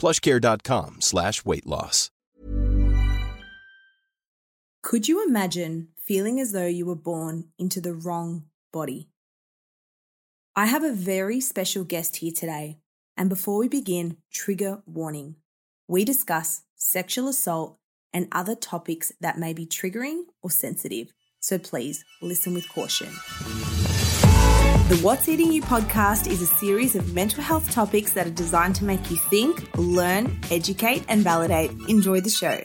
[0.00, 2.10] plushcare.com slash weight loss.
[4.82, 9.10] Could you imagine feeling as though you were born into the wrong body?
[10.56, 12.78] I have a very special guest here today,
[13.16, 15.36] and before we begin, trigger warning.
[15.86, 17.78] We discuss sexual assault
[18.12, 23.08] and other topics that may be triggering or sensitive, so please listen with caution.
[24.90, 28.74] The What's Eating You podcast is a series of mental health topics that are designed
[28.74, 31.70] to make you think, learn, educate, and validate.
[31.86, 32.60] Enjoy the show.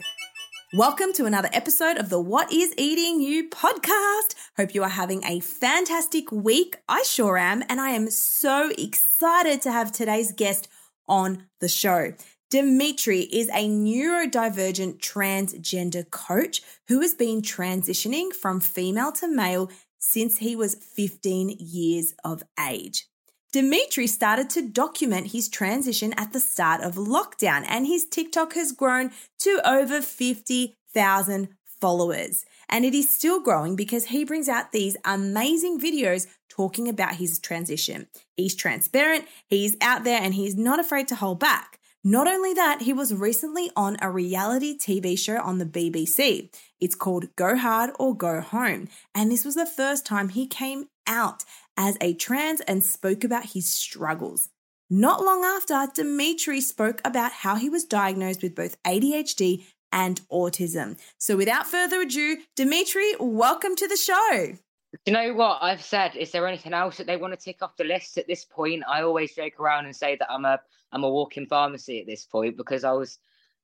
[0.74, 4.34] Welcome to another episode of the What is Eating You podcast.
[4.58, 6.78] Hope you are having a fantastic week.
[6.90, 7.64] I sure am.
[7.70, 10.68] And I am so excited to have today's guest
[11.08, 12.14] on the show.
[12.50, 19.70] Demitri is a neurodivergent transgender coach who has been transitioning from female to male
[20.06, 23.08] since he was 15 years of age.
[23.52, 28.72] Demitri started to document his transition at the start of lockdown, and his TikTok has
[28.72, 32.46] grown to over 50,000 followers.
[32.70, 37.40] And it is still growing because he brings out these amazing videos talking about his
[37.40, 38.08] transition.
[38.36, 41.80] He's transparent, he's out there, and he's not afraid to hold back.
[42.04, 46.50] Not only that, he was recently on a reality TV show on the BBC.
[46.86, 48.90] It's called Go Hard or Go Home.
[49.16, 51.44] And this was the first time he came out
[51.76, 54.50] as a trans and spoke about his struggles.
[54.88, 61.00] Not long after, Demitri spoke about how he was diagnosed with both ADHD and autism.
[61.18, 64.56] So without further ado, Demitri, welcome to the show.
[64.92, 66.16] Do you know what I've said?
[66.16, 68.84] Is there anything else that they want to tick off the list at this point?
[68.88, 70.60] I always joke around and say that I'm a
[70.92, 73.18] I'm a walking pharmacy at this point because I was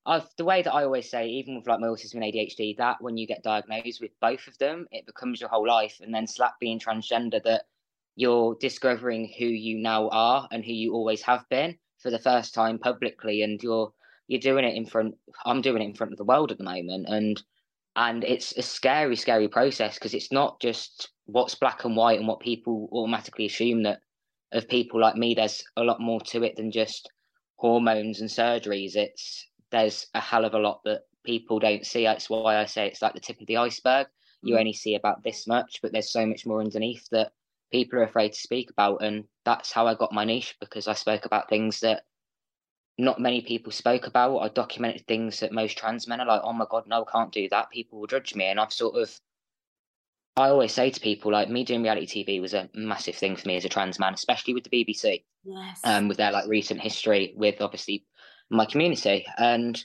[0.06, 3.02] I've the way that I always say, even with like my autism and ADHD, that
[3.02, 6.00] when you get diagnosed with both of them, it becomes your whole life.
[6.02, 7.66] And then slap being transgender, that
[8.16, 12.54] you're discovering who you now are and who you always have been for the first
[12.54, 13.94] time publicly, and you're
[14.28, 15.16] you're doing it in front.
[15.46, 17.42] I'm doing it in front of the world at the moment, and
[17.96, 22.28] and it's a scary, scary process because it's not just what's black and white and
[22.28, 24.00] what people automatically assume that
[24.52, 25.34] of people like me.
[25.34, 27.10] There's a lot more to it than just
[27.58, 28.96] hormones and surgeries.
[28.96, 32.04] It's there's a hell of a lot that people don't see.
[32.04, 34.08] That's why I say it's like the tip of the iceberg.
[34.44, 34.60] You mm.
[34.60, 37.32] only see about this much, but there's so much more underneath that
[37.72, 39.04] people are afraid to speak about.
[39.04, 42.04] And that's how I got my niche because I spoke about things that
[42.98, 44.40] not many people spoke about.
[44.40, 47.32] I documented things that most trans men are like, oh my God, no, I can't
[47.32, 47.72] do that.
[47.72, 48.46] People will judge me.
[48.46, 49.12] And I've sort of,
[50.36, 53.48] I always say to people, like, me doing reality TV was a massive thing for
[53.48, 55.24] me as a trans man, especially with the BBC.
[55.44, 55.80] Yes.
[55.84, 58.06] Um, with their like recent history with obviously
[58.52, 59.26] my community.
[59.38, 59.84] And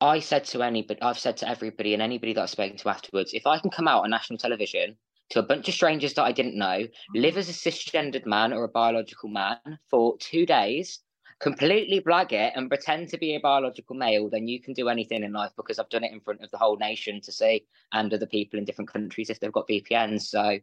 [0.00, 3.32] I said to anybody, I've said to everybody and anybody that I've spoken to afterwards,
[3.32, 4.96] if I can come out on national television
[5.30, 7.18] to a bunch of strangers that I didn't know, mm-hmm.
[7.18, 9.58] live as a cisgendered man or a biological man
[9.90, 11.00] for two days,
[11.38, 15.22] completely blag it and pretend to be a biological male, then you can do anything
[15.22, 18.12] in life because I've done it in front of the whole nation to see and
[18.12, 20.22] other people in different countries if they've got VPNs.
[20.22, 20.58] So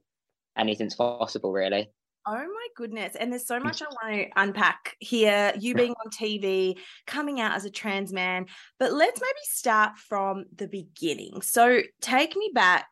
[0.57, 1.89] anything's possible, really.
[2.25, 3.15] Oh my goodness.
[3.15, 3.65] And there's so hmm.
[3.65, 5.53] much I want to unpack here.
[5.59, 8.45] You being on TV, coming out as a trans man.
[8.79, 11.41] But let's maybe start from the beginning.
[11.41, 12.87] So take me back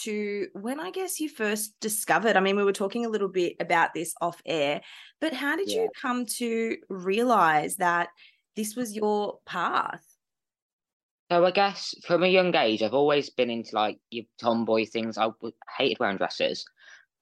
[0.00, 2.36] to when I guess you first discovered.
[2.36, 4.80] I mean, we were talking a little bit about this off air,
[5.20, 5.82] but how did yeah.
[5.82, 8.08] you come to realize that
[8.56, 10.02] this was your path?
[11.30, 15.16] So I guess from a young age, I've always been into like your tomboy things.
[15.16, 15.28] I
[15.78, 16.64] hated wearing dresses.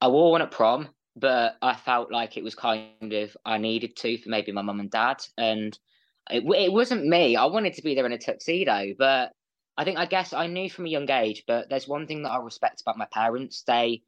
[0.00, 3.96] I wore one at prom, but I felt like it was kind of I needed
[3.96, 5.76] to for maybe my mum and dad, and
[6.30, 7.36] it, it wasn't me.
[7.36, 9.32] I wanted to be there in a tuxedo, but
[9.76, 11.44] I think I guess I knew from a young age.
[11.46, 13.62] But there's one thing that I respect about my parents.
[13.66, 14.02] They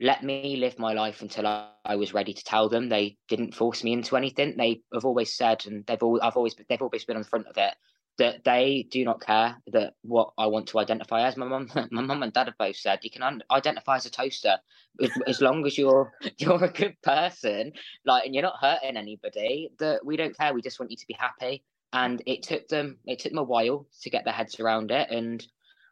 [0.00, 2.88] let me live my life until I, I, was ready to tell them.
[2.88, 4.56] They didn't force me into anything.
[4.56, 7.46] They have always said, and they've all I've always they've always been on the front
[7.46, 7.74] of it
[8.18, 11.36] that they do not care that what I want to identify as.
[11.36, 14.56] My mum, my mum and dad have both said you can identify as a toaster
[15.00, 17.72] as, as, long as you're you're a good person,
[18.04, 19.70] like, and you're not hurting anybody.
[19.78, 20.52] That we don't care.
[20.52, 21.64] We just want you to be happy.
[21.92, 25.10] And it took them it took them a while to get their heads around it.
[25.10, 25.44] And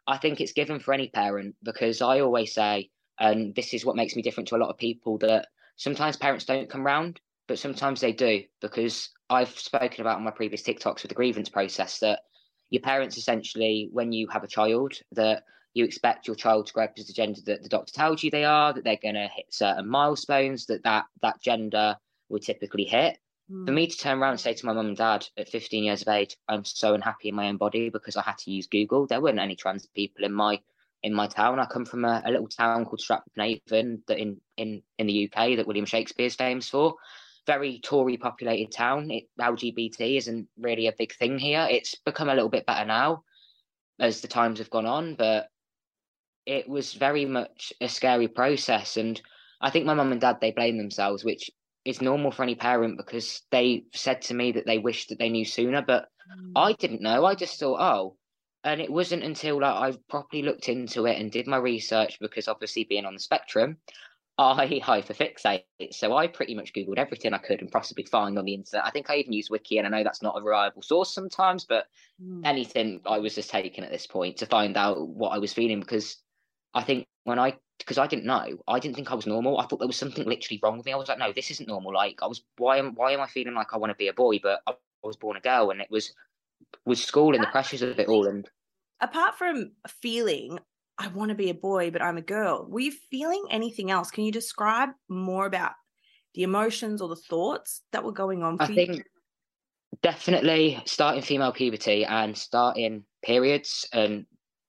[0.07, 3.97] I think it's given for any parent because I always say, and this is what
[3.97, 7.59] makes me different to a lot of people that sometimes parents don't come round, but
[7.59, 11.99] sometimes they do because I've spoken about on my previous TikToks with the grievance process
[12.01, 12.21] that
[12.71, 15.45] your parents essentially, when you have a child, that
[15.75, 18.31] you expect your child to grow up as the gender that the doctor tells you
[18.31, 21.97] they are, that they're going to hit certain milestones, that that, that gender
[22.29, 23.19] will typically hit.
[23.51, 23.67] Mm.
[23.67, 26.03] For me to turn around and say to my mum and dad at 15 years
[26.03, 29.07] of age, I'm so unhappy in my own body because I had to use Google.
[29.07, 30.61] There weren't any trans people in my
[31.03, 31.61] in my town.
[31.61, 35.31] I come from a, a little town called Stratford Avon that in, in, in the
[35.31, 36.97] UK that William Shakespeare's famous for
[37.47, 39.11] very Tory populated town.
[39.11, 41.67] It, LGBT isn't really a big thing here.
[41.71, 43.23] It's become a little bit better now
[43.99, 45.49] as the times have gone on, but
[46.45, 48.97] it was very much a scary process.
[48.97, 49.21] And
[49.61, 51.51] I think my mum and dad they blame themselves, which
[51.85, 55.29] is normal for any parent because they said to me that they wished that they
[55.29, 56.53] knew sooner, but mm.
[56.57, 57.25] I didn't know.
[57.25, 58.17] I just thought, oh.
[58.65, 62.49] And it wasn't until like I properly looked into it and did my research because
[62.49, 63.77] obviously being on the spectrum,
[64.39, 65.63] I hyperfixate.
[65.93, 68.85] So I pretty much Googled everything I could and possibly find on the internet.
[68.85, 71.65] I think I even used Wiki, and I know that's not a reliable source sometimes,
[71.65, 71.87] but
[72.23, 72.43] mm.
[72.45, 75.81] anything I was just taking at this point to find out what I was feeling
[75.81, 76.19] because
[76.75, 79.59] I think when I because I didn't know, I didn't think I was normal.
[79.59, 80.93] I thought there was something literally wrong with me.
[80.93, 81.95] I was like, no, this isn't normal.
[81.95, 84.13] Like I was, why am why am I feeling like I want to be a
[84.13, 86.13] boy, but I was born a girl, and it was
[86.85, 88.27] was school and the pressures of it all.
[88.27, 88.49] And
[89.01, 90.59] apart from feeling,
[90.99, 92.67] I want to be a boy, but I'm a girl.
[92.69, 94.11] Were you feeling anything else?
[94.11, 95.73] Can you describe more about
[96.35, 98.75] the emotions or the thoughts that were going on for I you?
[98.75, 99.05] think
[100.03, 104.27] definitely starting female puberty and starting periods and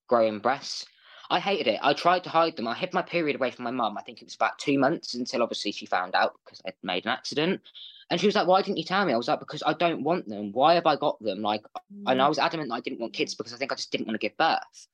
[0.08, 0.86] growing breasts.
[1.30, 1.80] I hated it.
[1.82, 2.68] I tried to hide them.
[2.68, 3.98] I hid my period away from my mum.
[3.98, 7.06] I think it was about two months until obviously she found out because I'd made
[7.06, 7.62] an accident.
[8.10, 9.14] And she was like, Why didn't you tell me?
[9.14, 10.54] I was like, Because I don't want them.
[10.54, 11.42] Why have I got them?
[11.42, 11.64] Like,
[11.94, 12.04] mm.
[12.08, 14.08] and I was adamant that I didn't want kids because I think I just didn't
[14.08, 14.88] want to give birth.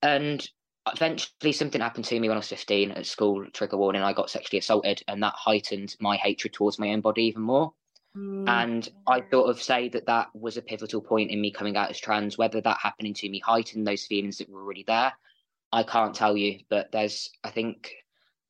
[0.00, 0.48] And
[0.92, 4.30] eventually something happened to me when I was 15 at school, trigger warning, I got
[4.30, 7.72] sexually assaulted and that heightened my hatred towards my own body even more.
[8.16, 8.48] Mm.
[8.48, 11.90] And I sort of say that that was a pivotal point in me coming out
[11.90, 12.38] as trans.
[12.38, 15.12] Whether that happening to me heightened those feelings that were already there,
[15.72, 16.60] I can't tell you.
[16.68, 17.92] But there's, I think,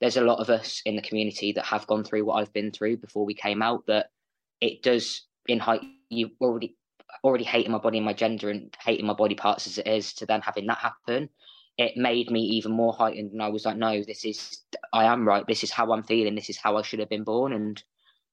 [0.00, 2.72] there's a lot of us in the community that have gone through what I've been
[2.72, 3.86] through before we came out.
[3.86, 4.10] That
[4.60, 5.82] it does in height.
[6.10, 6.76] You already
[7.22, 10.12] already hating my body and my gender and hating my body parts as it is
[10.14, 11.31] to then having that happen
[11.76, 14.62] it made me even more heightened and i was like no this is
[14.93, 15.47] i am right.
[15.47, 16.35] This is how i'm feeling.
[16.35, 17.53] This is how i should have been born.
[17.53, 17.82] And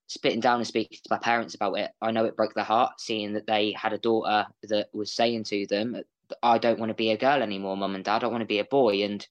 [0.07, 2.99] spitting down and speaking to my parents about it i know it broke their heart
[2.99, 5.95] seeing that they had a daughter that was saying to them
[6.43, 8.23] i don't want to be a girl anymore mum and dad.
[8.23, 9.03] I want to be a boy.
[9.03, 9.25] And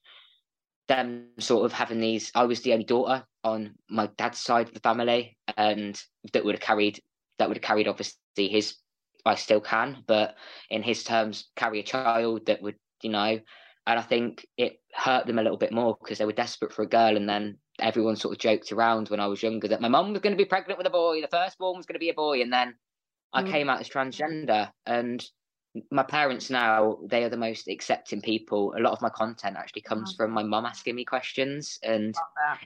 [0.89, 4.75] them sort of having these i was the only daughter on my dad's side of
[4.75, 7.01] the family and that would have carried
[7.39, 8.75] that would have carried obviously his
[9.25, 10.35] i still can but
[10.69, 13.39] in his terms carry a child that would you know
[13.87, 16.83] and I think it hurt them a little bit more because they were desperate for
[16.83, 19.89] a girl, and then everyone sort of joked around when I was younger that my
[19.89, 22.11] mum was going to be pregnant with a boy, the firstborn was going to be
[22.11, 22.75] a boy, and then
[23.33, 23.51] I mm.
[23.51, 24.71] came out as transgender.
[24.87, 25.25] And
[25.91, 28.75] my parents now they are the most accepting people.
[28.77, 32.15] A lot of my content actually comes from my mum asking me questions, and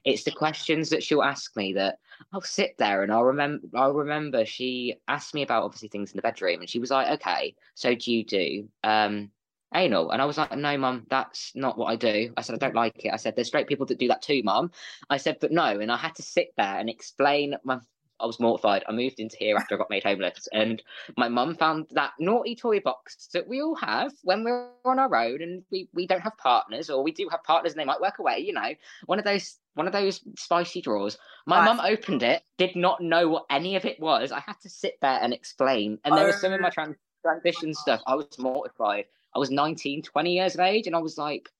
[0.04, 1.98] it's the questions that she'll ask me that
[2.32, 3.66] I'll sit there and I'll remember.
[3.74, 7.08] I'll remember she asked me about obviously things in the bedroom, and she was like,
[7.20, 9.30] "Okay, so do you do?" Um,
[9.74, 10.10] anal.
[10.10, 12.32] And I was like, no, mum, that's not what I do.
[12.36, 13.12] I said, I don't like it.
[13.12, 14.70] I said, there's straight people that do that too, mum.
[15.10, 15.64] I said, but no.
[15.64, 17.78] And I had to sit there and explain my
[18.20, 18.84] I was mortified.
[18.88, 20.82] I moved into here after I got made homeless, and
[21.16, 25.14] my mum found that naughty toy box that we all have when we're on our
[25.14, 28.00] own and we, we don't have partners, or we do have partners and they might
[28.00, 28.38] work away.
[28.38, 28.74] You know,
[29.06, 31.18] one of those one of those spicy drawers.
[31.46, 34.30] My mum opened it, did not know what any of it was.
[34.30, 36.70] I had to sit there and explain, and there was some of my oh.
[36.70, 38.00] trans- transition stuff.
[38.06, 39.06] I was mortified.
[39.34, 41.50] I was 19, 20 years of age, and I was like,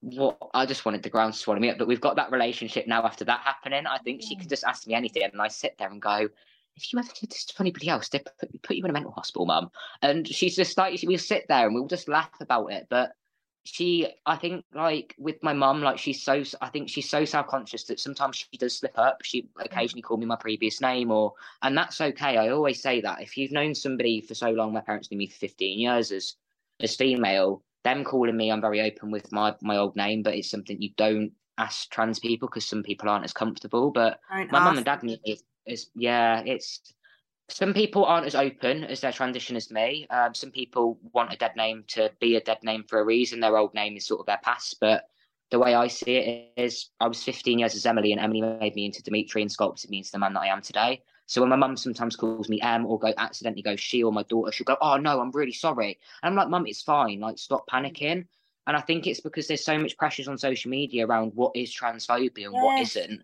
[0.00, 1.78] what I just wanted the ground to swallow me up.
[1.78, 3.86] But we've got that relationship now after that happening.
[3.86, 6.28] I think she could just ask me anything, and I sit there and go,
[6.76, 9.12] if you ever did this to anybody else, they put, put you in a mental
[9.12, 9.70] hospital, mum.
[10.02, 12.86] And she's just like, we'll sit there and we'll just laugh about it.
[12.90, 13.12] But
[13.64, 17.46] she, I think, like with my mum, like she's so, I think she's so self
[17.48, 19.22] conscious that sometimes she does slip up.
[19.22, 19.48] She mm.
[19.64, 21.32] occasionally call me my previous name, or,
[21.62, 22.36] and that's okay.
[22.36, 25.26] I always say that if you've known somebody for so long, my parents knew me
[25.26, 26.36] for 15 years as,
[26.80, 30.50] as female, them calling me, I'm very open with my, my old name, but it's
[30.50, 33.90] something you don't ask trans people because some people aren't as comfortable.
[33.90, 36.94] But my mum and dad knew it is yeah, it's
[37.48, 40.06] some people aren't as open as their transition as me.
[40.10, 43.40] Um, some people want a dead name to be a dead name for a reason.
[43.40, 44.78] Their old name is sort of their past.
[44.80, 45.04] But
[45.50, 48.74] the way I see it is, I was 15 years as Emily, and Emily made
[48.74, 51.02] me into Demitri and sculpted me into the man that I am today.
[51.26, 54.22] So when my mum sometimes calls me M or go accidentally go she or my
[54.24, 57.20] daughter, she'll go, "Oh no, I'm really sorry," and I'm like, "Mum, it's fine.
[57.20, 58.26] Like, stop panicking."
[58.66, 61.74] And I think it's because there's so much pressures on social media around what is
[61.74, 62.62] transphobia and yes.
[62.62, 63.22] what isn't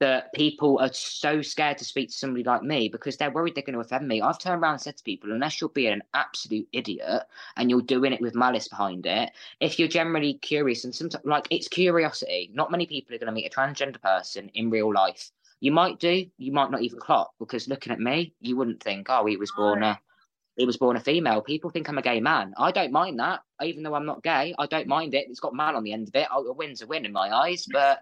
[0.00, 3.64] that people are so scared to speak to somebody like me because they're worried they're
[3.64, 4.22] going to offend me.
[4.22, 7.24] I've turned around and said to people, unless you're being an absolute idiot
[7.56, 11.48] and you're doing it with malice behind it, if you're generally curious and sometimes like
[11.50, 15.30] it's curiosity, not many people are going to meet a transgender person in real life.
[15.60, 19.08] You might do, you might not even clock because looking at me, you wouldn't think,
[19.10, 19.98] oh, he was born a
[20.56, 21.40] he was born a female.
[21.40, 22.52] People think I'm a gay man.
[22.58, 24.54] I don't mind that, even though I'm not gay.
[24.58, 25.26] I don't mind it.
[25.28, 26.26] It's got man on the end of it.
[26.32, 28.00] Oh, a win's a win in my eyes, but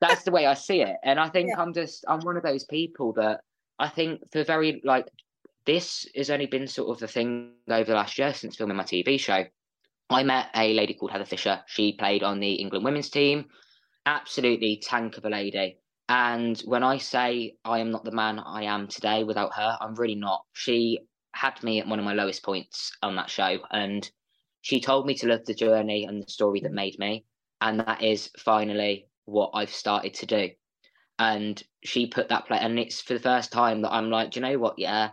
[0.00, 0.96] that's the way I see it.
[1.02, 1.60] And I think yeah.
[1.60, 3.40] I'm just I'm one of those people that
[3.78, 5.08] I think for very like
[5.66, 8.84] this has only been sort of the thing over the last year since filming my
[8.84, 9.44] TV show.
[10.08, 11.60] I met a lady called Heather Fisher.
[11.66, 13.46] She played on the England women's team.
[14.06, 15.78] Absolutely tank of a lady.
[16.10, 19.94] And when I say I am not the man I am today without her, I'm
[19.94, 20.44] really not.
[20.52, 20.98] She
[21.34, 23.60] had me at one of my lowest points on that show.
[23.70, 24.10] And
[24.60, 27.24] she told me to love the journey and the story that made me.
[27.60, 30.50] And that is finally what I've started to do.
[31.20, 34.40] And she put that play, and it's for the first time that I'm like, do
[34.40, 34.78] you know what?
[34.78, 35.10] Yeah,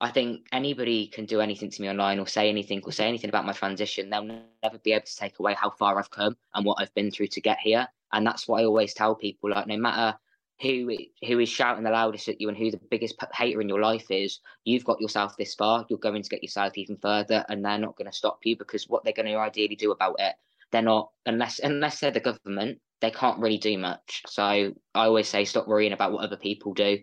[0.00, 3.28] I think anybody can do anything to me online or say anything or say anything
[3.28, 4.08] about my transition.
[4.08, 4.22] They'll
[4.62, 7.26] never be able to take away how far I've come and what I've been through
[7.26, 7.86] to get here.
[8.12, 9.50] And that's what I always tell people.
[9.50, 10.16] Like, no matter
[10.60, 13.80] who who is shouting the loudest at you and who the biggest hater in your
[13.80, 15.86] life is, you've got yourself this far.
[15.88, 18.88] You're going to get yourself even further, and they're not going to stop you because
[18.88, 20.34] what they're going to ideally do about it,
[20.70, 24.22] they're not unless unless they're the government they can't really do much.
[24.26, 26.98] So I always say stop worrying about what other people do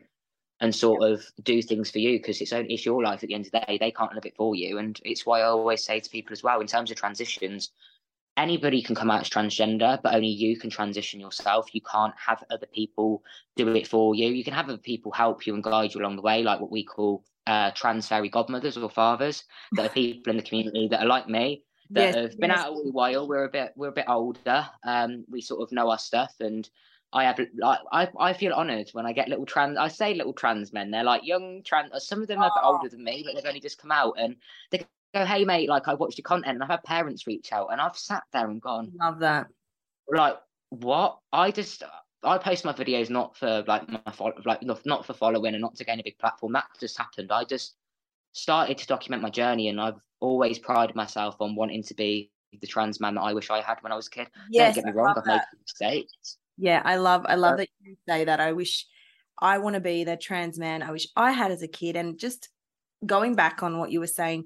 [0.59, 3.35] and sort of do things for you because it's only it's your life at the
[3.35, 3.77] end of the day.
[3.79, 4.77] They can't live it for you.
[4.77, 7.71] And it's why I always say to people as well, in terms of transitions,
[8.37, 11.73] anybody can come out as transgender, but only you can transition yourself.
[11.73, 13.23] You can't have other people
[13.55, 14.27] do it for you.
[14.29, 16.71] You can have other people help you and guide you along the way, like what
[16.71, 21.01] we call uh, trans fairy godmothers or fathers, that are people in the community that
[21.01, 22.59] are like me, that yes, have been yes.
[22.59, 23.27] out a while.
[23.27, 24.67] We're a bit we're a bit older.
[24.83, 26.69] Um, we sort of know our stuff, and
[27.13, 29.77] I have I I feel honoured when I get little trans.
[29.77, 30.91] I say little trans men.
[30.91, 31.91] They're like young trans.
[32.05, 34.15] Some of them are a bit older than me, but they've only just come out,
[34.19, 34.35] and
[34.71, 37.67] they go, "Hey mate, like I watched your content, and I've had parents reach out,
[37.71, 39.47] and I've sat there and gone, love that.
[40.07, 40.37] Like
[40.69, 41.19] what?
[41.31, 41.83] I just
[42.23, 45.61] I post my videos not for like my follow, like not, not for following and
[45.61, 46.53] not to gain a big platform.
[46.53, 47.31] That just happened.
[47.31, 47.75] I just
[48.33, 52.67] started to document my journey, and I've always prided myself on wanting to be the
[52.67, 54.27] trans man that I wish I had when I was a kid.
[54.49, 56.37] Yes, Don't get me wrong, I've made mistakes.
[56.57, 58.39] Yeah, I love I love that you say that.
[58.39, 58.85] I wish
[59.39, 61.95] I want to be the trans man I wish I had as a kid.
[61.95, 62.49] And just
[63.05, 64.45] going back on what you were saying,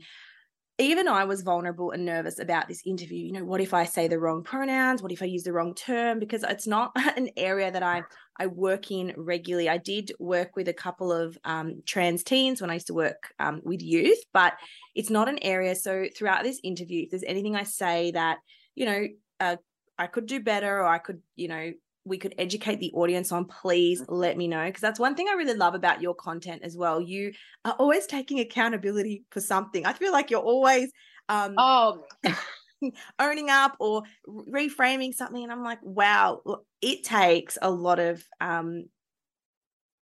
[0.82, 3.26] even I was vulnerable and nervous about this interview.
[3.26, 5.02] You know, what if I say the wrong pronouns?
[5.02, 6.20] What if I use the wrong term?
[6.20, 8.04] Because it's not an area that I
[8.40, 9.70] I work in regularly.
[9.70, 13.34] I did work with a couple of um, trans teens when I used to work
[13.40, 14.54] um, with youth, but
[14.96, 15.76] it's not an area.
[15.76, 18.40] So throughout this interview, if there's anything I say that
[18.76, 19.08] you know
[19.40, 19.58] uh,
[19.98, 21.72] I could do better, or I could you know
[22.03, 24.65] we could educate the audience on, please let me know.
[24.65, 27.00] Because that's one thing I really love about your content as well.
[27.00, 27.34] You
[27.65, 29.86] are always taking accountability for something.
[29.86, 30.91] I feel like you're always
[31.29, 32.03] um oh
[33.20, 35.43] owning up or reframing something.
[35.43, 36.41] And I'm like, wow,
[36.81, 38.86] it takes a lot of um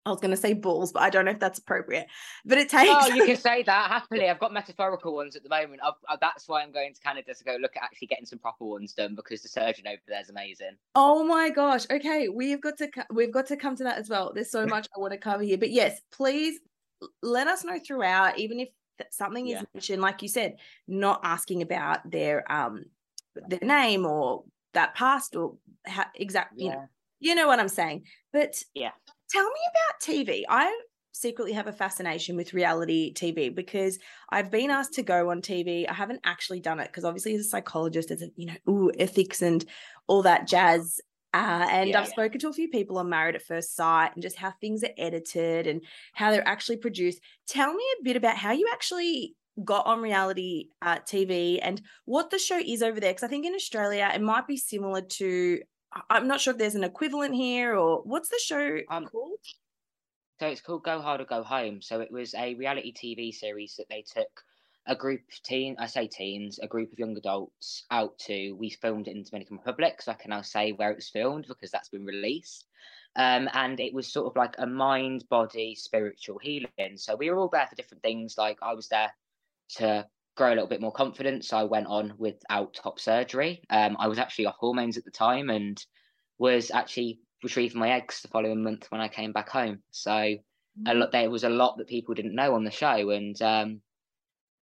[0.09, 2.07] I was going to say balls, but I don't know if that's appropriate.
[2.45, 2.91] But it takes.
[2.91, 4.29] Oh, you can say that happily.
[4.29, 5.81] I've got metaphorical ones at the moment.
[5.83, 8.39] I've, I, that's why I'm going to Canada to go look at actually getting some
[8.39, 10.77] proper ones done because the surgeon over there is amazing.
[10.95, 11.85] Oh my gosh!
[11.89, 14.31] Okay, we've got to we've got to come to that as well.
[14.33, 16.59] There's so much I want to cover here, but yes, please
[17.21, 18.69] let us know throughout, even if
[19.11, 19.63] something is yeah.
[19.73, 20.55] mentioned, like you said,
[20.87, 22.85] not asking about their um
[23.47, 26.71] their name or that past or how exactly yeah.
[26.71, 26.87] you know
[27.19, 28.03] you know what I'm saying.
[28.31, 28.91] But yeah,
[29.29, 30.43] Tell me about TV.
[30.49, 30.79] I
[31.11, 35.87] secretly have a fascination with reality TV because I've been asked to go on TV.
[35.87, 38.91] I haven't actually done it because obviously as a psychologist, as a you know, ooh,
[38.97, 39.63] ethics and
[40.07, 40.99] all that jazz.
[41.33, 42.11] Uh, and Yeah, I've yeah.
[42.11, 44.89] spoken to a few people on Married at First Sight and just how things are
[44.97, 45.83] edited and
[46.13, 47.19] how they're actually produced.
[47.47, 52.31] Tell me a bit about how you actually got on reality uh, TV and what
[52.31, 53.11] the show is over there.
[53.11, 55.59] Because I think in Australia it might be similar to.
[56.09, 59.39] I'm not sure if there's an equivalent here or what's the show Um, called?
[60.39, 61.81] So it's called Go Hard or Go Home.
[61.81, 64.43] So it was a reality TV series that they took
[64.85, 68.53] a group of teen, I say teens, a group of young adults out to.
[68.53, 71.45] We filmed it in Dominican Republic, so I can now say where it was filmed
[71.47, 72.65] because that's been released.
[73.15, 76.95] Um, and it was sort of like a mind, body, spiritual healing.
[76.95, 78.37] So we were all there for different things.
[78.37, 79.11] Like I was there
[79.77, 80.07] to
[80.39, 81.49] grow a little bit more confidence.
[81.49, 83.61] So I went on without top surgery.
[83.69, 85.83] Um, I was actually off hormones at the time and
[86.39, 89.83] was actually retrieving my eggs the following month when I came back home.
[89.91, 90.37] So
[90.87, 93.81] a lot there was a lot that people didn't know on the show and um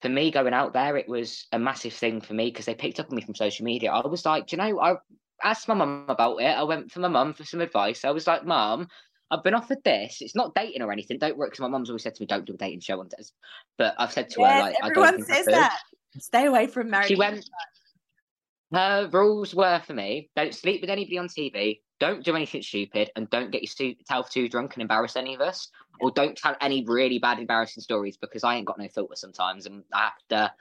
[0.01, 2.99] for me going out there it was a massive thing for me because they picked
[2.99, 4.95] up on me from social media i was like you know i
[5.43, 8.27] asked my mum about it i went for my mum for some advice i was
[8.27, 8.87] like mum
[9.31, 10.21] i've been offered this.
[10.21, 11.17] It's not dating or anything.
[11.17, 13.09] Don't worry because my mum's always said to me don't do a dating show on
[13.17, 13.33] this
[13.77, 15.79] but i've said to her like i everyone don't think says that.
[16.17, 17.07] Stay away from marriage.
[17.07, 17.47] she went
[18.71, 20.29] her rules were for me.
[20.35, 24.47] Don't sleep with anybody on tv don't do anything stupid and don't get yourself too
[24.47, 25.69] drunk and embarrass any of us.
[25.99, 29.65] Or don't tell any really bad embarrassing stories because i ain't got no filter sometimes
[29.65, 30.53] and i have to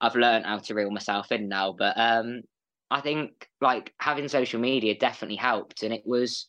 [0.00, 1.72] i've learned how to reel myself in now.
[1.72, 2.42] But um
[2.90, 6.48] i think like having social media definitely helped and it was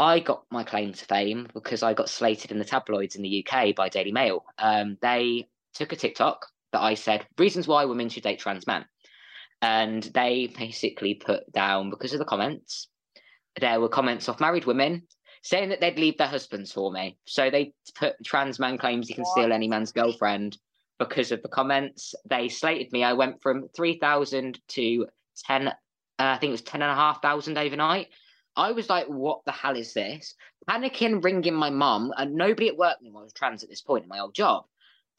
[0.00, 3.44] i got my claim to fame because i got slated in the tabloids in the
[3.46, 4.44] uk by daily mail.
[4.58, 8.84] Um they took a tiktok that i said reasons why women should date trans men.
[9.62, 12.88] And they basically put down because of the comments
[13.60, 15.02] there were comments of married women
[15.42, 17.18] saying that they'd leave their husbands for me.
[17.26, 20.58] So they put trans man claims he can steal any man's girlfriend.
[20.98, 23.02] Because of the comments they slated me.
[23.02, 25.06] I went from 3000 to
[25.46, 25.72] 10 uh,
[26.18, 28.08] i think it was 10 and a half thousand overnight
[28.60, 30.34] i was like what the hell is this
[30.68, 34.04] panicking ringing my mum and nobody at work knew i was trans at this point
[34.04, 34.64] in my old job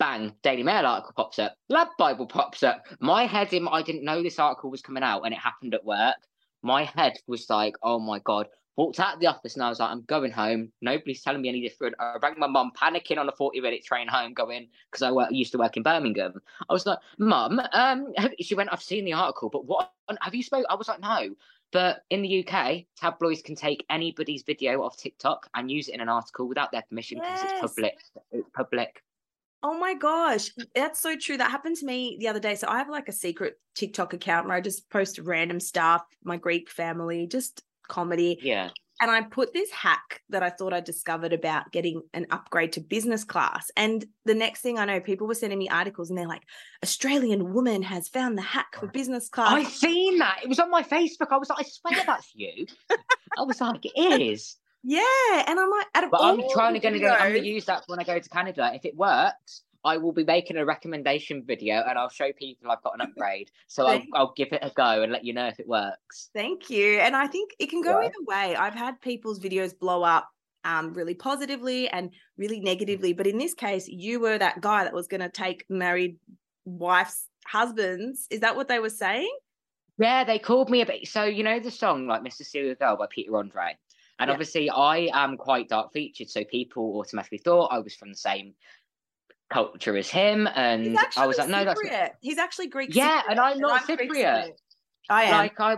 [0.02, 2.88] bang, Daily Mail article pops up, Lab Bible pops up.
[3.00, 5.86] My head in, I didn't know this article was coming out and it happened at
[5.86, 6.16] work.
[6.64, 8.48] My head was like, oh my God.
[8.78, 10.72] Walked out of the office and I was like, I'm going home.
[10.82, 11.94] Nobody's telling me any different.
[12.00, 15.32] I rang my mum, panicking on a 40 minute train home, going, because I work,
[15.32, 16.34] used to work in Birmingham.
[16.68, 18.08] I was like, Mum, um,
[18.40, 20.66] she went, I've seen the article, but what have you spoke?
[20.68, 21.36] I was like, no.
[21.72, 26.02] But in the UK, tabloids can take anybody's video off TikTok and use it in
[26.02, 27.52] an article without their permission because Yes.
[27.52, 27.94] it's public.
[28.32, 29.04] It's public.
[29.64, 31.38] Oh my gosh, that's so true.
[31.38, 32.56] That happened to me the other day.
[32.56, 36.38] So I have like a secret TikTok account where I just post random stuff, my
[36.38, 38.40] Greek family, just comedy.
[38.42, 38.70] Yeah.
[39.02, 42.82] And I put this hack that I thought I discovered about getting an upgrade to
[42.82, 43.72] business class.
[43.76, 46.44] And the next thing I know, people were sending me articles and they're like,
[46.84, 49.54] Australian woman has found the hack for business class.
[49.54, 50.40] I've seen that.
[50.44, 51.28] It was on my Facebook.
[51.32, 52.68] I was like, I swear that's you.
[53.38, 54.58] I was like, it is.
[54.84, 55.02] yeah.
[55.48, 56.88] And I'm like, But I'm trying to go.
[57.10, 58.72] I'm gonna use that when I go to Canada.
[58.74, 62.84] If it works, I will be making a recommendation video and I'll show people I've
[62.84, 63.52] got an upgrade.
[63.68, 66.30] So I'll, I'll give it a go and let you know if it works.
[66.36, 67.00] Thank you.
[67.00, 68.08] And I think it can go Yeah.
[68.08, 68.56] either way.
[68.56, 70.30] I've had people's videos blow up
[70.66, 73.14] um, really positively and really negatively.
[73.14, 76.18] But in this case, you were that guy that was going to take married
[76.66, 78.28] wife's husbands.
[78.30, 79.32] Is that what they were saying?
[79.98, 81.08] Yeah, they called me a bit.
[81.08, 83.78] So you know the song like "Mysterious Girl" by Peter Andre,
[84.20, 84.34] and Yeah.
[84.34, 88.54] obviously I am quite dark featured, so people automatically thought I was from the same
[89.52, 92.12] culture as him, and I was like, no, that's Cypriot.
[92.22, 92.96] He's actually Greek.
[92.96, 94.52] Yeah, Cypriot, and I'm not Greek Cypriot.
[95.10, 95.32] I am.
[95.32, 95.78] like I,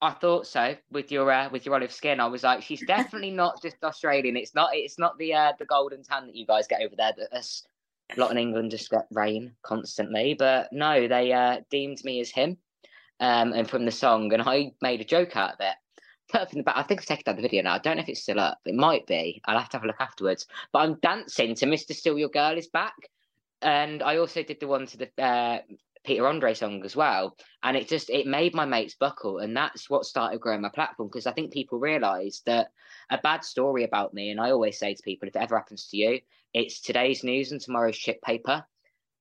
[0.00, 2.20] I thought so with your uh, with your olive skin.
[2.20, 4.36] I was like, she's definitely not just Australian.
[4.36, 4.70] It's not.
[4.74, 7.12] It's not the uh, the golden tan that you guys get over there.
[7.16, 7.64] That us
[8.16, 10.34] a lot in England just get rain constantly.
[10.34, 12.58] But no, they uh, deemed me as him,
[13.20, 15.74] um, and from the song, and I made a joke out of it.
[16.32, 16.76] Put up in the back.
[16.76, 17.74] I think I've taken down the video now.
[17.74, 18.58] I don't know if it's still up.
[18.64, 19.42] It might be.
[19.44, 20.46] I'll have to have a look afterwards.
[20.72, 21.94] But I'm dancing to "Mr.
[21.94, 22.94] Steal Your Girl Is Back,"
[23.60, 25.58] and I also did the one to the uh,
[26.04, 29.88] Peter Andre song as well and it just it made my mates buckle and that's
[29.88, 32.68] what started growing my platform because i think people realized that
[33.10, 35.86] a bad story about me and i always say to people if it ever happens
[35.88, 36.20] to you
[36.52, 38.64] it's today's news and tomorrow's chip paper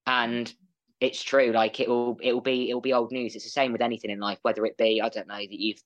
[0.08, 0.54] and
[1.00, 3.50] it's true like it will it will be it will be old news it's the
[3.50, 5.82] same with anything in life whether it be i don't know that you've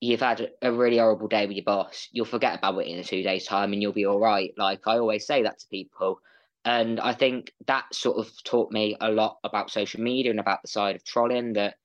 [0.00, 3.04] you've had a really horrible day with your boss you'll forget about it in a
[3.04, 6.20] two days time and you'll be all right like i always say that to people
[6.64, 10.62] and I think that sort of taught me a lot about social media and about
[10.62, 11.76] the side of trolling that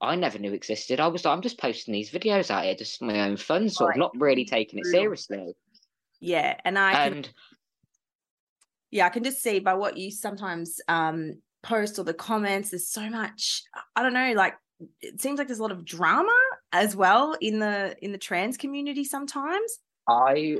[0.00, 0.98] I never knew existed.
[0.98, 3.68] I was like, I'm just posting these videos out here just for my own fun,
[3.68, 5.54] sort of not really taking it seriously.
[6.20, 7.24] yeah, and I can
[8.90, 12.88] yeah, I can just see by what you sometimes um post or the comments, there's
[12.88, 13.62] so much,
[13.94, 14.54] I don't know, like
[15.00, 16.36] it seems like there's a lot of drama
[16.74, 19.78] as well in the in the trans community sometimes.
[20.08, 20.58] I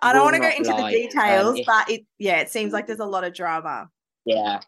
[0.00, 2.48] I don't want to go into lie, the um, details, if- but it yeah, it
[2.48, 3.90] seems like there's a lot of drama.
[4.24, 4.60] Yeah.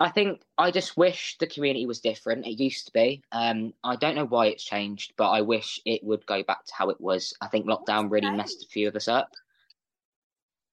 [0.00, 2.46] I think I just wish the community was different.
[2.46, 3.20] It used to be.
[3.32, 6.72] Um, I don't know why it's changed, but I wish it would go back to
[6.74, 7.34] how it was.
[7.40, 9.34] I think lockdown really messed a few of us up.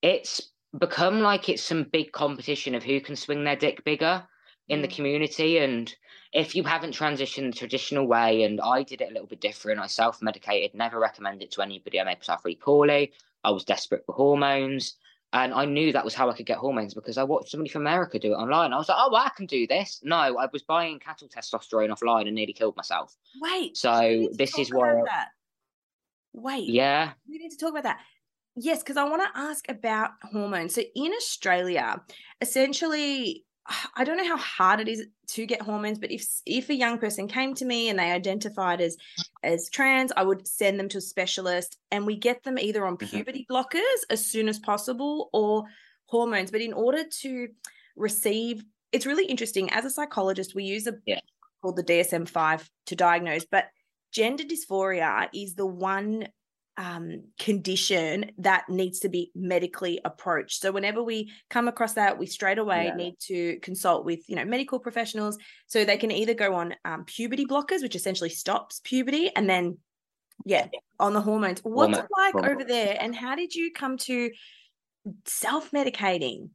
[0.04, 4.24] It's become like it's some big competition of who can swing their dick bigger
[4.69, 4.95] in the Mm.
[4.95, 5.58] community.
[5.58, 5.91] And
[6.36, 9.80] if you haven't transitioned the traditional way, and I did it a little bit different,
[9.80, 12.00] I self medicated, never recommend it to anybody.
[12.00, 13.13] I made myself really poorly.
[13.45, 14.98] I was desperate for hormones.
[15.32, 17.82] And I knew that was how I could get hormones because I watched somebody from
[17.82, 18.71] America do it online.
[18.74, 20.00] I was like, oh, well, I can do this.
[20.04, 23.15] No, I was buying cattle testosterone offline and nearly killed myself.
[23.41, 23.76] Wait.
[23.76, 25.26] So we need to this is why, I-
[26.34, 26.69] Wait.
[26.69, 28.00] yeah, We need to talk about that.
[28.56, 30.76] Yes, because I want to ask about hormones.
[30.76, 32.02] So in Australia,
[32.39, 33.45] essentially,
[33.95, 36.99] I don't know how hard it is to get hormones, but if if a young
[36.99, 38.95] person came to me and they identified as
[39.43, 42.97] as trans, I would send them to a specialist, and we get them either on
[42.97, 43.10] Mhm.
[43.10, 45.63] puberty blockers as soon as possible or
[46.06, 46.51] hormones.
[46.51, 47.49] But in order to
[47.95, 49.69] receive, it's really interesting.
[49.71, 51.19] As a psychologist, we use a Yeah.
[51.62, 53.69] called the DSM five to diagnose, but
[54.12, 56.28] gender dysphoria is the one
[56.77, 60.61] um, condition that needs to be medically approached.
[60.61, 62.95] So whenever we come across that, we straight away Yeah.
[62.95, 67.05] need to consult with you know medical professionals so they can either go on um,
[67.05, 69.77] puberty blockers, which essentially stops puberty, and then
[70.45, 70.67] yeah,
[70.99, 71.61] on the hormones.
[71.63, 72.51] What's it like hormone.
[72.51, 74.31] over there, and how did you come to
[75.25, 76.49] self medicating?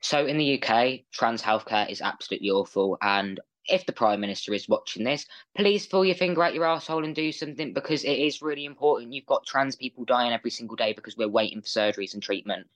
[0.00, 2.98] So in the UK, trans healthcare is absolutely awful.
[3.02, 7.04] And if the Prime Minister is watching this, please pull your finger out your asshole
[7.04, 9.12] and do something because it is really important.
[9.12, 12.66] You've got trans people dying every single day because we're waiting for surgeries and treatment.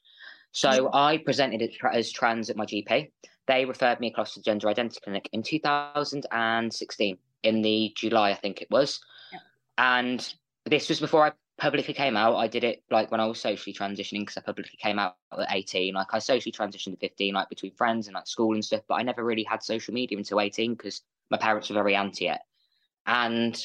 [0.53, 3.11] So I presented it as trans at my GP.
[3.47, 8.35] They referred me across to the Gender Identity Clinic in 2016, in the July, I
[8.35, 9.01] think it was.
[9.33, 9.39] Yeah.
[9.79, 10.35] And
[10.67, 12.37] this was before I publicly came out.
[12.37, 15.47] I did it like when I was socially transitioning because I publicly came out at
[15.51, 15.95] 18.
[15.95, 18.83] Like I socially transitioned at 15, like between friends and like school and stuff.
[18.89, 22.29] But I never really had social media until 18 because my parents were very anti
[22.29, 22.41] it.
[23.07, 23.57] And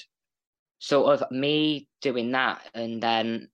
[0.80, 3.50] sort of me doing that and then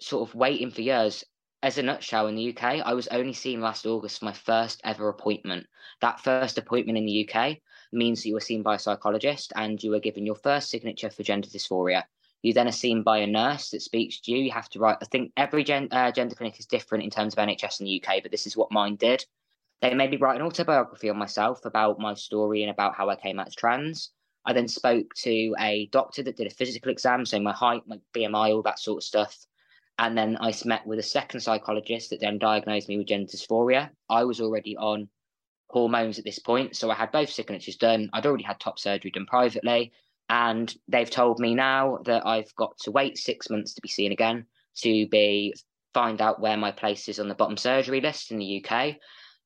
[0.00, 1.24] sort of waiting for years.
[1.60, 4.80] As a nutshell, in the UK, I was only seen last August for my first
[4.84, 5.66] ever appointment.
[6.00, 7.56] That first appointment in the UK
[7.90, 11.10] means that you were seen by a psychologist and you were given your first signature
[11.10, 12.04] for gender dysphoria.
[12.42, 14.38] You then are seen by a nurse that speaks to you.
[14.38, 14.98] You have to write.
[15.00, 18.02] I think every gen, uh, gender clinic is different in terms of NHS in the
[18.02, 19.24] UK, but this is what mine did.
[19.80, 23.16] They made me write an autobiography on myself about my story and about how I
[23.16, 24.10] came out as trans.
[24.44, 27.98] I then spoke to a doctor that did a physical exam, so my height, my
[28.14, 29.46] BMI, all that sort of stuff.
[29.98, 33.90] And then I met with a second psychologist that then diagnosed me with gender dysphoria.
[34.08, 35.08] I was already on
[35.68, 38.08] hormones at this point, so I had both signatures done.
[38.12, 39.92] I'd already had top surgery done privately,
[40.28, 44.12] and they've told me now that I've got to wait six months to be seen
[44.12, 45.54] again to be
[45.94, 48.96] find out where my place is on the bottom surgery list in the UK.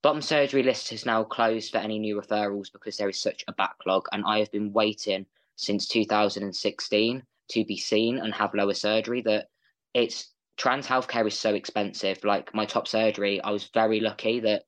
[0.03, 3.53] Bottom surgery list has now closed for any new referrals because there is such a
[3.53, 9.23] backlog, and I have been waiting since 2016 to be seen and have lower surgery.
[9.23, 9.47] That
[9.95, 12.25] it's trans healthcare is so expensive.
[12.25, 14.65] Like my top surgery, I was very lucky that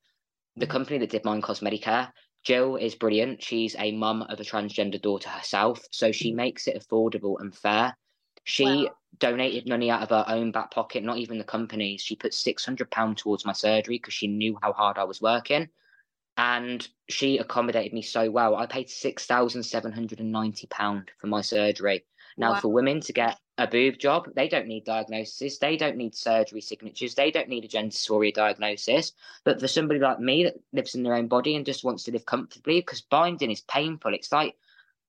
[0.57, 0.71] the mm.
[0.71, 2.13] company that did mine, Cosmedicare,
[2.45, 3.43] Jill is brilliant.
[3.43, 6.37] She's a mum of a transgender daughter herself, so she mm.
[6.37, 7.97] makes it affordable and fair.
[8.45, 8.97] She Wow.
[9.19, 12.03] donated money out of her own back pocket, not even the company's.
[12.03, 15.23] She put six hundred pound towards my surgery because she knew how hard I was
[15.23, 15.69] working,
[16.37, 18.57] and she accommodated me so well.
[18.57, 22.05] I paid six thousand seven hundred and ninety pound for my surgery.
[22.37, 22.61] Now, Wow.
[22.61, 26.61] for women to get a boob job, they don't need diagnosis, they don't need surgery
[26.61, 29.13] signatures, they don't need a gender dysphoria diagnosis.
[29.45, 32.11] But for somebody like me that lives in their own body and just wants to
[32.11, 34.15] live comfortably, because binding is painful.
[34.15, 34.57] It's like,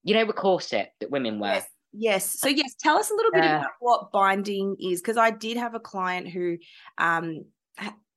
[0.04, 1.54] you know, a corset that women wear.
[1.54, 1.68] Yes.
[1.98, 2.40] Yes.
[2.40, 5.74] So yes, tell us a little bit about what binding is because I did have
[5.74, 6.58] a client who
[6.98, 7.46] um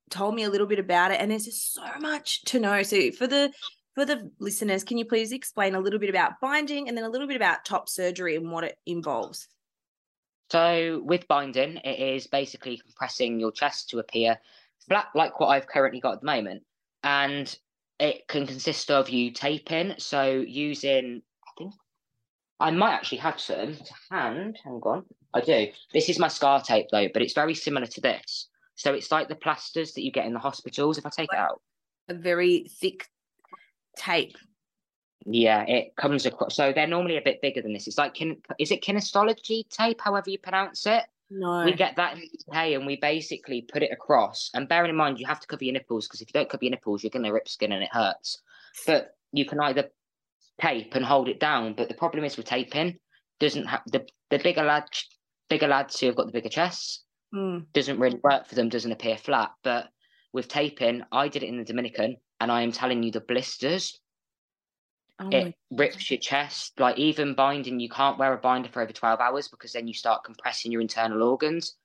[0.10, 2.84] told me a little bit about it and there's just so much to know.
[2.84, 3.52] So for the
[3.96, 7.10] for the listeners, can you please explain a little bit about binding and then a
[7.10, 9.48] little bit about top surgery and what it involves?
[10.52, 14.40] So with binding, it is basically compressing your chest to appear
[14.88, 16.64] flat, like what I've currently got at the moment,
[17.04, 17.56] and
[18.00, 19.94] it can consist of you taping.
[19.98, 21.74] So using, I think,
[22.60, 24.58] I might actually have some to hand.
[24.64, 25.68] Hang on, I do.
[25.94, 28.48] This is my scar tape though, but it's very similar to this.
[28.80, 30.98] So it's like the plasters that you get in the hospitals.
[30.98, 31.62] If I take it out,
[32.08, 33.10] A very thick
[33.98, 34.38] tape.
[35.26, 36.56] Yeah, it comes across.
[36.56, 37.88] So they're normally a bit bigger than this.
[37.88, 41.04] It's like, kin- is it kinestology tape, however you pronounce it?
[41.30, 41.66] No.
[41.66, 44.50] We get that in the UK and we basically put it across.
[44.54, 46.64] And bearing in mind, you have to cover your nipples because if you don't cover
[46.64, 48.42] your nipples, you're going to rip skin and it hurts.
[48.88, 49.90] But you can either
[50.62, 51.74] tape and hold it down.
[51.74, 52.98] But the problem is with taping,
[53.42, 55.06] doesn't have the the bigger lads,
[55.50, 57.68] bigger lads who have got the bigger chests, Mm.
[57.74, 58.70] doesn't really work for them.
[58.70, 59.52] Doesn't appear flat.
[59.64, 59.90] But
[60.34, 64.00] with taping, I did it in the Dominican, and I am telling you, the blisters
[65.20, 66.80] Oh it rips your chest.
[66.80, 69.94] Like even binding, you can't wear a binder for over twelve hours because then you
[69.94, 71.76] start compressing your internal organs.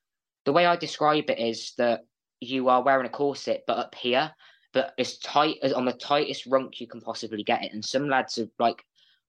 [0.44, 2.02] The way I describe it is that
[2.40, 4.32] you are wearing a corset, but up here,
[4.72, 7.72] but as tight as on the tightest runk you can possibly get it.
[7.72, 8.84] And some lads are like,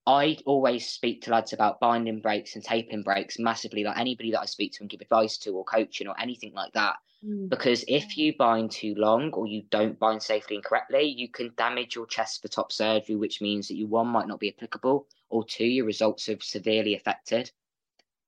[0.06, 3.82] I always speak to lads about binding breaks and taping breaks massively.
[3.82, 6.72] Like anybody that I speak to and give advice to, or coaching, or anything like
[6.74, 6.96] that.
[7.24, 7.48] Mm.
[7.48, 11.52] Because if you bind too long or you don't bind safely and correctly, you can
[11.56, 15.08] damage your chest for top surgery, which means that you one might not be applicable,
[15.28, 17.50] or two, your results are severely affected.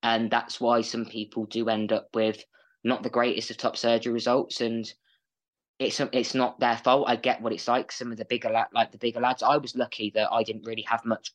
[0.03, 2.45] And that's why some people do end up with
[2.83, 4.61] not the greatest of top surgery results.
[4.61, 4.93] And
[5.79, 7.09] it's it's not their fault.
[7.09, 7.93] I get what it's like.
[7.93, 10.67] Some of the bigger lad, like the bigger lads, I was lucky that I didn't
[10.67, 11.33] really have much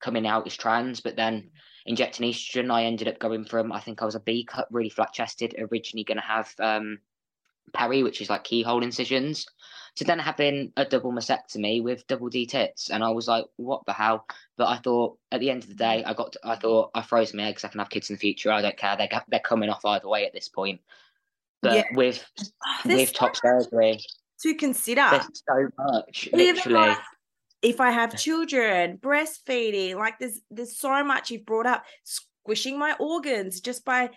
[0.00, 1.50] coming out as trans, but then
[1.86, 4.90] injecting estrogen, I ended up going from I think I was a B cut, really
[4.90, 6.98] flat chested, originally going to have um,
[7.72, 9.46] peri, which is like keyhole incisions,
[9.96, 13.84] to then having a double mastectomy with double D tits, and I was like, what
[13.86, 14.26] the hell?
[14.56, 17.02] But I thought at the end of the day, I got, to, I thought I
[17.02, 17.64] froze my eggs.
[17.64, 18.52] I can have kids in the future.
[18.52, 18.96] I don't care.
[18.96, 20.80] They're they're coming off either way at this point.
[21.62, 21.84] But Yeah.
[21.92, 24.00] with Oh, with top surgery,
[24.42, 25.06] to consider.
[25.10, 26.28] there's so much.
[26.32, 26.98] Even Literally, like,
[27.62, 32.94] if I have children, breastfeeding, like there's there's so much you've brought up, squishing my
[32.98, 34.10] organs just by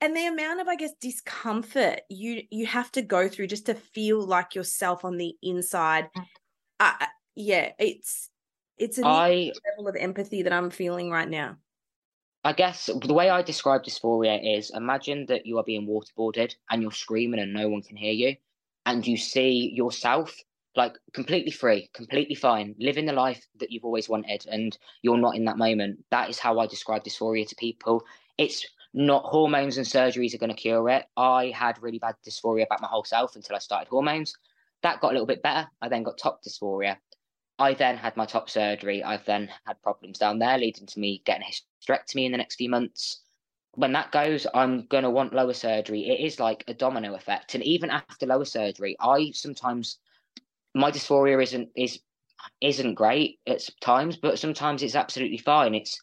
[0.00, 3.74] and the amount of I guess discomfort you you have to go through just to
[3.74, 6.08] feel like yourself on the inside.
[6.80, 8.30] Uh, yeah, it's
[8.78, 11.56] it's a new level of empathy that I'm feeling right now.
[12.44, 16.80] I guess the way I describe dysphoria is imagine that you are being waterboarded and
[16.80, 18.36] you're screaming and no one can hear you,
[18.84, 20.34] and you see yourself
[20.76, 25.36] like completely free, completely fine, living the life that you've always wanted, and you're not
[25.36, 26.04] in that moment.
[26.10, 28.04] That is how I describe dysphoria to people.
[28.38, 31.06] It's not hormones and surgeries are going to cure it.
[31.16, 34.34] I had really bad dysphoria about my whole self until I started hormones.
[34.82, 35.68] That got a little bit better.
[35.82, 36.96] I then got top dysphoria.
[37.58, 39.02] I then had my top surgery.
[39.02, 42.56] I've then had problems down there, leading to me getting a hysterectomy in the next
[42.56, 43.22] few months.
[43.72, 46.08] When that goes, I'm going to want lower surgery.
[46.08, 47.54] It is like a domino effect.
[47.54, 49.98] And even after lower surgery, I sometimes,
[50.76, 52.00] my dysphoria isn't, is,
[52.60, 55.74] isn't great at times, but sometimes it's absolutely fine.
[55.74, 56.00] It's,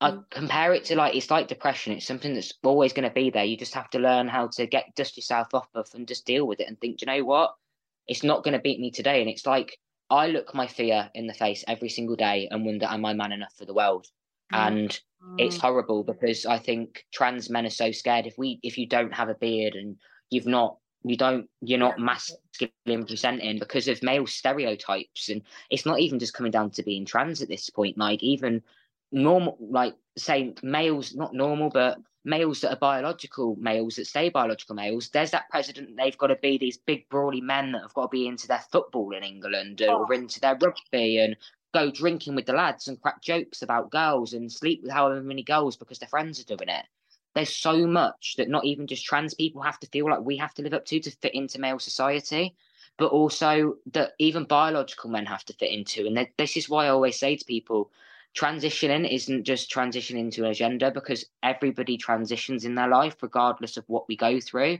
[0.00, 0.24] I Mm.
[0.30, 1.92] compare it to like, it's like depression.
[1.94, 3.44] It's something that's always going to be there.
[3.44, 6.46] You just have to learn how to get, dust yourself off of and just deal
[6.46, 7.54] with it and think, "Do you know what?
[8.06, 9.20] It's not going to beat me today.
[9.20, 9.78] And it's like,
[10.10, 13.32] I look my fear in the face every single day and wonder, am I man
[13.32, 14.06] enough for the world?
[14.52, 14.98] And
[15.38, 15.60] it's Mm.
[15.60, 18.26] horrible because I think trans men are so scared.
[18.26, 19.98] If we, if you don't have a beard and
[20.30, 26.00] you've not, you don't, you're not masculine presenting because of male stereotypes, and it's not
[26.00, 27.98] even just coming down to being trans at this point.
[27.98, 28.62] Like even
[29.12, 34.74] normal, like say males, not normal, but males that are biological males that stay biological
[34.74, 35.10] males.
[35.10, 35.96] There's that president.
[35.96, 38.64] They've got to be these big brawly men that have got to be into their
[38.72, 40.14] football in England or oh.
[40.14, 41.36] into their rugby and
[41.74, 45.42] go drinking with the lads and crack jokes about girls and sleep with however many
[45.42, 46.86] girls because their friends are doing it.
[47.34, 50.54] There's so much that not even just trans people have to feel like we have
[50.54, 52.54] to live up to to fit into male society,
[52.96, 56.06] but also that even biological men have to fit into.
[56.06, 57.90] And this is why I always say to people,
[58.36, 63.84] transitioning isn't just transitioning to a gender because everybody transitions in their life regardless of
[63.88, 64.78] what we go through.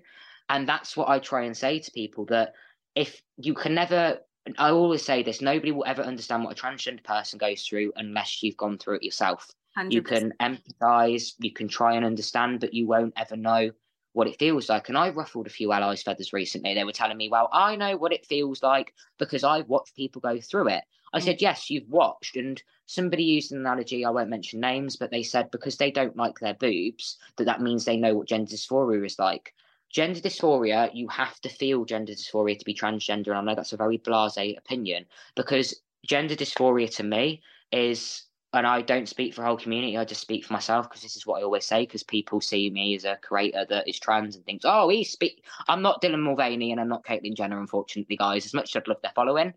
[0.49, 2.55] And that's what I try and say to people that
[2.95, 4.21] if you can never
[4.59, 8.43] I always say this nobody will ever understand what a transgender person goes through unless
[8.43, 9.51] you've gone through it yourself.
[9.89, 10.33] You 100%.
[10.41, 13.71] can empathize, you can try and understand, but you won't ever know
[14.13, 14.89] what it feels like.
[14.89, 16.73] And I ruffled a few allies' feathers recently.
[16.75, 20.21] They were telling me, well, I know what it feels like because I've watched people
[20.21, 20.85] go through it.
[21.13, 21.25] I Mm.
[21.25, 22.37] said, yes, you've watched.
[22.37, 26.17] And somebody used an analogy, I won't mention names, but they said because they don't
[26.17, 29.53] like their boobs, that that means they know what gender dysphoria is like.
[29.91, 33.29] Gender dysphoria, you have to feel gender dysphoria to be transgender.
[33.29, 35.07] And I know that's a very blase opinion
[35.37, 39.99] because gender dysphoria to me is and I don't speak for the whole community.
[39.99, 41.83] I just speak for myself because this is what I always say.
[41.83, 45.45] Because people see me as a creator that is trans and thinks, "Oh, he's speak."
[45.69, 48.47] I'm not Dylan Mulvaney and I'm not Caitlyn Jenner, unfortunately, guys.
[48.47, 49.53] As much as I'd love their following,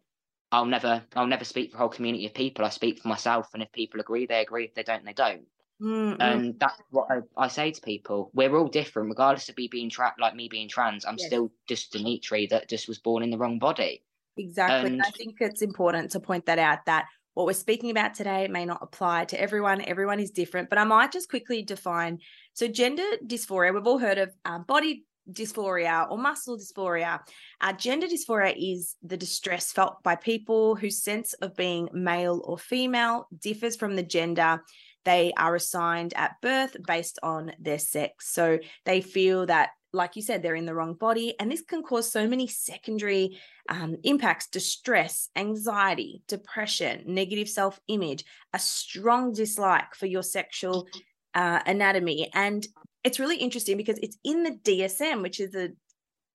[0.51, 2.65] I'll never, I'll never speak for a whole community of people.
[2.65, 4.65] I speak for myself, and if people agree, they agree.
[4.65, 5.45] If they don't, they don't.
[5.79, 6.19] Mm, mm.
[6.19, 8.31] And that's what I, I say to people.
[8.33, 11.05] We're all different, regardless of me being tra- like me being trans.
[11.05, 11.27] I'm Yes.
[11.27, 14.03] still just Demitri that just was born in the wrong body.
[14.37, 14.93] Exactly.
[14.93, 17.05] And- I think it's important to point that out that
[17.37, 19.83] what we're speaking about today may not apply to everyone.
[19.85, 22.17] Everyone is different, but I might just quickly define.
[22.53, 27.19] So, gender dysphoria, we've all heard of um, body dysphoria or muscle dysphoria.
[27.61, 32.57] Uh, gender dysphoria is the distress felt by people whose sense of being male or
[32.57, 34.63] female differs from the gender
[35.07, 38.29] they are assigned at birth based on their sex.
[38.33, 41.35] So they feel that, like you said, they're in the wrong body.
[41.39, 48.23] And this can cause so many secondary um, impacts distress, anxiety, depression, negative self image,
[48.53, 50.87] a strong dislike for your sexual
[51.33, 52.29] uh, anatomy.
[52.33, 52.65] And
[53.03, 55.75] it's really interesting because it's in the DSM, which is the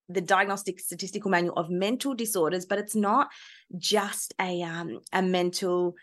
[0.08, 3.28] the diagnostic statistical manual of mental disorders, but it's not
[3.78, 5.94] just a um, a mental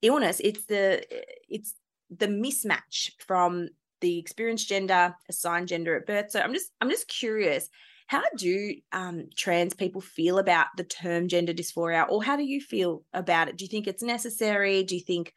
[0.00, 0.40] illness.
[0.42, 1.04] It's the
[1.48, 1.74] it's
[2.10, 3.68] the mismatch from
[4.00, 6.30] the experienced gender, assigned gender at birth.
[6.30, 7.68] So I'm just I'm just curious,
[8.06, 12.60] how do um, trans people feel about the term gender dysphoria, or how do you
[12.60, 13.56] feel about it?
[13.56, 14.82] Do you think it's necessary?
[14.82, 15.32] Do you think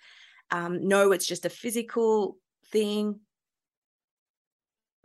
[0.51, 2.37] um, no, it's just a physical
[2.71, 3.19] thing?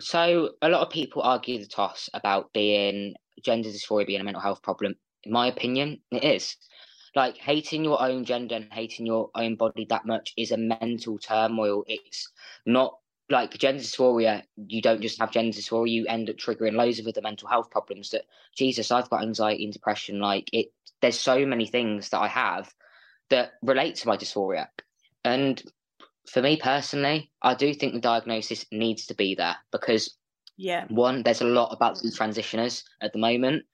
[0.00, 4.42] So a lot of people argue the toss about being gender dysphoria being a mental
[4.42, 4.94] health problem.
[5.24, 6.56] In my opinion, it is
[7.14, 11.18] like hating your own gender and hating your own body that much is a mental
[11.18, 11.82] turmoil.
[11.86, 12.30] It's
[12.66, 12.98] not
[13.30, 14.42] like gender dysphoria.
[14.56, 17.70] You don't just have gender dysphoria; you end up triggering loads of other mental health
[17.70, 18.10] problems.
[18.10, 18.24] That
[18.56, 20.20] Jesus, I've got anxiety and depression.
[20.20, 22.72] Like it, there's so many things that I have
[23.30, 24.68] that relate to my dysphoria,
[25.24, 25.62] and
[26.30, 30.16] for me personally, I do think the diagnosis needs to be there because
[30.56, 33.64] yeah, one, there's a lot about these transitioners at the moment,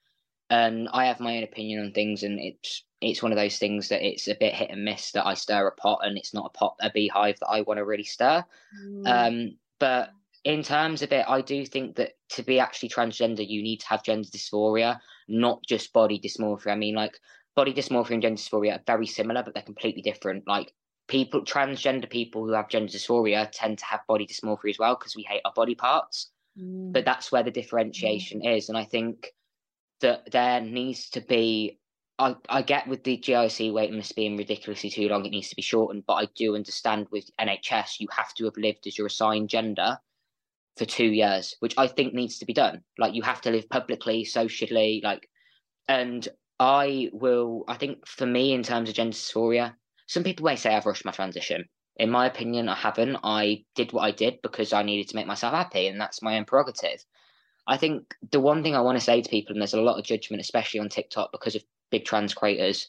[0.53, 3.89] and I have my own opinion on things, and it's it's one of those things
[3.89, 6.51] that it's a bit hit and miss that I stir a pot and it's not
[6.53, 8.45] a pot a beehive that I want to really stir.
[8.79, 9.07] Mm.
[9.07, 10.11] Um, but
[10.43, 13.87] in terms of it, I do think that to be actually transgender, you need to
[13.87, 16.71] have gender dysphoria, not just body dysmorphia.
[16.71, 17.19] I mean, like
[17.55, 20.47] body dysmorphia and gender dysphoria are very similar, but they're completely different.
[20.47, 20.71] Like
[21.07, 25.15] people, transgender people who have gender dysphoria tend to have body dysmorphia as well because
[25.15, 26.29] we hate our body parts.
[26.57, 26.93] Mm.
[26.93, 28.55] But that's where the differentiation mm.
[28.55, 29.33] is, and I think
[30.03, 31.79] that there needs to be
[32.19, 35.55] I, I get with the GIC waiting list being ridiculously too long, it needs to
[35.55, 36.03] be shortened.
[36.05, 39.97] But I do understand with NHS, you have to have lived as your assigned gender
[40.77, 42.83] for two years, which I think needs to be done.
[42.99, 45.27] Like you have to live publicly, socially, like,
[45.87, 46.27] and
[46.59, 47.63] I will.
[47.67, 49.73] I think for me, in terms of gender dysphoria,
[50.07, 51.65] some people may say I've rushed my transition.
[51.97, 53.17] In my opinion, I haven't.
[53.23, 56.37] I did what I did because I needed to make myself happy, and that's my
[56.37, 57.03] own prerogative.
[57.67, 59.97] I think the one thing I want to say to people, and there's a lot
[59.97, 62.87] of judgment, especially on TikTok, because of big trans creators,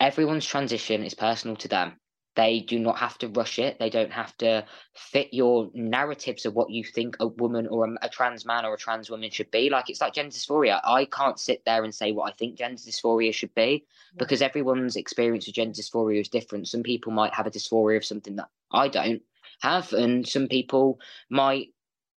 [0.00, 1.98] everyone's transition is personal to them.
[2.36, 3.78] They do not have to rush it.
[3.78, 7.96] They don't have to fit your narratives of what you think a woman or a,
[8.02, 9.70] a trans man or a trans woman should be.
[9.70, 10.80] Like it's like gender dysphoria.
[10.84, 13.86] I can't sit there and say what I think gender dysphoria should be
[14.18, 16.68] because everyone's experience of gender dysphoria is different.
[16.68, 19.22] Some people might have a dysphoria of something that I don't
[19.62, 21.00] have, and some people
[21.30, 21.68] might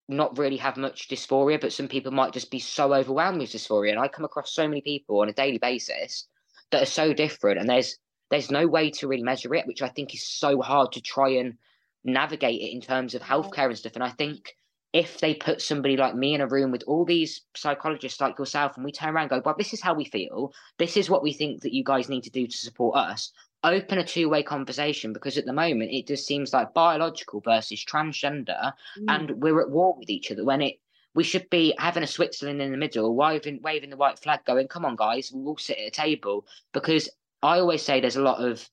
[0.09, 3.91] not really have much dysphoria, but some people might just be so overwhelmed with dysphoria.
[3.91, 6.27] And I come across so many people on a daily basis
[6.71, 7.97] that are so different, and there's
[8.31, 11.29] there's no way to really measure it, which I think is so hard to try
[11.29, 11.57] and
[12.03, 13.95] navigate it in terms of healthcare and stuff.
[13.95, 14.55] And I think
[14.93, 18.75] if they put somebody like me in a room with all these psychologists like yourself,
[18.75, 20.51] and we turn around and go, "Well, this is how we feel.
[20.77, 23.31] This is what we think that you guys need to do to support us."
[23.63, 28.71] Open a two-way conversation because at the moment it just seems like biological versus transgender
[28.97, 29.05] mm.
[29.09, 30.79] and we're at war with each other when it
[31.15, 34.67] we should be having a Switzerland in the middle, waving waving the white flag, going,
[34.67, 37.09] "Come on, guys, we'll all sit at a table." Because
[37.41, 38.69] I always say there's a lot of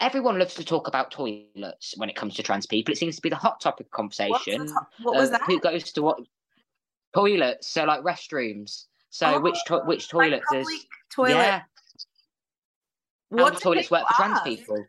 [0.00, 2.92] everyone loves to talk about toilets when it comes to trans people.
[2.92, 4.66] It seems to be the hot topic of conversation.
[4.66, 5.42] To- what was that?
[5.42, 6.20] Who goes to what
[7.14, 7.68] toilets?
[7.68, 8.84] So like restrooms.
[9.10, 11.30] So oh, which to- which toilets like is toilet?
[11.30, 11.62] Yeah,
[13.28, 14.86] what how toilets work for trans people.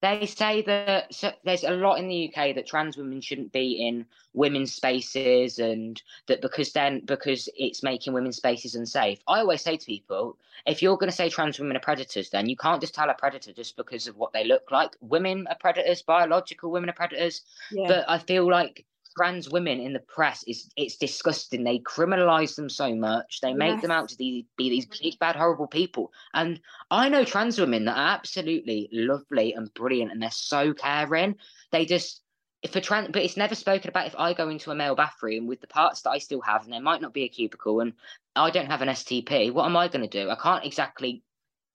[0.00, 3.84] They say that so there's a lot in the UK that trans women shouldn't be
[3.84, 9.18] in women's spaces, and that because then because it's making women's spaces unsafe.
[9.26, 12.48] I always say to people, if you're going to say trans women are predators, then
[12.48, 14.94] you can't just tell a predator just because of what they look like.
[15.00, 17.42] Women are predators, biological women are predators.
[17.72, 17.88] Yeah.
[17.88, 18.84] But I feel like
[19.18, 21.64] trans women in the press is it's disgusting.
[21.64, 23.40] They criminalize them so much.
[23.42, 23.82] They make yes.
[23.82, 26.12] them out to be, be these big, bad, horrible people.
[26.34, 31.34] And I know trans women that are absolutely lovely and brilliant, and they're so caring.
[31.72, 32.22] They just
[32.62, 34.06] if a trans, but it's never spoken about.
[34.06, 36.72] If I go into a male bathroom with the parts that I still have, and
[36.72, 37.94] there might not be a cubicle, and
[38.36, 40.30] I don't have an STP, what am I going to do?
[40.30, 41.22] I can't exactly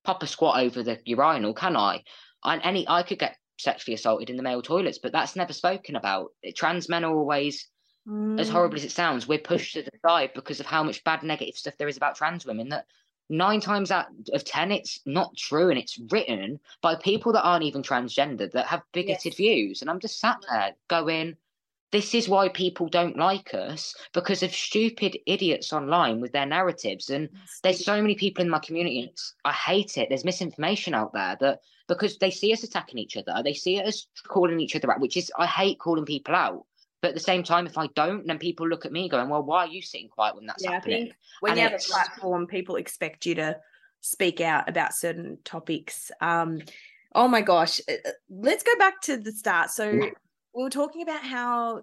[0.05, 2.03] pop a squat over the urinal, can I?
[2.43, 5.95] And any I could get sexually assaulted in the male toilets, but that's never spoken
[5.95, 6.31] about.
[6.55, 7.67] Trans men are always,
[8.07, 8.39] mm.
[8.39, 11.23] as horrible as it sounds, we're pushed to the side because of how much bad
[11.23, 12.85] negative stuff there is about trans women that
[13.29, 17.63] nine times out of ten it's not true and it's written by people that aren't
[17.63, 19.35] even transgender that have bigoted yes.
[19.35, 19.81] views.
[19.81, 21.37] And I'm just sat there going,
[21.93, 27.11] this is why people don't like us because of stupid idiots online with their narratives.
[27.11, 27.29] And
[27.61, 29.13] there's so many people in my community.
[29.45, 30.09] I hate it.
[30.09, 34.07] There's misinformation out there that because they see us attacking each other, they see us
[34.27, 36.65] calling each other out, which is I hate calling people out.
[37.01, 39.43] But at the same time, if I don't, then people look at me going, "Well,
[39.43, 41.79] why are you sitting quiet when that's yeah, happening?" I think when and you have
[41.79, 43.59] a platform, people expect you to
[44.01, 46.11] speak out about certain topics.
[46.21, 46.61] Um,
[47.13, 49.69] oh my gosh, uh, uh, let's go back to the start.
[49.69, 50.11] So
[50.55, 51.81] we were talking about how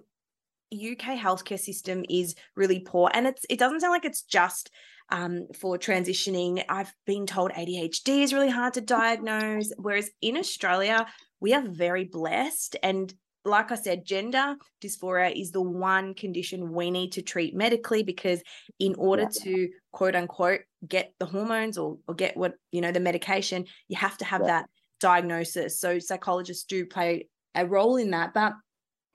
[0.72, 4.70] UK healthcare system is really poor, and it's it doesn't sound like it's just
[5.10, 6.62] um, for transitioning.
[6.68, 11.06] I've been told ADHD is really hard to diagnose, whereas in Australia
[11.40, 13.12] we are very blessed and
[13.44, 18.42] like I said, gender dysphoria is the one condition we need to treat medically because
[18.78, 19.44] in order yeah.
[19.44, 23.96] to quote unquote get the hormones or, or get what you know the medication, you
[23.96, 24.46] have to have yeah.
[24.46, 25.80] that diagnosis.
[25.80, 28.34] So psychologists do play a role in that.
[28.34, 28.54] But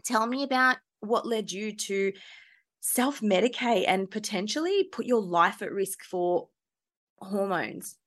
[0.04, 2.14] tell me about what led you to
[2.82, 6.50] self medicate and potentially put your life at risk for
[7.20, 7.98] hormones.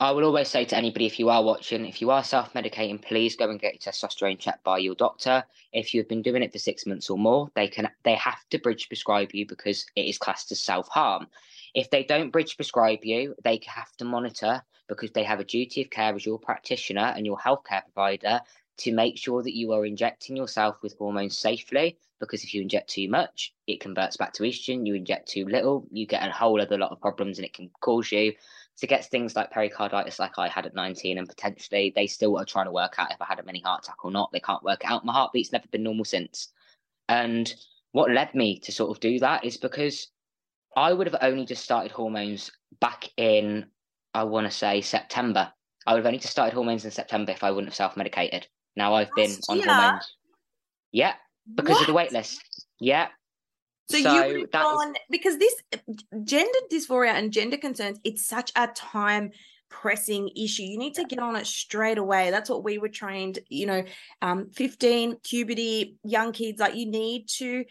[0.00, 3.02] I would always say to anybody if you are watching, if you are self medicating,
[3.02, 5.44] please go and get your testosterone checked by your doctor.
[5.72, 8.58] If you've been doing it for six months or more, they can they have to
[8.58, 11.26] bridge prescribe you because it is classed as self harm.
[11.74, 15.82] If they don't bridge prescribe you, they have to monitor because they have a duty
[15.82, 18.40] of care as your practitioner and your healthcare provider
[18.78, 21.98] to make sure that you are injecting yourself with hormones safely.
[22.18, 24.86] Because if you inject too much, it converts back to estrogen.
[24.86, 27.70] You inject too little, you get a whole other lot of problems, and it can
[27.80, 28.34] cause you
[28.80, 32.46] to get things like pericarditis like I had at 19 and potentially they still are
[32.46, 34.32] trying to work out if I had a mini heart attack or not.
[34.32, 35.04] They can't work it out.
[35.04, 36.48] My heartbeat's never been normal since.
[37.08, 37.52] And
[37.92, 40.08] what led me to sort of do that is because
[40.76, 42.50] I would have only just started hormones
[42.80, 43.66] back in,
[44.14, 45.52] I want to say September.
[45.86, 48.46] I would have only just started hormones in September if I wouldn't have self medicated.
[48.76, 50.14] Now I've been on hormones.
[50.92, 51.14] Yeah,
[51.54, 51.80] because what?
[51.82, 52.40] of the wait list.
[52.78, 53.08] Yeah,
[53.90, 55.54] so, so you would gone because this
[56.22, 59.32] gender dysphoria and gender concerns, it's such a time
[59.68, 60.62] pressing issue.
[60.62, 62.30] You need to get on it straight away.
[62.30, 63.84] That's what we were trained, you know,
[64.22, 67.64] um, 15, puberty, young kids, like you need to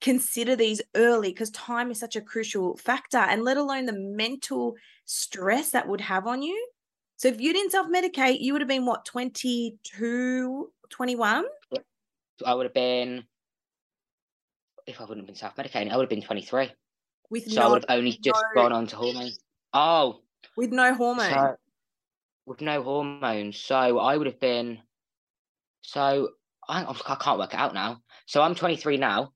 [0.00, 4.76] consider these early because time is such a crucial factor and let alone the mental
[5.04, 6.68] stress that would have on you.
[7.16, 11.44] So if you didn't self-medicate, you would have been what, 22, 21?
[12.44, 13.24] I would have been
[14.86, 16.70] if I wouldn't have been self medicating, I would have been 23.
[17.30, 19.38] With so no, I would have only just no, gone on to hormones.
[19.72, 20.20] Oh.
[20.56, 21.32] With no hormones.
[21.32, 21.56] So,
[22.46, 23.58] with no hormones.
[23.58, 24.80] So I would have been.
[25.82, 26.30] So
[26.68, 28.00] I, I can't work it out now.
[28.26, 29.32] So I'm 23 now.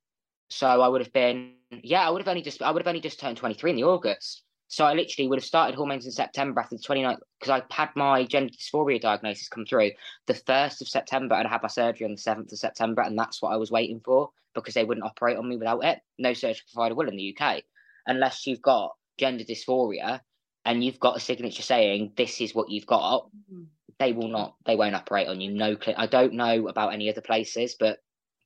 [0.50, 1.54] So I would have been.
[1.82, 2.62] Yeah, I would have only just.
[2.62, 4.44] I would have only just turned 23 in the August.
[4.68, 7.88] So I literally would have started hormones in September after the 29th because I had
[7.96, 9.92] my gender dysphoria diagnosis come through
[10.26, 13.00] the 1st of September and I had my surgery on the 7th of September.
[13.00, 16.00] And that's what I was waiting for because they wouldn't operate on me without it.
[16.18, 17.62] No surgical provider will in the UK
[18.06, 20.20] unless you've got gender dysphoria
[20.66, 23.26] and you've got a signature saying this is what you've got.
[23.26, 23.62] Mm-hmm.
[23.98, 24.54] They will not.
[24.66, 25.50] They won't operate on you.
[25.50, 27.98] No, I don't know about any other places, but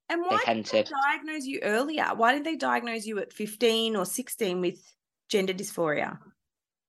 [0.09, 2.07] and why they tend did they to diagnose you earlier?
[2.15, 4.81] Why didn't they diagnose you at fifteen or sixteen with
[5.33, 6.19] gender dysphoria?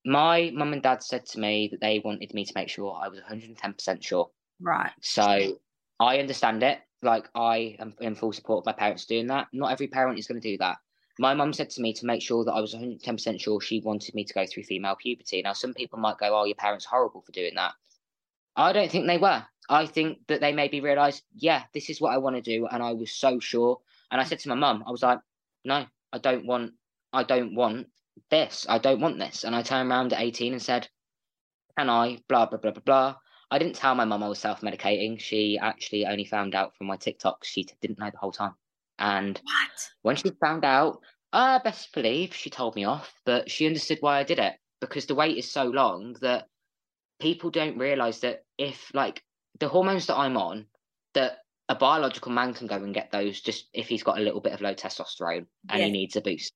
[0.05, 3.07] My mum and dad said to me that they wanted me to make sure I
[3.07, 4.29] was 110% sure.
[4.59, 4.91] Right.
[5.01, 5.57] So
[5.99, 9.47] I understand it like I am in full support of my parents doing that.
[9.53, 10.77] Not every parent is going to do that.
[11.19, 14.13] My mum said to me to make sure that I was 110% sure she wanted
[14.13, 15.41] me to go through female puberty.
[15.41, 17.73] Now, some people might go, oh, your parents horrible for doing that.
[18.55, 19.43] I don't think they were.
[19.69, 22.67] I think that they maybe realised, yeah, this is what I want to do.
[22.67, 23.79] And I was so sure.
[24.11, 25.19] And I said to my mum, I was like,
[25.63, 26.73] no, I don't want,
[27.13, 27.87] I don't want
[28.33, 28.65] this.
[28.67, 29.43] I don't want this.
[29.43, 30.87] And I turned around at 18 and said,
[31.77, 33.15] can I, blah, blah, blah, blah, blah.
[33.51, 35.19] I didn't tell my mum I was self medicating.
[35.19, 37.43] She actually only found out from my TikToks.
[37.43, 38.55] She didn't know the whole time.
[38.97, 39.89] And what?
[40.01, 40.99] when she found out,
[41.31, 45.05] I best believe she told me off, but she understood why I did it because
[45.05, 46.47] the wait is so long that
[47.19, 49.23] people don't realize that if, like,
[49.59, 50.65] the hormones that I'm on,
[51.13, 51.37] that
[51.69, 54.53] a biological man can go and get those just if he's got a little bit
[54.53, 55.85] of low testosterone and yeah.
[55.85, 56.55] he needs a booster.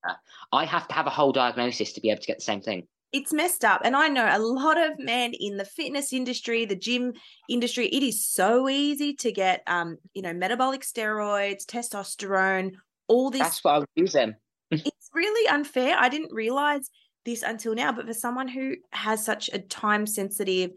[0.51, 2.88] I have to have a whole diagnosis to be able to get the same thing
[3.14, 3.82] it's messed up.
[3.84, 7.14] And I know a lot of men in the fitness industry, the gym
[7.49, 12.74] industry, it is so easy to get um, you know, metabolic steroids, testosterone,
[13.08, 13.41] all this.
[13.41, 14.36] That's what I was using.
[14.72, 15.95] it's really unfair.
[15.97, 16.89] I didn't realize
[17.26, 20.72] this until now, but for someone who has such a time sensitive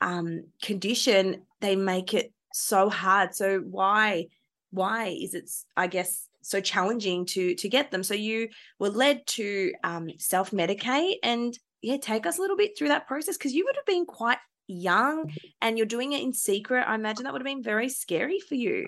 [0.00, 3.34] um condition, they make it so hard.
[3.34, 4.26] So why
[4.70, 8.48] why is it I guess so challenging to to get them so you
[8.78, 13.08] were led to um, self medicate and yeah, take us a little bit through that
[13.08, 14.38] process because you would have been quite
[14.68, 15.30] young
[15.60, 16.84] and you're doing it in secret.
[16.86, 18.86] I imagine that would have been very scary for you.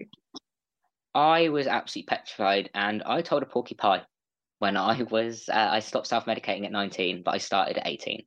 [1.15, 4.03] I was absolutely petrified, and I told a porky pie
[4.59, 8.25] when I was uh, I stopped self medicating at 19, but I started at 18.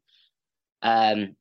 [0.83, 1.35] Um,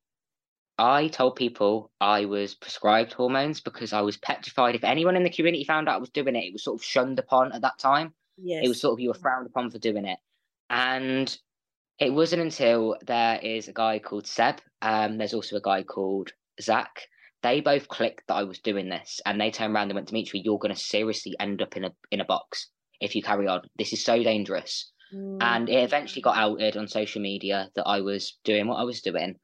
[0.77, 4.75] I told people I was prescribed hormones because I was petrified.
[4.75, 6.85] If anyone in the community found out I was doing it, it was sort of
[6.85, 8.13] shunned upon at that time.
[8.37, 8.63] Yes.
[8.63, 10.19] It was sort of you were frowned upon for doing it.
[10.69, 11.35] And
[11.99, 16.31] it wasn't until there is a guy called Seb, um, there's also a guy called
[16.61, 17.07] Zach.
[17.41, 20.41] They both clicked that I was doing this and they turned around and went, Demitri,
[20.43, 22.69] you're gonna seriously end up in a in a box
[22.99, 23.61] if you carry on.
[23.77, 24.91] This is so dangerous.
[25.13, 25.37] Mm.
[25.41, 29.01] And it eventually got outed on social media that I was doing what I was
[29.01, 29.35] doing.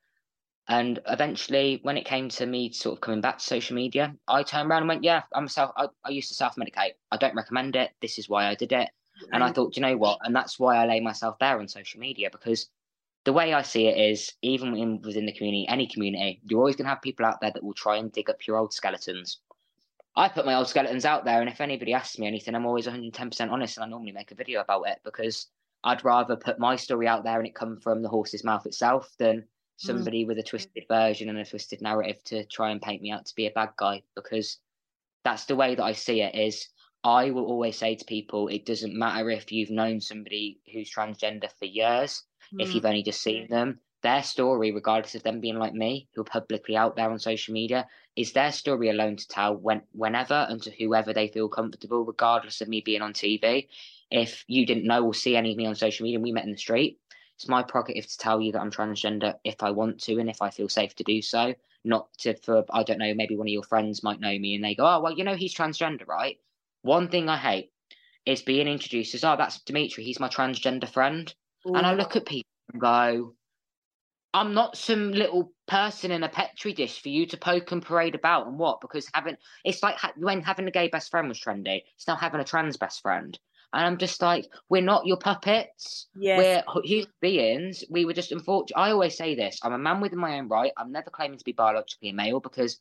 [0.67, 4.43] And eventually, when it came to me sort of coming back to social media, I
[4.43, 5.71] turned around and went, "Yeah, I'm self.
[5.75, 6.93] I, I used to self medicate.
[7.11, 7.91] I don't recommend it.
[8.01, 8.89] This is why I did it."
[9.31, 10.19] And I thought, "Do you know what?
[10.23, 12.69] And that's why I lay myself there on social media because
[13.25, 16.75] the way I see it is, even in, within the community, any community, you're always
[16.75, 19.39] going to have people out there that will try and dig up your old skeletons.
[20.15, 22.85] I put my old skeletons out there, and if anybody asks me anything, I'm always
[22.85, 25.47] 110% honest, and I normally make a video about it because
[25.83, 29.09] I'd rather put my story out there and it come from the horse's mouth itself
[29.17, 29.45] than
[29.77, 30.27] somebody mm.
[30.27, 33.35] with a twisted version and a twisted narrative to try and paint me out to
[33.35, 34.59] be a bad guy because
[35.23, 36.67] that's the way that I see it is
[37.03, 41.49] I will always say to people it doesn't matter if you've known somebody who's transgender
[41.57, 42.61] for years mm.
[42.61, 46.21] if you've only just seen them their story regardless of them being like me who
[46.21, 50.45] are publicly out there on social media is their story alone to tell when whenever
[50.49, 53.67] and to whoever they feel comfortable regardless of me being on TV
[54.11, 56.43] if you didn't know or see any of me on social media and we met
[56.43, 56.99] in the street
[57.35, 60.41] it's my prerogative to tell you that I'm transgender if I want to and if
[60.41, 61.53] I feel safe to do so.
[61.83, 64.63] Not to for I don't know, maybe one of your friends might know me and
[64.63, 66.37] they go, Oh well, you know he's transgender, right?
[66.81, 67.71] One thing I hate
[68.25, 71.33] is being introduced as, Oh, that's Demitri, he's my transgender friend.
[71.67, 71.75] Ooh.
[71.75, 73.33] And I look at people and go,
[74.33, 78.15] I'm not some little person in a petri dish for you to poke and parade
[78.15, 78.81] about and what?
[78.81, 81.83] Because having it's like ha- when having a gay best friend was trendy.
[81.95, 83.37] It's now having a trans best friend.
[83.73, 86.07] And I'm just like, we're not your puppets.
[86.15, 86.63] Yes.
[86.67, 87.83] We're human beings.
[87.89, 88.79] We were just unfortunate.
[88.79, 90.71] I always say this I'm a man within my own right.
[90.77, 92.79] I'm never claiming to be biologically a male because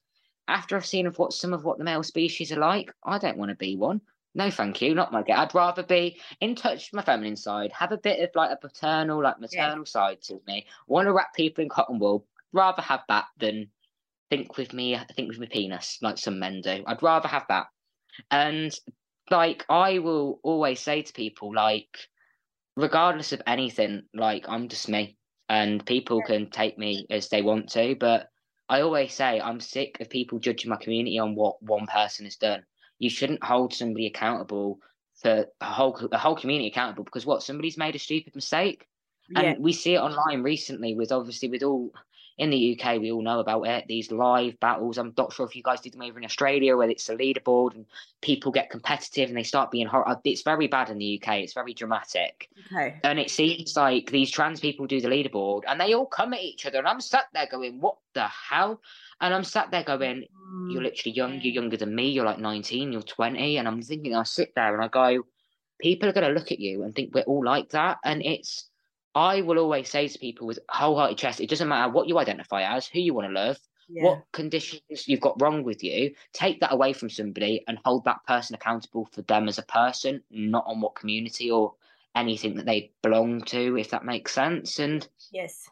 [0.49, 3.39] after I've seen of what some of what the male species are like, I don't
[3.39, 4.03] want to be one.
[4.35, 5.39] No, thank you, not my get.
[5.39, 8.57] I'd rather be in touch with my feminine side, have a bit of like a
[8.57, 9.85] paternal, like maternal yeah.
[9.85, 10.67] side to me.
[10.87, 12.27] Want to wrap people in cotton wool.
[12.53, 13.69] Rather have that than
[14.31, 16.83] think with me, think with my penis, like some men do.
[16.87, 17.67] I'd rather have that.
[18.31, 18.75] And
[19.33, 21.99] like I will always say to people, like,
[22.77, 25.17] regardless of anything, like I'm just me,
[25.49, 27.97] and people can take me as they want to.
[27.99, 28.29] But
[28.69, 32.37] I always say I'm sick of people judging my community on what one person has
[32.37, 32.63] done.
[32.99, 34.79] You shouldn't hold somebody accountable
[35.21, 38.87] for a whole a whole community accountable because what somebody's made a stupid mistake,
[39.35, 41.93] and we see it online recently with obviously with all
[42.39, 43.87] in the UK, we all know about it.
[43.87, 44.99] These live battles.
[44.99, 47.75] I'm not sure if you guys do them over in Australia, where it's a leaderboard
[47.75, 47.87] and
[48.21, 50.19] people get competitive and they start being hard.
[50.25, 51.39] It's very bad in the UK.
[51.39, 52.49] It's very dramatic.
[52.73, 52.99] Okay.
[53.05, 56.41] And it seems like these trans people do the leaderboard and they all come at
[56.41, 56.79] each other.
[56.79, 58.81] And I'm sat there going, "What the hell?"
[59.21, 60.27] And I'm sat there going,
[60.71, 60.85] "You're mm.
[60.85, 61.41] literally young.
[61.41, 62.11] You're younger than me.
[62.11, 62.93] You're like 19.
[62.93, 65.25] You're 20." And I'm thinking, I sit there and I go,
[65.81, 68.71] "People are going to look at you and think we're all like that." And it's
[69.15, 72.63] I will always say to people with wholehearted chest, it doesn't matter what you identify
[72.63, 73.59] as, who you want to love,
[73.89, 74.05] yeah.
[74.05, 78.25] what conditions you've got wrong with you, take that away from somebody and hold that
[78.27, 81.75] person accountable for them as a person, not on what community or
[82.15, 84.79] anything that they belong to, if that makes sense.
[84.79, 85.69] And yes,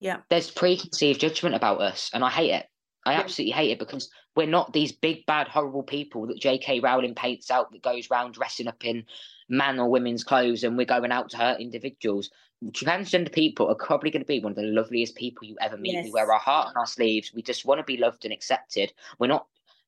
[0.00, 2.66] yeah, there's preconceived judgment about us, and I hate it.
[3.06, 3.20] I yeah.
[3.20, 6.80] absolutely hate it because we're not these big, bad, horrible people that J.K.
[6.80, 9.04] Rowling paints out that goes around dressing up in
[9.48, 12.30] man or women's clothes and we're going out to hurt individuals
[12.66, 15.92] transgender people are probably going to be one of the loveliest people you ever meet.
[15.92, 16.04] Yes.
[16.04, 17.32] We wear our heart on our sleeves.
[17.34, 18.92] We just want to be loved and accepted.
[19.18, 19.46] We're not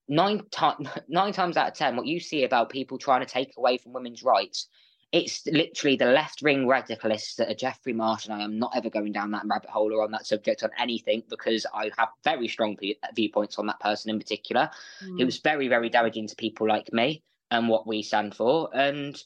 [0.08, 1.96] nine times nine times out of ten.
[1.96, 4.68] What you see about people trying to take away from women's rights,
[5.12, 8.90] it's literally the left wing radicalists that are Jeffrey Marsh, and I am not ever
[8.90, 12.48] going down that rabbit hole or on that subject on anything because I have very
[12.48, 12.76] strong
[13.14, 14.68] viewpoints on that person in particular.
[15.02, 15.20] Mm.
[15.20, 19.22] It was very very damaging to people like me and what we stand for, and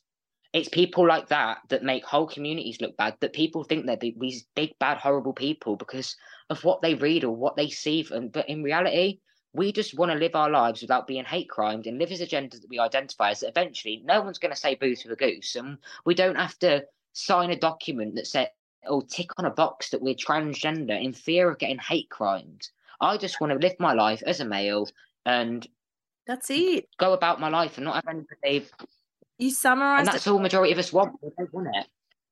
[0.52, 3.16] it's people like that that make whole communities look bad.
[3.20, 6.16] That people think they're these big, bad, horrible people because
[6.50, 8.06] of what they read or what they see.
[8.10, 9.20] And but in reality,
[9.54, 12.26] we just want to live our lives without being hate crimed and live as a
[12.26, 13.40] gender that we identify as.
[13.40, 16.58] That eventually, no one's going to say boo to a goose, and we don't have
[16.60, 16.84] to
[17.14, 18.48] sign a document that says
[18.88, 22.68] or tick on a box that we're transgender in fear of getting hate crimed.
[23.00, 24.88] I just want to live my life as a male
[25.24, 25.66] and
[26.26, 26.88] that's it.
[26.98, 28.66] Go about my life and not have anybody
[29.42, 30.30] you summarized and that's it.
[30.30, 31.16] all majority of us want.
[31.22, 31.86] We don't want it.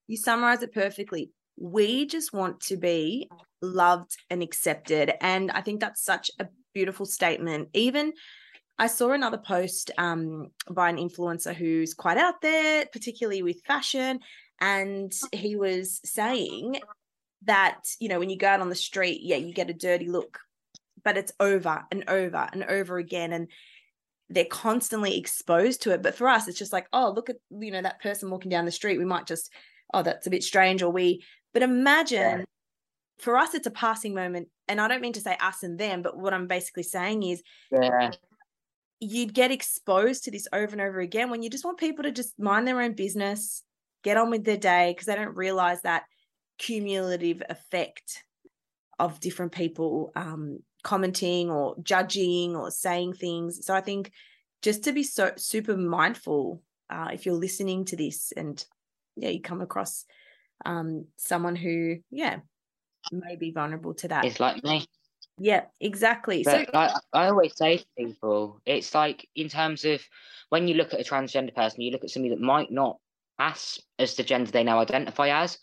[0.06, 1.30] You summarized it perfectly.
[1.58, 3.28] We just want to be
[3.60, 5.12] loved and accepted.
[5.20, 7.68] And I think that's such a beautiful statement.
[7.74, 8.12] Even
[8.78, 14.20] I saw another post um, by an influencer who's quite out there, particularly with fashion.
[14.60, 16.80] And he was saying
[17.44, 20.08] that, you know, when you go out on the street, yeah, you get a dirty
[20.08, 20.38] look,
[21.04, 23.32] but it's over and over and over again.
[23.32, 23.48] And
[24.30, 26.02] they're constantly exposed to it.
[26.02, 28.64] But for us, it's just like, oh, look at, you know, that person walking down
[28.64, 28.98] the street.
[28.98, 29.52] We might just,
[29.92, 30.82] oh, that's a bit strange.
[30.82, 32.44] Or we, but imagine yeah.
[33.18, 34.48] for us, it's a passing moment.
[34.68, 37.42] And I don't mean to say us and them, but what I'm basically saying is,
[37.70, 38.12] yeah
[39.00, 42.12] you'd get exposed to this over and over again when you just want people to
[42.12, 43.64] just mind their own business,
[44.04, 46.04] get on with their day because they don't realize that
[46.58, 48.22] cumulative effect
[48.98, 53.64] of different people um, commenting or judging or saying things.
[53.64, 54.12] So I think
[54.62, 58.64] just to be so super mindful uh, if you're listening to this and
[59.16, 60.04] yeah, you come across
[60.64, 62.40] um, someone who yeah
[63.12, 64.24] may be vulnerable to that.
[64.24, 64.86] It's like me.
[65.38, 66.42] Yeah, exactly.
[66.44, 70.02] But so like, I always say to people, it's like in terms of
[70.50, 72.98] when you look at a transgender person, you look at somebody that might not
[73.38, 75.58] pass as the gender they now identify as.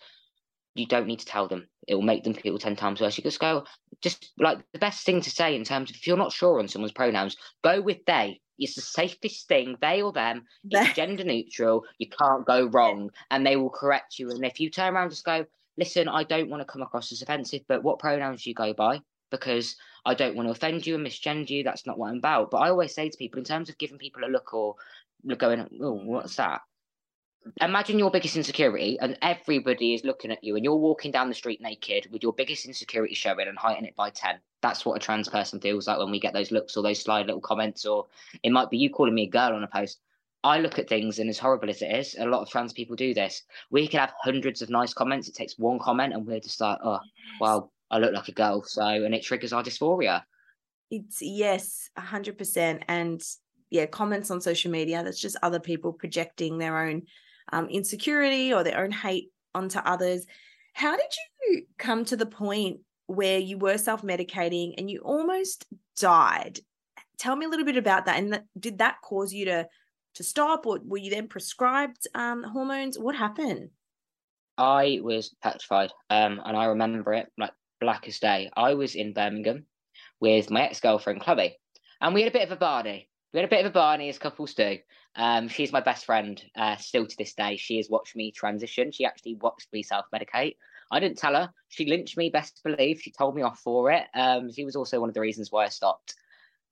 [0.74, 1.68] You don't need to tell them.
[1.88, 3.17] It will make them feel ten times worse.
[3.17, 3.63] You just go,
[4.01, 6.67] just like the best thing to say in terms of if you're not sure on
[6.67, 8.41] someone's pronouns, go with they.
[8.59, 10.43] It's the safest thing, they or them.
[10.69, 11.83] It's gender neutral.
[11.99, 14.29] You can't go wrong, and they will correct you.
[14.31, 15.45] And if you turn around and just go,
[15.77, 18.73] listen, I don't want to come across as offensive, but what pronouns do you go
[18.73, 19.01] by?
[19.31, 19.75] because
[20.05, 21.63] I don't want to offend you and misgender you.
[21.63, 22.51] That's not what I'm about.
[22.51, 24.75] But I always say to people, in terms of giving people a look or
[25.38, 26.61] going, oh, what's that?
[27.61, 31.35] Imagine your biggest insecurity, and everybody is looking at you, and you're walking down the
[31.35, 34.39] street naked with your biggest insecurity showing and heighten it by 10.
[34.61, 37.21] That's what a trans person feels like when we get those looks or those sly
[37.21, 38.07] little comments, or
[38.43, 39.99] it might be you calling me a girl on a post.
[40.43, 42.95] I look at things, and as horrible as it is, a lot of trans people
[42.95, 43.43] do this.
[43.69, 45.27] We can have hundreds of nice comments.
[45.27, 46.99] It takes one comment, and we're just like, oh,
[47.39, 48.63] well, I look like a girl.
[48.63, 50.23] So, and it triggers our dysphoria.
[50.89, 52.83] It's yes, a hundred percent.
[52.87, 53.21] And
[53.69, 57.03] yeah, comments on social media, that's just other people projecting their own
[57.51, 60.25] um, insecurity or their own hate onto others.
[60.73, 61.11] How did
[61.43, 65.65] you come to the point where you were self medicating and you almost
[65.97, 66.59] died?
[67.17, 68.17] Tell me a little bit about that.
[68.17, 69.67] And that, did that cause you to
[70.15, 72.97] to stop, or were you then prescribed um, hormones?
[72.97, 73.69] What happened?
[74.57, 78.49] I was petrified, um, and I remember it like blackest day.
[78.57, 79.65] I was in Birmingham
[80.19, 81.57] with my ex girlfriend Chloe,
[82.01, 83.09] and we had a bit of a Barney.
[83.38, 84.79] We had a bit of a Barney as couples do.
[85.15, 87.55] Um, she's my best friend uh, still to this day.
[87.55, 88.91] She has watched me transition.
[88.91, 90.55] She actually watched me self medicate.
[90.91, 91.51] I didn't tell her.
[91.69, 92.99] She lynched me, best believe.
[92.99, 94.05] She told me off for it.
[94.15, 96.15] Um, she was also one of the reasons why I stopped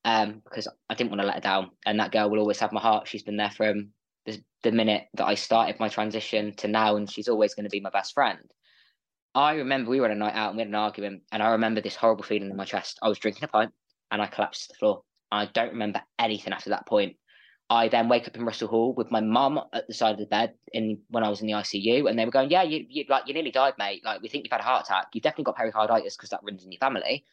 [0.05, 1.70] um, because I didn't want to let her down.
[1.86, 3.07] And that girl will always have my heart.
[3.07, 3.89] She's been there from
[4.26, 7.70] the, the minute that I started my transition to now, and she's always going to
[7.70, 8.39] be my best friend.
[9.36, 11.51] I remember we were on a night out and we had an argument, and I
[11.51, 12.97] remember this horrible feeling in my chest.
[13.03, 13.72] I was drinking a pint
[14.09, 15.03] and I collapsed to the floor.
[15.36, 17.18] I don't remember anything after that point.
[17.70, 20.28] I then wake up in Russell Hall with my mum at the side of the
[20.28, 23.06] bed in when I was in the ICU, and they were going, "Yeah, you, you
[23.10, 24.06] like you nearly died, mate.
[24.06, 25.08] Like we think you've had a heart attack.
[25.14, 27.26] You've definitely got pericarditis because that runs in your family,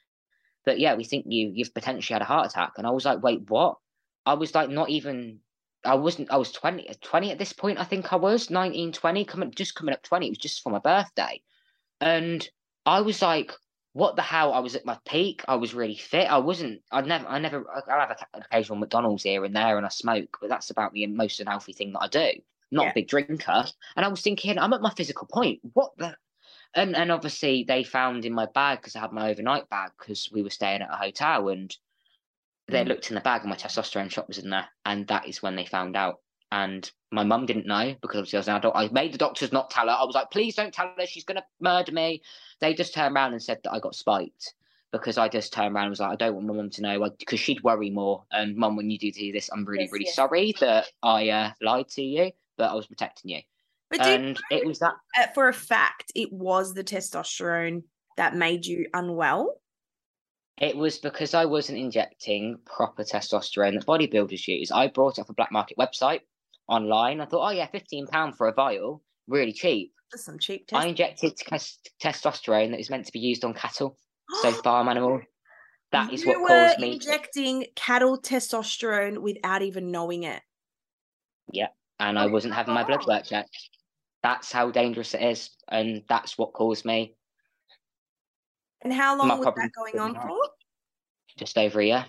[0.64, 3.22] but yeah, we think you you've potentially had a heart attack." And I was like,
[3.22, 3.76] "Wait, what?"
[4.24, 5.40] I was like, not even.
[5.84, 6.30] I wasn't.
[6.30, 7.80] I was 20, 20 at this point.
[7.80, 10.26] I think I was 19, 20, coming just coming up twenty.
[10.26, 11.42] It was just for my birthday,
[12.00, 12.48] and
[12.86, 13.52] I was like,
[13.92, 14.52] what the hell?
[14.52, 15.42] I was at my peak.
[15.46, 16.30] I was really fit.
[16.30, 19.84] I wasn't, I never, I never, I'll have an occasional McDonald's here and there and
[19.84, 22.30] I smoke, but that's about the most unhealthy thing that I do.
[22.70, 22.90] Not yeah.
[22.90, 23.64] a big drinker.
[23.96, 25.60] And I was thinking, I'm at my physical point.
[25.74, 26.16] What the?
[26.74, 30.30] And, and obviously they found in my bag because I had my overnight bag because
[30.32, 31.76] we were staying at a hotel and
[32.68, 32.88] they mm.
[32.88, 34.68] looked in the bag and my testosterone shot was in there.
[34.86, 36.21] And that is when they found out
[36.52, 38.76] and my mum didn't know because obviously I was an adult.
[38.76, 39.96] I made the doctors not tell her.
[39.98, 41.06] I was like, please don't tell her.
[41.06, 42.22] She's going to murder me.
[42.60, 44.52] They just turned around and said that I got spiked
[44.92, 47.10] because I just turned around and was like, I don't want my mum to know
[47.18, 48.24] because she'd worry more.
[48.30, 50.14] And mum, when you do do this, I'm really, yes, really yes.
[50.14, 53.40] sorry that I uh, lied to you, but I was protecting you.
[53.90, 57.84] But and it was that uh, for a fact, it was the testosterone
[58.18, 59.54] that made you unwell.
[60.60, 64.70] It was because I wasn't injecting proper testosterone that bodybuilders use.
[64.70, 66.20] I brought it off a black market website
[66.68, 67.20] online.
[67.20, 69.92] I thought, oh yeah, fifteen pound for a vial, really cheap.
[70.12, 70.66] That's some cheap.
[70.66, 71.46] Test- I injected t-
[72.02, 73.96] testosterone that is meant to be used on cattle,
[74.42, 75.20] so farm animal.
[75.92, 80.40] That is you what caused me injecting cattle testosterone without even knowing it.
[81.52, 81.68] Yeah,
[82.00, 83.56] and I oh, wasn't having my blood work checked.
[84.22, 87.14] That's how dangerous it is, and that's what caused me.
[88.82, 90.38] And how long was that going on for?
[91.36, 92.06] Just over a year.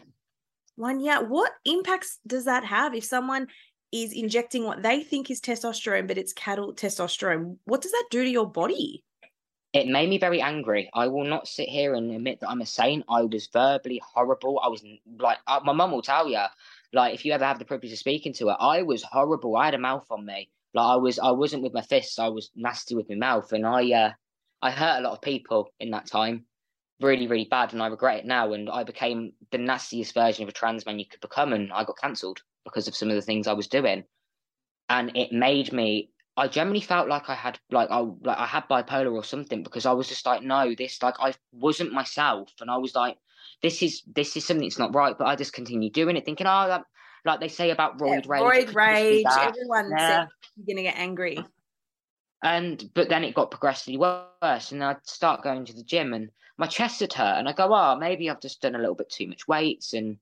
[0.75, 1.23] One year.
[1.23, 3.47] What impacts does that have if someone
[3.93, 7.57] is injecting what they think is testosterone, but it's cattle testosterone.
[7.65, 9.03] What does that do to your body?
[9.73, 10.89] it made me very angry.
[10.93, 13.03] I will not sit here and admit that I'm a saint.
[13.09, 14.59] I was verbally horrible.
[14.63, 14.83] I was
[15.19, 16.43] like, uh, my mum will tell you,
[16.93, 19.57] like, if you ever have the privilege of speaking to her, I was horrible.
[19.57, 20.51] I had a mouth on me.
[20.75, 22.19] Like, I was, I wasn't with my fists.
[22.19, 24.11] I was nasty with my mouth, and I, uh,
[24.61, 26.45] I hurt a lot of people in that time,
[27.03, 28.53] really, really bad, and I regret it now.
[28.53, 31.83] And I became the nastiest version of a trans man you could become, and I
[31.83, 34.05] got cancelled because of some of the things I was doing,
[34.89, 38.67] and it made me I generally felt like I had like I like I had
[38.67, 42.71] bipolar or something because I was just like, no, this like I wasn't myself, and
[42.71, 43.17] I was like,
[43.61, 45.15] this is this is something that's not right.
[45.17, 46.85] But I just continued doing it, thinking, oh, that,
[47.23, 49.25] like they say about roid yeah, rage, roid rage.
[49.39, 50.25] Everyone yeah.
[50.55, 51.37] you're gonna get angry.
[52.43, 56.29] And but then it got progressively worse, and I'd start going to the gym, and
[56.57, 59.09] my chest would hurt, and I go, oh, maybe I've just done a little bit
[59.09, 60.17] too much weights, and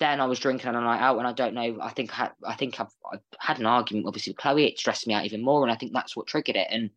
[0.00, 1.78] then I was drinking on a night out, and I don't know.
[1.80, 4.66] I think I, had, I think I've, I had an argument, obviously, with Chloe.
[4.66, 6.66] It stressed me out even more, and I think that's what triggered it.
[6.68, 6.90] And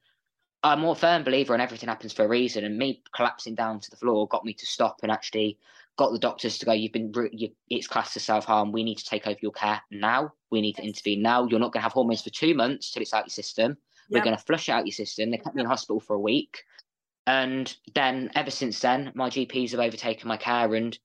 [0.64, 2.66] I'm more firm believer, and everything happens for a reason.
[2.66, 5.60] And me collapsing down to the floor got me to stop and actually
[5.96, 6.72] got the doctors to go.
[6.72, 8.72] You've been, you, it's classed as self harm.
[8.72, 10.34] We need to take over your care now.
[10.50, 11.46] We need to intervene now.
[11.46, 13.78] You're not going to have hormones for two months till it's out your system.
[14.10, 15.32] We're going to flush it out your system.
[15.32, 16.64] They kept me in hospital for a week.
[17.28, 20.98] And then ever since then, my GPs have overtaken my care and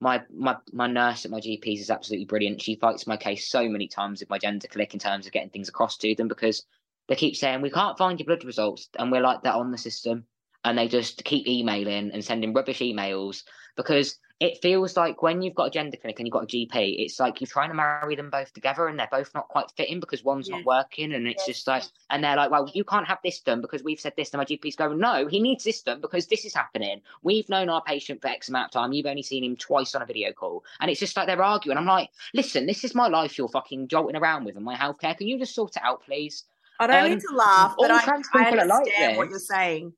[0.00, 2.60] my my my nurse at my GP's is absolutely brilliant.
[2.60, 5.50] She fights my case so many times with my gender clinic in terms of getting
[5.50, 6.64] things across to them because
[7.08, 9.78] they keep saying we can't find your blood results, and we're like that on the
[9.78, 10.26] system,
[10.64, 13.44] and they just keep emailing and sending rubbish emails
[13.76, 16.96] because it feels like when you've got a gender clinic and you've got a GP,
[16.98, 20.00] it's like you're trying to marry them both together and they're both not quite fitting
[20.00, 21.14] because one's not working.
[21.14, 24.00] And it's just like, and they're like, well, you can't have this done because we've
[24.00, 24.32] said this.
[24.32, 27.00] And my GP's going, no, he needs this done because this is happening.
[27.22, 28.92] We've known our patient for X amount of time.
[28.92, 30.64] You've only seen him twice on a video call.
[30.80, 31.78] And it's just like they're arguing.
[31.78, 35.16] I'm like, listen, this is my life you're fucking jolting around with and my healthcare.
[35.16, 36.44] Can you just sort it out, please?
[36.80, 39.92] I don't um, need to laugh, but I, I understand like what you're saying.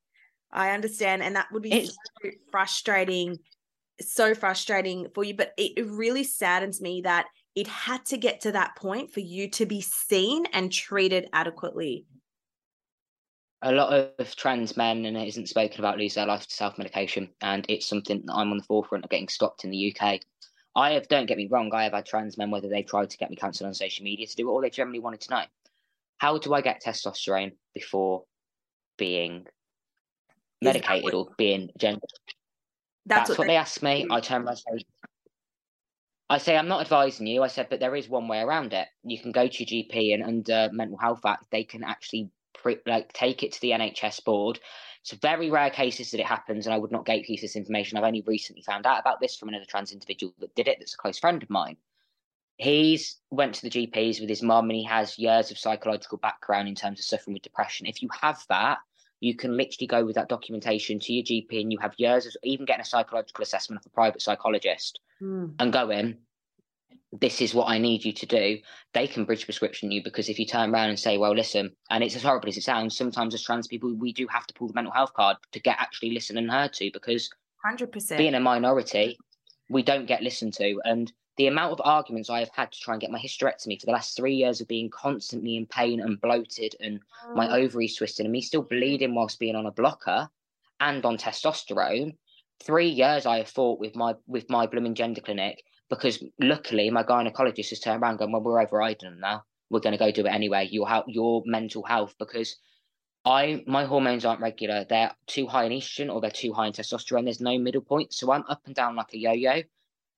[0.53, 1.22] I understand.
[1.22, 3.39] And that would be so frustrating
[4.01, 8.53] so frustrating for you, but it, really saddens me that it had to get to
[8.53, 12.05] that point for you to be seen and treated adequately.
[13.62, 16.76] A lot of trans men, and it isn't spoken about, lose their life to self
[16.76, 20.20] medication, and it's something that I'm on the forefront of getting stopped in the UK.
[20.74, 23.16] I have, don't get me wrong, I have had trans men, whether they've tried to
[23.16, 25.42] get me cancelled on social media to do it, all they generally wanted to know.
[26.18, 28.24] How do I get testosterone before
[28.99, 29.47] being
[30.61, 32.07] medicated or being gender
[33.07, 34.07] that's, That's what, what, they asked me.
[34.11, 34.86] I turn around and say,
[36.28, 37.42] I say, I'm not advising you.
[37.42, 38.88] I said, but there is one way around it.
[39.04, 42.80] You can go to your GP and under Mental Health Act, they can actually pre-
[42.84, 44.59] like take it to the NHS board.
[45.02, 47.96] It's very rare cases that it happens, and I would not gatekeep this information.
[47.96, 50.78] I've only recently found out about this from another trans individual that did it.
[50.80, 51.76] That's a close friend of mine.
[52.57, 56.66] He's went to the GPs with his mum, and he has years of psychological background
[56.66, 57.86] in terms of suffering with depression.
[57.86, 58.78] If you have that,
[59.21, 62.35] you can literally go with that documentation to your GP and you have years of
[62.43, 65.53] even getting a psychological assessment of a private psychologist mm.
[65.59, 66.19] and go in,
[67.12, 68.59] this is what I need you to do.
[68.93, 72.05] They can bridge prescription you because if you turn around and say, well, listen, and
[72.05, 74.69] it's as horrible as it sounds, sometimes as trans people, we do have to pull
[74.69, 77.31] the mental health card to get actually listened and heard to because
[77.64, 79.17] 100% being a minority,
[79.71, 80.81] we don't get listened to.
[80.85, 83.87] And the amount of arguments I have had to try and get my hysterectomy for
[83.87, 87.01] the last three years of being constantly in pain and bloated and
[87.34, 87.53] my mm.
[87.53, 90.30] ovaries twisted and me still bleeding whilst being on a blocker
[90.80, 92.16] and on testosterone.
[92.62, 97.03] Three years I have fought with my with my blooming gender clinic because luckily my
[97.03, 99.45] gynecologist has turned around and Well, we're overriding them now.
[99.68, 100.68] We're gonna go do it anyway.
[100.70, 102.57] Your health your mental health because
[103.26, 104.87] I my hormones aren't regular.
[104.89, 107.24] They're too high in estrogen or they're too high in testosterone.
[107.24, 108.14] There's no middle point.
[108.14, 109.62] So I'm up and down like a yo-yo.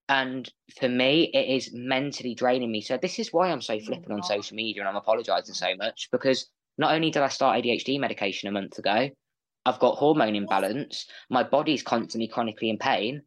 [0.08, 2.80] And for me, it is mentally draining me.
[2.80, 4.26] So this is why I'm so mm, flippant on oh.
[4.26, 6.48] social media and I'm apologizing so much because
[6.78, 9.10] not only did I start ADHD medication a month ago,
[9.66, 11.06] I've got hormone imbalance.
[11.28, 13.22] My body's constantly chronically in pain.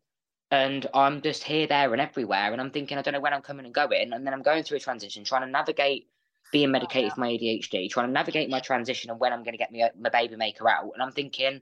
[0.49, 2.51] And I'm just here, there, and everywhere.
[2.51, 4.11] And I'm thinking, I don't know when I'm coming and going.
[4.11, 6.07] And then I'm going through a transition, trying to navigate
[6.51, 9.57] being medicated for my ADHD, trying to navigate my transition and when I'm going to
[9.57, 10.91] get my, my baby maker out.
[10.93, 11.61] And I'm thinking,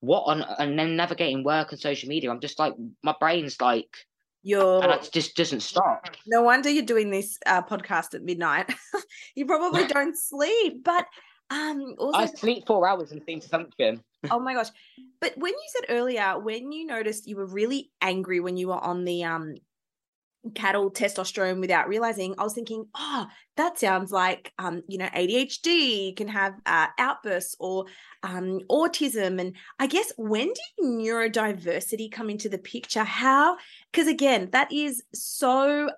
[0.00, 2.30] what on, and then navigating work and social media.
[2.30, 3.94] I'm just like, my brain's like,
[4.42, 6.06] you're and it just doesn't stop.
[6.26, 8.72] No wonder you're doing this uh, podcast at midnight.
[9.34, 11.06] you probably don't sleep, but
[11.50, 14.02] um, also I sleep four hours and seem to function.
[14.30, 14.68] oh my gosh!
[15.20, 18.82] But when you said earlier, when you noticed you were really angry when you were
[18.82, 19.54] on the um
[20.54, 23.26] cattle testosterone without realizing i was thinking oh
[23.56, 27.84] that sounds like um you know adhd can have uh, outbursts or
[28.22, 33.56] um autism and i guess when did neurodiversity come into the picture how
[33.92, 35.90] because again that is so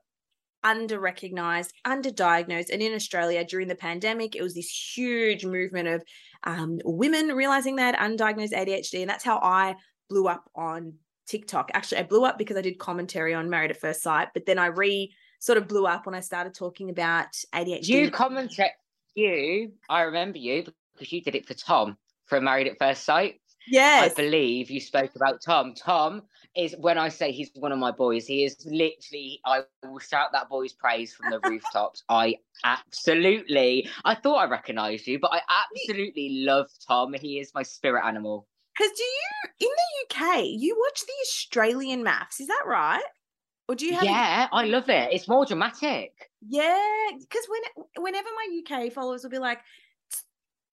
[0.64, 2.70] under recognized, underdiagnosed.
[2.72, 6.04] And in Australia during the pandemic, it was this huge movement of
[6.44, 9.00] um, women realizing they had undiagnosed ADHD.
[9.00, 9.74] And that's how I
[10.08, 10.94] blew up on
[11.32, 11.70] TikTok.
[11.72, 14.58] Actually, I blew up because I did commentary on Married at First Sight, but then
[14.58, 17.88] I re sort of blew up when I started talking about ADHD.
[17.88, 18.68] You commentate,
[19.14, 23.40] you, I remember you because you did it for Tom from Married at First Sight.
[23.66, 24.12] Yes.
[24.12, 25.72] I believe you spoke about Tom.
[25.74, 26.22] Tom
[26.54, 30.32] is when I say he's one of my boys, he is literally I will shout
[30.32, 32.02] that boy's praise from the rooftops.
[32.10, 37.14] I absolutely I thought I recognized you, but I absolutely love Tom.
[37.14, 38.46] He is my spirit animal.
[38.76, 42.40] Because do you in the UK, you watch the Australian MAFS?
[42.40, 43.02] is that right?
[43.68, 45.12] Or do you have Yeah, I love it.
[45.12, 46.12] It's more dramatic.
[46.46, 49.60] Yeah, because when whenever my UK followers will be like,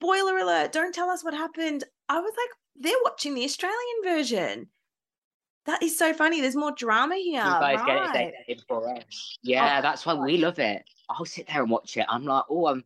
[0.01, 1.83] spoiler alert, don't tell us what happened.
[2.07, 4.67] I was like, they're watching the Australian version.
[5.65, 6.41] That is so funny.
[6.41, 7.43] There's more drama here.
[7.43, 8.13] You guys right.
[8.13, 9.37] get it before us.
[9.43, 10.83] Yeah, Oh, that's why we love it.
[11.09, 12.05] I'll sit there and watch it.
[12.09, 12.83] I'm like, oh, I'm,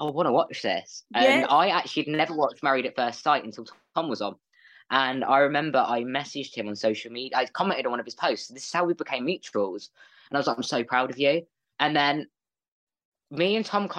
[0.00, 1.04] I want to watch this.
[1.14, 1.46] And Yeah.
[1.48, 4.36] I actually never watched Married at First Sight until Tom was on.
[4.90, 7.38] And I remember I messaged him on social media.
[7.38, 8.48] I commented on one of his posts.
[8.48, 9.90] This is how we became mutuals.
[10.30, 11.42] And I was like, I'm so proud of you.
[11.80, 12.28] And then
[13.32, 13.90] me and Tom,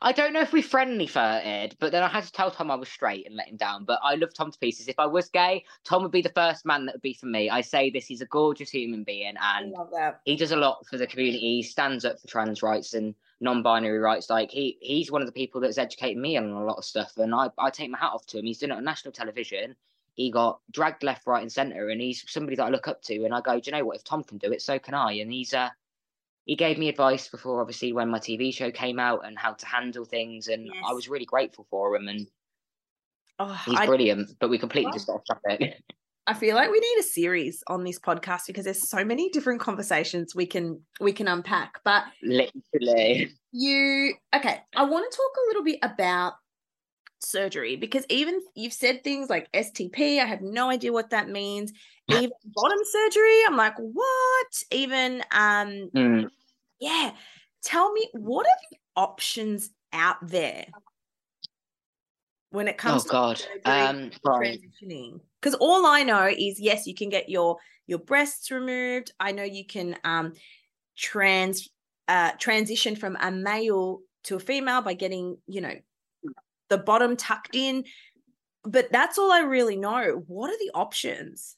[0.00, 2.76] I don't know if we friendly flirted, but then I had to tell Tom I
[2.76, 3.84] was straight and let him down.
[3.84, 4.86] But I love Tom to pieces.
[4.86, 7.50] If I was gay, Tom would be the first man that would be for me.
[7.50, 9.74] I say this, he's a gorgeous human being and
[10.24, 11.56] he does a lot for the community.
[11.56, 14.30] He stands up for trans rights and non-binary rights.
[14.30, 17.16] Like he, he's one of the people that's educated me on a lot of stuff,
[17.16, 18.44] and I, I take my hat off to him.
[18.44, 19.74] He's done it on national television.
[20.18, 23.24] He got dragged left, right, and centre, and he's somebody that I look up to.
[23.24, 23.98] And I go, do you know what?
[23.98, 25.12] If Tom can do it, so can I.
[25.12, 25.70] And he's uh,
[26.44, 29.66] he gave me advice before, obviously, when my TV show came out and how to
[29.66, 32.08] handle things, and I was really grateful for him.
[32.08, 32.26] And
[33.38, 34.30] Oh, he's I, brilliant.
[34.40, 35.80] But we completely just got off topic.
[36.26, 39.60] I feel like we need a series on this podcast because there's so many different
[39.60, 41.80] conversations we can we can unpack.
[41.84, 43.30] But Literally.
[43.50, 46.34] you okay i want to talk a little bit about
[47.20, 51.72] surgery because even you've said things like stp i have no idea what that means.
[52.10, 54.62] Even bottom surgery i'm like what?
[54.70, 56.30] Even um Mm.
[56.80, 57.12] yeah.
[57.62, 60.66] Tell me what are the options out there
[62.50, 63.42] when it comes Oh to God.
[63.64, 65.20] Um, transitioning?
[65.40, 69.12] Because all i know is yes you can get your your breasts removed.
[69.18, 70.32] I know you can um
[70.96, 71.68] trans
[72.06, 75.74] uh transition from a male to a female by getting you know
[76.68, 77.84] the bottom tucked in
[78.64, 81.56] but that's all i really know what are the options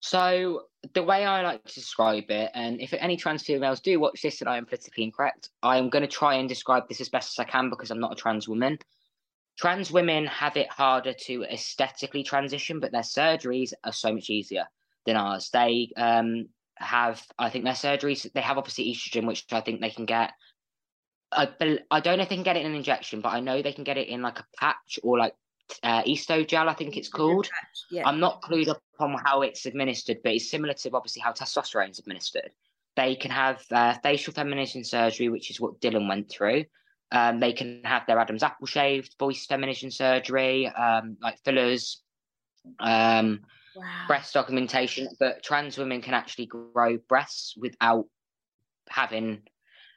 [0.00, 0.62] So
[0.94, 4.40] the way I like to describe it, and if any trans females do watch this
[4.40, 7.36] and I am politically incorrect, I am going to try and describe this as best
[7.36, 8.78] as I can because I'm not a trans woman.
[9.58, 14.68] Trans women have it harder to aesthetically transition, but their surgeries are so much easier
[15.06, 15.50] than ours.
[15.50, 18.30] They um, have, I think, their surgeries.
[18.32, 20.32] They have obviously estrogen, which I think they can get.
[21.32, 21.48] I
[21.90, 23.72] I don't know if they can get it in an injection, but I know they
[23.72, 25.34] can get it in like a patch or like
[25.82, 26.68] uh, Oestrogel.
[26.68, 27.48] I think it's called.
[27.90, 31.32] yeah I'm not clued up on how it's administered, but it's similar to obviously how
[31.32, 32.50] testosterone is administered.
[32.94, 36.64] They can have uh, facial feminization surgery, which is what Dylan went through.
[37.12, 42.02] Um, they can have their Adam's apple shaved, voice feminization surgery, um, like fillers,
[42.80, 43.42] um,
[43.76, 43.84] wow.
[44.08, 45.08] breast augmentation.
[45.20, 48.06] But trans women can actually grow breasts without
[48.88, 49.42] having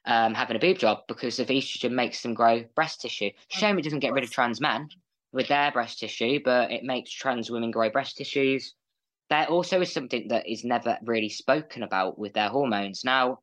[0.10, 3.30] um, having a boob job because of estrogen makes them grow breast tissue.
[3.48, 4.90] Shame it doesn't get rid of trans men
[5.32, 8.74] with their breast tissue, but it makes trans women grow breast tissues.
[9.30, 13.06] There also is something that is never really spoken about with their hormones.
[13.06, 13.42] Now,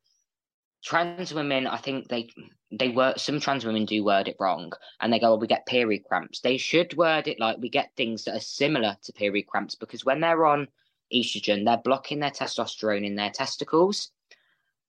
[0.83, 2.29] trans women, I think they
[2.69, 5.65] they word some trans women do word it wrong, and they go, "Well, we get
[5.67, 9.47] period cramps." They should word it like we get things that are similar to period
[9.47, 10.67] cramps because when they're on
[11.13, 14.11] estrogen, they're blocking their testosterone in their testicles,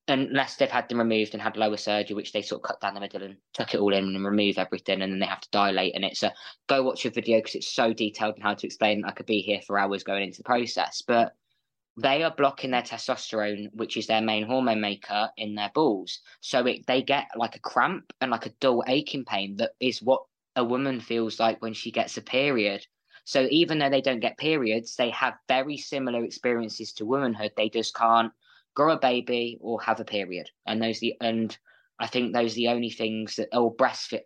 [0.09, 2.95] unless they've had them removed and had lower surgery, which they sort of cut down
[2.95, 5.51] the middle and tuck it all in and remove everything, and then they have to
[5.51, 5.95] dilate.
[5.95, 6.33] And it's a
[6.67, 9.05] go watch a video because it's so detailed and how to explain.
[9.05, 11.35] I could be here for hours going into the process, but
[12.01, 16.21] they are blocking their testosterone, which is their main hormone maker, in their balls.
[16.41, 20.01] So it, they get like a cramp and like a dull aching pain that is
[20.01, 20.23] what
[20.57, 22.87] a woman feels like when she gets a period.
[23.25, 27.53] So even though they don't get periods, they have very similar experiences to womanhood.
[27.57, 28.33] They just can't
[28.79, 30.49] grow a baby or have a period.
[30.65, 31.57] And those the and
[31.99, 34.21] I think those are the only things that or breastfeed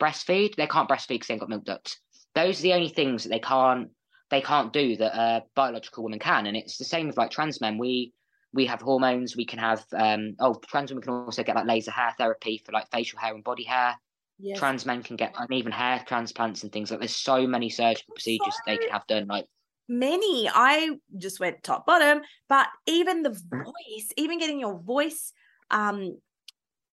[0.00, 0.54] breastfeed.
[0.54, 1.98] They can't breastfeed because they ain't got milk ducts.
[2.34, 3.90] Those are the only things that they can't
[4.30, 6.46] they can't do that a biological woman can.
[6.46, 7.78] And it's the same with like trans men.
[7.78, 8.12] We
[8.52, 9.36] we have hormones.
[9.36, 12.70] We can have um oh trans women can also get like laser hair therapy for
[12.70, 13.96] like facial hair and body hair.
[14.38, 14.56] yes.
[14.60, 17.00] Trans men can get uneven hair transplants and things like.
[17.00, 19.26] There's so many surgical procedures that they can have done.
[19.26, 19.46] Like
[19.88, 25.32] many i just went top bottom but even the voice even getting your voice
[25.70, 26.18] um,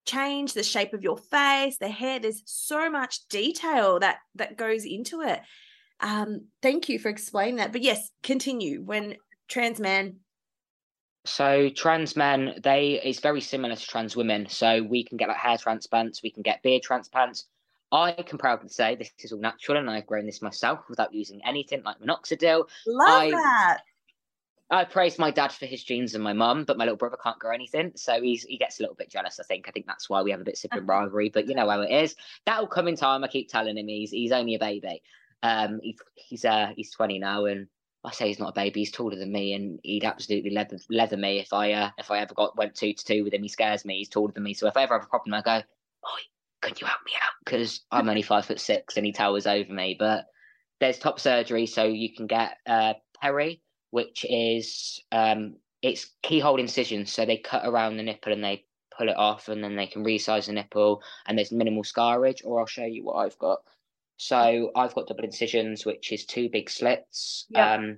[0.06, 2.20] change the shape of your face, the hair.
[2.20, 5.40] There's so much detail that that goes into it.
[6.00, 7.72] Um, thank you for explaining that.
[7.72, 8.82] But yes, continue.
[8.82, 9.16] When
[9.48, 10.18] trans men
[11.26, 14.48] so trans men, they is very similar to trans women.
[14.50, 17.46] So we can get like hair transplants, we can get beard transplants.
[17.94, 21.42] I can proudly say this is all natural, and I've grown this myself without using
[21.46, 22.68] anything like minoxidil.
[22.88, 23.78] Love I, that.
[24.72, 27.38] I praise my dad for his genes and my mum, but my little brother can't
[27.38, 29.40] grow anything, so he's he gets a little bit jealous.
[29.40, 29.68] I think.
[29.68, 31.30] I think that's why we have a bit of rivalry.
[31.30, 32.16] But you know how it is.
[32.48, 33.24] That'll come in time.
[33.24, 35.04] I keep telling him he's he's only a baby.
[35.44, 37.68] Um, he's he's uh he's twenty now, and
[38.04, 38.80] I say he's not a baby.
[38.80, 42.20] He's taller than me, and he'd absolutely leather, leather me if I uh, if I
[42.22, 43.44] ever got went two to two with him.
[43.44, 44.00] He scares me.
[44.00, 46.22] He's taller than me, so if I ever have a problem, I go, "Oi,
[46.64, 49.72] can you help me out?" Because I'm only five foot six, and he towers over
[49.72, 49.96] me.
[49.98, 50.26] But
[50.80, 53.62] there's top surgery, so you can get uh, peri,
[53.92, 57.12] which is um, it's keyhole incisions.
[57.12, 58.66] So they cut around the nipple and they
[58.98, 62.42] pull it off, and then they can resize the nipple, and there's minimal scarage.
[62.44, 63.60] Or I'll show you what I've got.
[64.18, 67.46] So I've got double incisions, which is two big slits.
[67.50, 67.74] Yeah.
[67.74, 67.98] Um,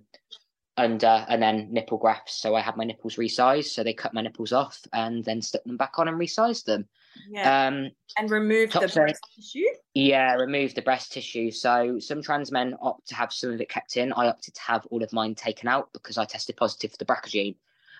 [0.78, 2.36] under and then nipple grafts.
[2.42, 3.68] So I had my nipples resized.
[3.68, 6.88] So they cut my nipples off and then stuck them back on and resized them.
[7.30, 7.68] Yeah.
[7.68, 9.66] Um, and remove the breast tissue.
[9.94, 11.52] yeah, remove the breast tissue.
[11.52, 14.14] So some trans men opt to have some of it kept in.
[14.14, 17.06] I opted to have all of mine taken out because I tested positive for the
[17.06, 17.56] BRCA gene,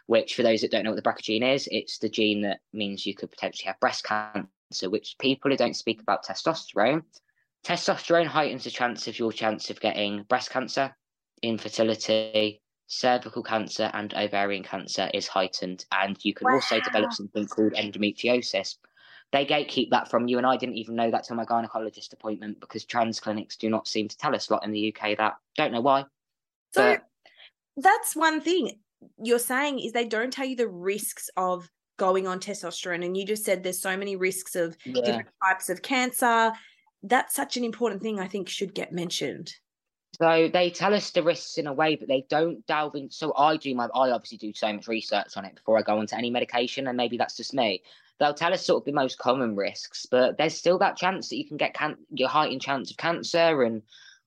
[0.08, 2.60] which for those that don't know what the BRCA gene is, it's the gene that
[2.74, 7.04] means you could potentially have breast cancer, which people who don't speak about testosterone,
[7.66, 10.96] testosterone heightens the chance of your chance of getting breast cancer,
[11.42, 15.86] infertility, cervical cancer, and ovarian cancer is heightened.
[15.92, 18.76] And you can also develop something called endometriosis.
[19.32, 22.60] They gatekeep that from you, and I didn't even know that till my gynecologist appointment
[22.60, 25.34] because trans clinics do not seem to tell us a lot in the UK that.
[25.58, 26.06] Don't know why.
[26.74, 27.04] So But-
[27.78, 28.80] that's one thing
[29.22, 33.06] you're saying is they don't tell you the risks of going on testosterone.
[33.06, 35.02] And you just said there's so many risks of Yeah.
[35.02, 36.52] different types of cancer.
[37.04, 39.54] That's such an important thing I think should get mentioned.
[40.18, 43.10] So they tell us the risks in a way, but they don't delve in.
[43.12, 46.00] So I do my, I obviously do so much research on it before I go
[46.00, 47.84] onto any medication, and maybe that's just me.
[48.20, 51.38] They'll tell us sort of the most common risks, but there's still that chance that
[51.38, 53.64] you can get can- your heightened chance of cancer.
[53.64, 53.82] And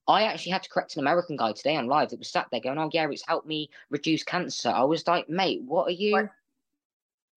[0.07, 2.61] I actually had to correct an American guy today on live that was sat there
[2.61, 6.13] going, "Oh yeah, it's helped me reduce cancer." I was like, "Mate, what are you?
[6.13, 6.31] What?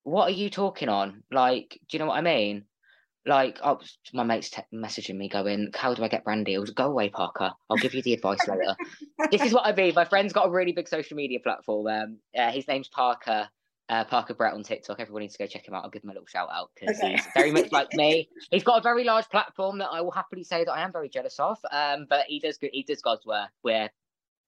[0.04, 1.24] What are you talking on?
[1.32, 2.66] Like, do you know what I mean?"
[3.26, 3.80] Like, oh,
[4.14, 7.10] my mate's te- messaging me going, "How do I get brandy?" I was, "Go away,
[7.10, 7.52] Parker.
[7.70, 8.76] I'll give you the advice later."
[9.32, 9.94] this is what I mean.
[9.94, 11.88] My friend's got a really big social media platform.
[11.88, 13.50] Um, uh, his name's Parker.
[13.92, 15.02] Uh, Parker Brett on TikTok.
[15.02, 15.84] Everyone needs to go check him out.
[15.84, 17.12] I'll give him a little shout out because Okay.
[17.12, 18.30] he's very much like me.
[18.52, 21.10] He's got a very large platform that I will happily say that I am very
[21.10, 21.58] jealous of.
[21.72, 22.70] Um, but he does good.
[22.72, 23.50] He does God's work.
[23.64, 23.90] We're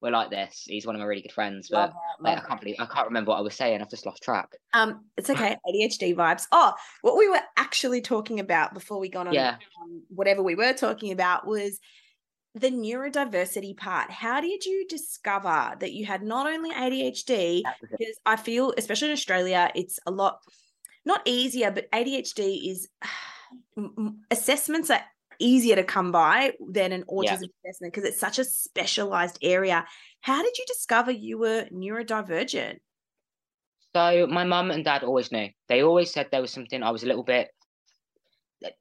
[0.01, 0.63] we're like this.
[0.65, 1.69] He's one of my really good friends.
[1.71, 3.81] Love But that, mate, love I can't believe I can't remember what I was saying.
[3.81, 4.49] I've just lost track.
[4.73, 6.47] Um, it's okay, ADHD vibes.
[6.53, 9.57] Oh, what we were actually talking about before we got on Yeah.
[9.81, 11.79] um, whatever we were talking about was
[12.55, 14.11] the neurodiversity part.
[14.11, 17.97] How did you discover that you had not only ADHD, That was it.
[17.97, 20.39] because I feel, especially in Australia, it's a lot
[21.05, 22.87] not easier, but ADHD is
[24.31, 25.01] assessments are
[25.39, 27.33] easier to come by than an Yeah.
[27.35, 29.85] autism assessment because it's such a specialized area.
[30.21, 32.77] How did you discover you were neurodivergent?
[33.95, 35.49] So my mum and dad always knew.
[35.67, 37.49] They always said there was something I was a little bit.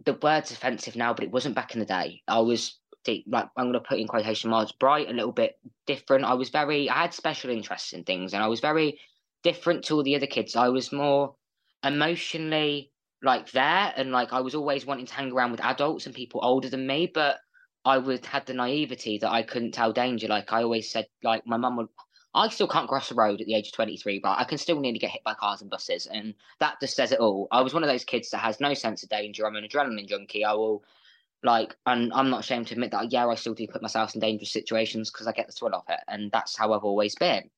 [0.05, 2.23] The word's offensive now, but it wasn't back in the day.
[2.29, 5.59] I was deep, like I'm going to put in quotation marks, bright, a little bit
[5.87, 6.25] different.
[6.25, 6.89] I was very.
[6.89, 8.99] I had special interests in things, and I was very
[9.43, 10.57] different to all the other kids.
[10.57, 11.35] I was more
[11.85, 12.91] emotionally
[13.23, 16.41] like there, and like I was always wanting to hang around with adults and people
[16.43, 17.39] older than me, but
[17.85, 20.29] I would had the naivety that I couldn't tell danger.
[20.29, 21.89] Like I always said, like my mum would.
[22.35, 24.81] I still can't cross the road at the age of 23, but I can still
[24.81, 26.07] nearly get hit by cars and buses.
[26.07, 27.47] And that just says it all.
[27.53, 29.47] I was one of those kids that has no sense of danger.
[29.47, 30.43] I'm an adrenaline junkie.
[30.43, 30.83] I will,
[31.43, 34.21] like, and I'm not ashamed to admit that, yeah, I still do put myself in
[34.21, 36.01] dangerous situations because I get the thrill of it.
[36.09, 37.51] And that's how I've always been.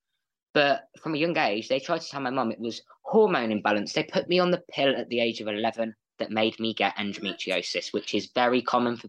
[0.54, 3.92] But from a young age, they tried to tell my mum it was hormone imbalance.
[3.92, 6.96] They put me on the pill at the age of 11 that made me get
[6.96, 9.08] endometriosis, which is very common for,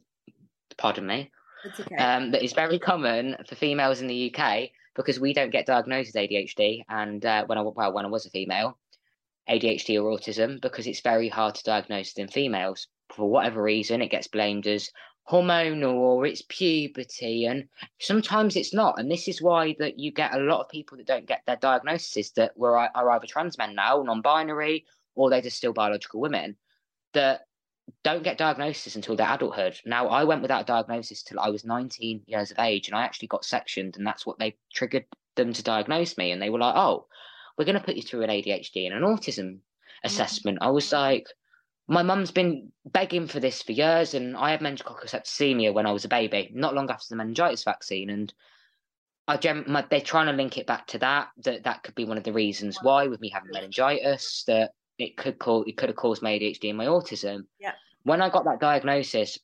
[0.77, 1.31] pardon me,
[1.63, 1.95] It's okay.
[1.95, 6.13] um, that is very common for females in the UK because we don't get diagnosed
[6.15, 6.83] with ADHD.
[6.89, 8.77] And uh, when I well, when I was a female,
[9.47, 14.01] ADHD or autism, because it's very hard to diagnose it in females for whatever reason,
[14.01, 14.89] it gets blamed as
[15.29, 17.67] hormonal or it's puberty, and
[17.99, 18.99] sometimes it's not.
[18.99, 21.55] And this is why that you get a lot of people that don't get their
[21.55, 24.85] diagnoses that were are either trans men now, non-binary,
[25.15, 26.55] or they're just still biological women
[27.13, 27.41] that
[28.03, 29.79] don't get diagnosis until their adulthood.
[29.85, 33.03] Now, I went without a diagnosis till I was 19 years of age, and I
[33.03, 36.31] actually got sectioned, and that's what they triggered them to diagnose me.
[36.31, 37.07] And they were like, "Oh,
[37.57, 39.59] we're going to put you through an ADHD and an autism mm.
[40.03, 40.59] assessment.
[40.61, 41.27] I was like,
[41.87, 45.91] my mum's been begging for this for years, and I had meningococcus septicemia when I
[45.91, 48.33] was a baby, not long after the meningitis vaccine, and
[49.27, 51.29] I gem- my, they're trying to link it back to that.
[51.43, 55.17] That that could be one of the reasons why, with me having meningitis, that it
[55.17, 57.41] could cause it could have caused my ADHD and my autism.
[57.59, 57.73] Yeah.
[58.03, 59.39] When I got that diagnosis,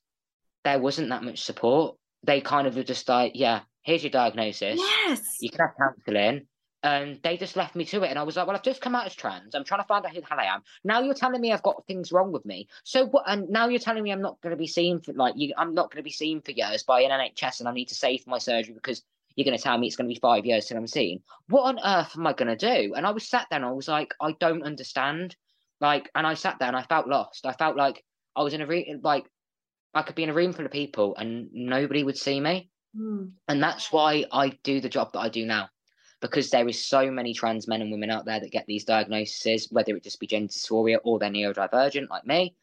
[0.64, 1.98] there wasn't that much support.
[2.24, 4.80] They kind of were just like, "Yeah, here's your diagnosis.
[4.80, 5.38] Yes.
[5.42, 6.48] You can have counselling."
[6.84, 8.10] And they just left me to it.
[8.10, 9.54] And I was like, well, I've just come out as trans.
[9.54, 10.64] I'm trying to find out who the hell I am.
[10.84, 12.68] Now you're telling me I've got things wrong with me.
[12.84, 13.26] So what?
[13.28, 15.54] And now you're telling me I'm not going to be seen for like you.
[15.58, 17.96] I'm not going to be seen for years by an NHS, and I need to
[17.96, 19.04] save my surgery because
[19.36, 21.22] you're going to tell me it's going to be five years till I'm seen.
[21.50, 22.94] What on earth am I going to do?
[22.96, 25.36] And I was sat there and I was like, I don't understand.
[25.80, 27.46] Like, and I sat there and I felt lost.
[27.46, 28.04] I felt like
[28.36, 29.26] I was in a room, like
[29.94, 32.70] I could be in a room full of people and nobody would see me.
[32.98, 33.32] Mm.
[33.48, 35.70] And that's why I do the job that I do now
[36.22, 39.67] because there is so many trans men and women out there that get these diagnoses,
[39.72, 42.55] whether it just be gender dysphoria or they're neurodivergent like me,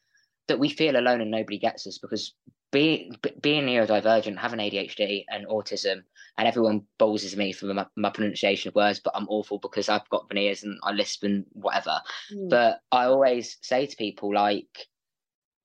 [0.47, 2.35] that we feel alone and nobody gets us because
[2.71, 6.03] being being neurodivergent, having ADHD and autism,
[6.37, 10.09] and everyone bowls me for my, my, pronunciation of words, but I'm awful because I've
[10.11, 11.99] got veneers and I lisp and whatever.
[12.33, 12.51] Mm.
[12.51, 14.87] But I always say to people like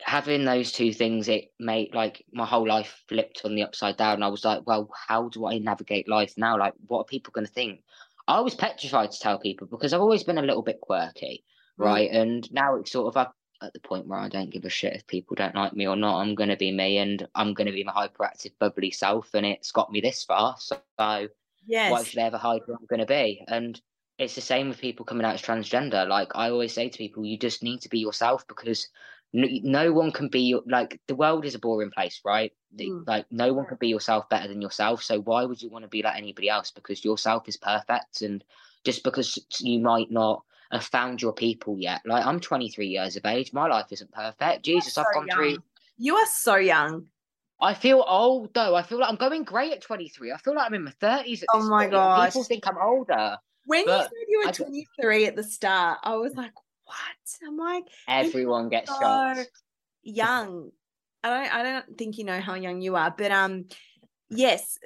[0.03, 4.23] having those two things, it made like my whole life flipped on the upside down.
[4.23, 6.57] I was like, well, how do I navigate life now?
[6.57, 7.81] Like, what are people going to think?
[8.27, 11.43] I was petrified to tell people because I've always been a little bit quirky,
[11.79, 11.85] mm.
[11.85, 12.09] right?
[12.11, 13.27] And now it's sort of
[13.61, 15.95] at the point where I don't give a shit if people don't like me or
[15.95, 16.19] not.
[16.19, 19.33] I'm going to be me and I'm going to be my hyperactive, bubbly self.
[19.33, 20.55] And it's got me this far.
[20.57, 20.79] So
[21.65, 21.91] yes.
[21.91, 23.43] why should I ever hide who I'm going to be?
[23.47, 23.79] And
[24.17, 26.07] it's the same with people coming out as transgender.
[26.07, 28.87] Like I always say to people, you just need to be yourself because
[29.33, 32.53] no, no one can be like the world is a boring place, right?
[32.79, 33.07] Mm.
[33.07, 35.03] Like no one can be yourself better than yourself.
[35.03, 36.71] So why would you want to be like anybody else?
[36.71, 38.43] Because yourself is perfect, and
[38.83, 42.01] just because you might not have found your people yet.
[42.05, 44.63] Like I'm 23 years of age, my life isn't perfect.
[44.63, 45.37] Jesus, I've gone young.
[45.37, 45.57] through.
[45.97, 47.07] You are so young.
[47.59, 48.75] I feel old though.
[48.75, 50.31] I feel like I'm going great at 23.
[50.31, 51.43] I feel like I'm in my 30s.
[51.51, 52.27] oh my god!
[52.27, 53.37] People think I'm older.
[53.65, 56.51] When you said you were 23 at the start, I was like,
[56.93, 57.47] what?
[57.47, 59.49] I'm like, everyone gets so shocked.
[60.03, 60.71] Young.
[61.23, 63.65] I don't I don't think you know how young you are, but um
[64.29, 64.77] yes,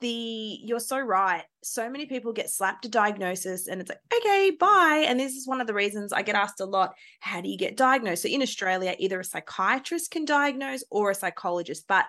[0.00, 1.44] the you're so right.
[1.62, 5.04] So many people get slapped a diagnosis and it's like, okay, bye.
[5.06, 7.58] And this is one of the reasons I get asked a lot, how do you
[7.58, 8.22] get diagnosed?
[8.22, 12.06] So in Australia, either a psychiatrist can diagnose or a psychologist, but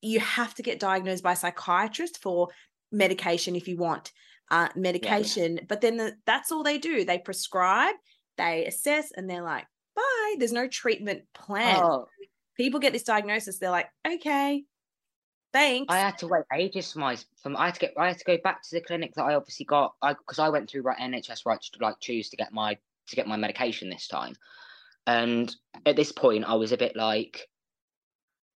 [0.00, 2.48] you have to get diagnosed by a psychiatrist for
[2.90, 4.12] medication if you want
[4.50, 5.56] uh, medication.
[5.56, 5.62] Yeah.
[5.68, 7.04] But then the, that's all they do.
[7.04, 7.94] They prescribe
[8.36, 10.34] they assess and they're like, bye.
[10.38, 11.76] There's no treatment plan.
[11.82, 12.06] Oh.
[12.56, 14.64] People get this diagnosis, they're like, okay,
[15.52, 15.92] thanks.
[15.92, 18.24] I had to wait ages for my from I had to get I had to
[18.24, 20.98] go back to the clinic that I obviously got I because I went through right
[20.98, 22.76] NHS right to like choose to get my
[23.08, 24.34] to get my medication this time.
[25.06, 25.54] And
[25.86, 27.48] at this point I was a bit like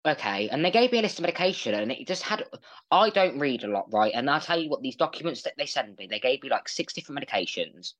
[0.05, 2.43] okay and they gave me a list of medication and it just had
[2.91, 5.65] i don't read a lot right and i'll tell you what these documents that they
[5.65, 7.93] sent me they gave me like six different medications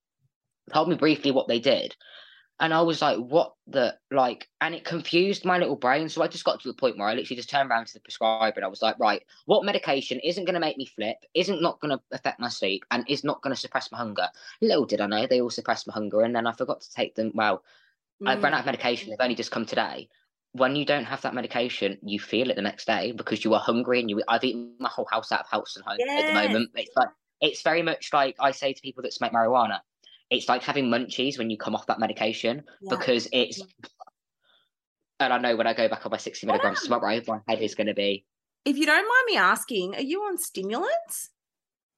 [0.73, 1.95] told me briefly what they did.
[2.59, 6.07] And I was like, what the like, and it confused my little brain.
[6.07, 7.99] So I just got to the point where I literally just turned around to the
[7.99, 11.61] prescriber and I was like, right, what medication isn't going to make me flip, isn't
[11.61, 14.29] not going to affect my sleep, and is not going to suppress my hunger?
[14.61, 16.21] Little did I know they all suppress my hunger.
[16.21, 17.31] And then I forgot to take them.
[17.35, 17.61] Well,
[18.23, 18.29] mm.
[18.29, 19.09] I've run out of medication.
[19.09, 20.07] They've only just come today.
[20.53, 23.59] When you don't have that medication, you feel it the next day because you are
[23.59, 24.23] hungry and you.
[24.29, 26.23] I've eaten my whole house out of house and home yes.
[26.23, 26.71] at the moment.
[26.75, 27.09] It's like
[27.41, 29.79] it's very much like I say to people that smoke marijuana
[30.29, 32.89] it's like having munchies when you come off that medication yeah.
[32.89, 33.61] because it's
[35.19, 36.85] and I know when I go back on my 60 milligrams yeah.
[36.85, 38.25] tomorrow, my head is going to be.
[38.65, 41.29] If you don't mind me asking, are you on stimulants?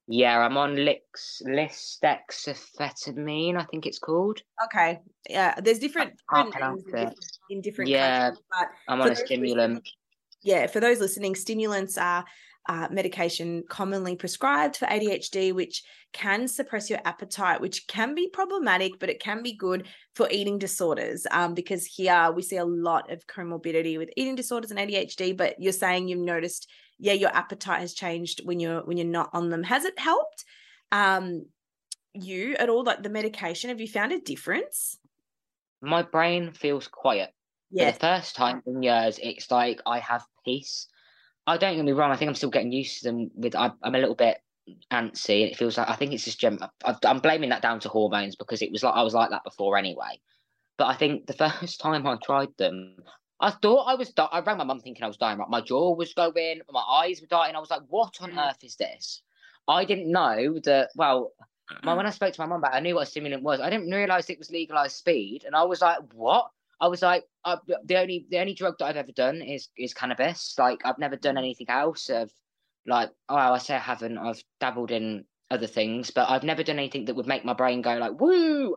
[0.07, 4.41] Yeah, I'm on Lix, lisdexamfetamine, I think it's called.
[4.65, 5.01] Okay.
[5.29, 7.11] Yeah, there's different, different in,
[7.49, 9.85] in different Yeah, countries, but I'm on a stimulant.
[10.43, 12.23] Yeah, for those listening, stimulants are
[12.67, 15.83] uh, medication commonly prescribed for ADHD, which
[16.13, 20.57] can suppress your appetite, which can be problematic, but it can be good for eating
[20.57, 21.25] disorders.
[21.31, 25.35] Um, because here we see a lot of comorbidity with eating disorders and ADHD.
[25.35, 26.69] But you're saying you've noticed,
[26.99, 29.63] yeah, your appetite has changed when you're when you're not on them.
[29.63, 30.45] Has it helped
[30.91, 31.45] um,
[32.13, 32.83] you at all?
[32.83, 34.97] Like the medication, have you found a difference?
[35.81, 37.31] My brain feels quiet.
[37.69, 37.91] Yeah.
[37.91, 40.87] For the first time in years, it's like I have peace.
[41.47, 42.11] I don't get me wrong.
[42.11, 43.31] I think I'm still getting used to them.
[43.33, 44.37] With I, am a little bit
[44.91, 45.43] antsy.
[45.43, 46.59] And it feels like I think it's just gem.
[47.05, 49.77] I'm blaming that down to hormones because it was like I was like that before
[49.77, 50.19] anyway.
[50.77, 52.97] But I think the first time I tried them,
[53.39, 54.11] I thought I was.
[54.11, 55.39] Di- I rang my mum thinking I was dying.
[55.39, 57.55] Right, my jaw was going, my eyes were dying.
[57.55, 58.49] I was like, "What on mm.
[58.49, 59.21] earth is this?"
[59.67, 60.89] I didn't know that.
[60.95, 61.31] Well,
[61.83, 63.59] my, when I spoke to my mum about it, I knew what a stimulant was.
[63.59, 65.43] I didn't realize it was legalized speed.
[65.45, 66.49] And I was like, what?
[66.79, 69.93] I was like, uh, the only the only drug that I've ever done is is
[69.93, 70.55] cannabis.
[70.57, 72.09] Like I've never done anything else.
[72.09, 72.31] Of
[72.85, 74.17] like, oh, I say I haven't.
[74.17, 77.81] I've dabbled in other things, but I've never done anything that would make my brain
[77.81, 78.75] go like, woo.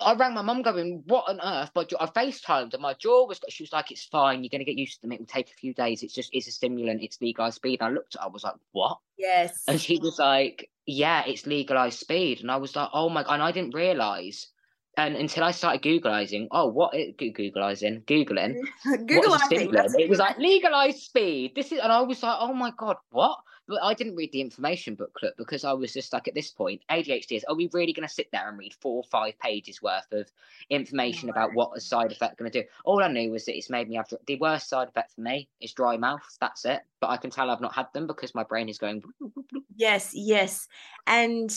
[0.00, 1.70] I rang my mum going, what on earth?
[1.74, 4.42] But I FaceTimed and my jaw was, she was like, it's fine.
[4.42, 5.12] You're going to get used to them.
[5.12, 6.02] It will take a few days.
[6.02, 7.02] It's just, it's a stimulant.
[7.02, 7.80] It's legalized speed.
[7.80, 8.98] And I looked at her, I was like, what?
[9.16, 9.62] Yes.
[9.68, 12.40] And she was like, yeah, it's legalized speed.
[12.40, 13.34] And I was like, oh my God.
[13.34, 14.48] And I didn't realize
[14.98, 18.04] and until I started Googleizing, oh, what is Googleizing?
[18.04, 18.56] Googling.
[18.86, 19.98] Googleizing.
[19.98, 21.54] It was like legalized speed.
[21.54, 23.38] This is, and I was like, oh my God, what?
[23.68, 26.82] But I didn't read the information booklet because I was just like, at this point,
[26.90, 29.80] ADHD is, are we really going to sit there and read four or five pages
[29.80, 30.30] worth of
[30.68, 31.32] information no.
[31.32, 32.68] about what a side effect going to do?
[32.84, 35.48] All I knew was that it's made me have the worst side effect for me
[35.60, 36.20] is dry mouth.
[36.38, 36.82] That's it.
[37.00, 39.02] But I can tell I've not had them because my brain is going.
[39.76, 40.68] Yes, yes.
[41.06, 41.50] And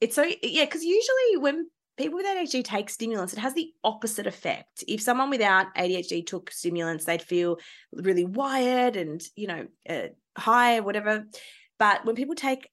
[0.00, 1.68] it's so, yeah, because usually when
[1.98, 4.84] people with ADHD take stimulants, it has the opposite effect.
[4.88, 7.58] If someone without ADHD took stimulants, they'd feel
[7.92, 11.26] really wired and, you know, uh, high, whatever.
[11.78, 12.70] But when people take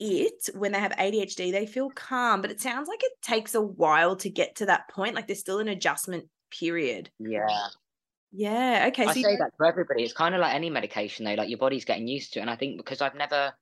[0.00, 2.40] it, when they have ADHD, they feel calm.
[2.40, 5.14] But it sounds like it takes a while to get to that point.
[5.14, 7.10] Like there's still an adjustment period.
[7.18, 7.46] Yeah.
[8.32, 8.86] Yeah.
[8.88, 9.04] Okay.
[9.04, 9.38] I so say you...
[9.38, 10.02] that for everybody.
[10.02, 11.34] It's kind of like any medication, though.
[11.34, 12.42] Like your body's getting used to it.
[12.42, 13.52] And I think because I've never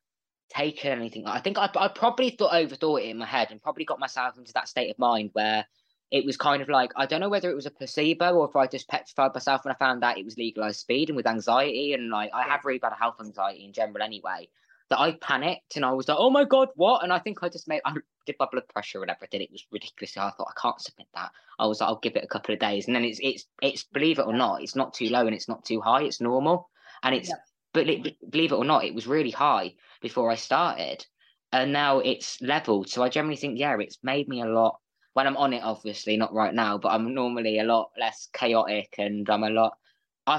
[0.50, 1.26] taken anything.
[1.26, 4.36] I think I, I probably thought overthought it in my head and probably got myself
[4.38, 5.64] into that state of mind where
[6.10, 8.54] it was kind of like I don't know whether it was a placebo or if
[8.54, 11.94] I just petrified myself when I found out it was legalized speed and with anxiety
[11.94, 14.48] and like I have really bad health anxiety in general anyway.
[14.90, 17.02] That I panicked and I was like, oh my god, what?
[17.02, 17.94] And I think I just made I
[18.26, 19.40] did my blood pressure whatever I did.
[19.40, 20.18] It was ridiculous.
[20.18, 21.30] I thought I can't submit that.
[21.58, 23.84] I was like, I'll give it a couple of days, and then it's it's it's
[23.84, 26.02] believe it or not, it's not too low and it's not too high.
[26.02, 26.68] It's normal,
[27.02, 27.36] and it's yeah.
[27.72, 27.86] But
[28.30, 31.04] believe it or not, it was really high before I started.
[31.52, 32.88] And now it's leveled.
[32.88, 34.78] So I generally think, yeah, it's made me a lot
[35.14, 38.94] when I'm on it, obviously, not right now, but I'm normally a lot less chaotic
[38.98, 39.76] and I'm a lot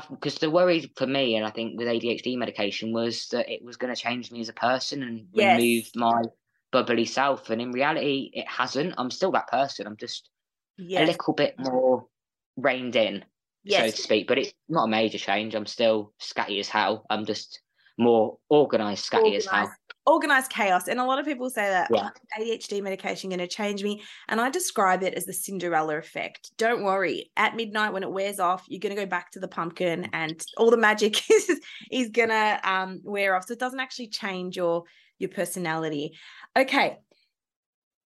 [0.09, 3.75] because the worry for me and I think with ADHD medication was that it was
[3.75, 5.57] going to change me as a person and yes.
[5.59, 6.23] remove my
[6.71, 7.49] bubbly self.
[7.49, 8.95] And in reality, it hasn't.
[8.97, 9.85] I'm still that person.
[9.85, 10.29] I'm just
[10.77, 11.03] yes.
[11.03, 12.07] a little bit more
[12.55, 13.25] reined in,
[13.63, 13.91] yes.
[13.91, 14.27] so to speak.
[14.27, 15.55] But it's not a major change.
[15.55, 17.05] I'm still scatty as hell.
[17.09, 17.61] I'm just
[17.97, 19.71] more organized scatty as hell
[20.05, 22.09] organized chaos and a lot of people say that yeah.
[22.37, 26.83] adhd medication going to change me and i describe it as the cinderella effect don't
[26.83, 30.09] worry at midnight when it wears off you're going to go back to the pumpkin
[30.11, 31.59] and all the magic is
[31.91, 34.83] is going to um, wear off so it doesn't actually change your
[35.19, 36.11] your personality
[36.57, 36.97] okay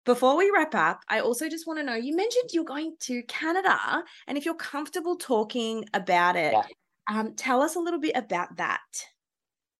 [0.04, 3.22] before we wrap up, I also just want to know you mentioned you're going to
[3.24, 6.62] Canada, and if you're comfortable talking about it, yeah.
[7.10, 8.80] um, tell us a little bit about that.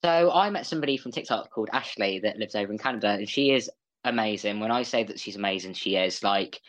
[0.05, 3.53] So I met somebody from TikTok called Ashley that lives over in Canada, and she
[3.53, 3.71] is
[4.05, 4.61] amazing.
[4.61, 6.61] When I say that she's amazing, she is like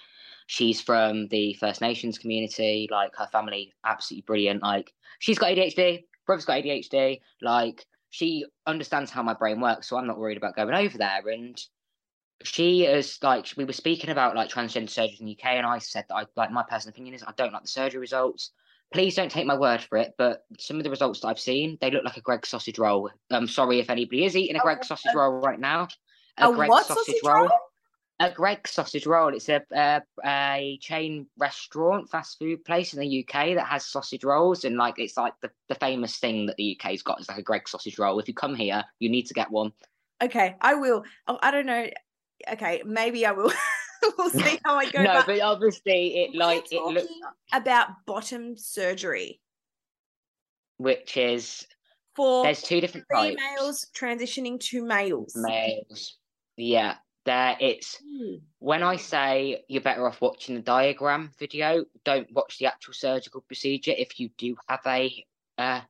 [0.48, 2.88] she's from the First Nations community.
[2.92, 4.64] Like her family, absolutely brilliant.
[4.64, 7.20] Like she's got ADHD, brother's got ADHD.
[7.42, 11.28] Like she understands how my brain works, so I'm not worried about going over there.
[11.28, 11.62] And
[12.44, 15.80] she is like we were speaking about like transgender surgery in the UK, and I
[15.80, 18.52] said that I like my personal opinion is I don't like the surgery results
[18.96, 21.78] please don't take my word for it, but some of the results that I've seen,
[21.82, 23.10] they look like a Greggs sausage roll.
[23.30, 25.88] I'm sorry if anybody is eating a Greggs oh, sausage uh, roll right now.
[26.38, 27.42] A, a Greggs sausage, sausage roll?
[27.42, 27.52] roll?
[28.22, 29.34] A Greggs sausage roll.
[29.36, 34.24] It's a, a, a chain restaurant, fast food place in the UK that has sausage
[34.24, 37.40] rolls, and like it's like the, the famous thing that the UK's got is like
[37.40, 38.20] a Greggs sausage roll.
[38.20, 39.74] If you come here, you need to get one.
[40.24, 41.04] Okay, I will.
[41.28, 41.88] Oh, I don't know.
[42.52, 43.52] Okay, maybe I will.
[44.18, 45.04] we'll see how I go.
[45.04, 47.08] no, but, but obviously it like it looks
[47.54, 49.40] about bottom surgery,
[50.78, 51.66] which is
[52.16, 55.34] for there's two different females transitioning to males.
[55.36, 56.18] Males,
[56.58, 56.96] yeah.
[57.26, 58.36] There, it's hmm.
[58.60, 61.86] when I say you're better off watching the diagram video.
[62.04, 65.26] Don't watch the actual surgical procedure if you do have a
[65.58, 65.82] uh,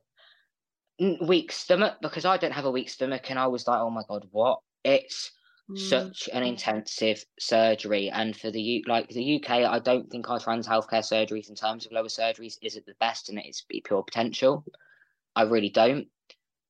[0.97, 4.03] weak stomach, because I don't have a weak stomach, and I was like, oh my
[4.07, 4.59] god, what?
[4.85, 5.31] It's
[5.69, 5.79] Mm.
[5.79, 8.09] such an intensive surgery.
[8.11, 11.85] And for the like the UK, I don't think our trans healthcare surgeries in terms
[11.85, 14.63] of lower surgeries is at the best and it's pure potential.
[15.35, 16.07] I really don't.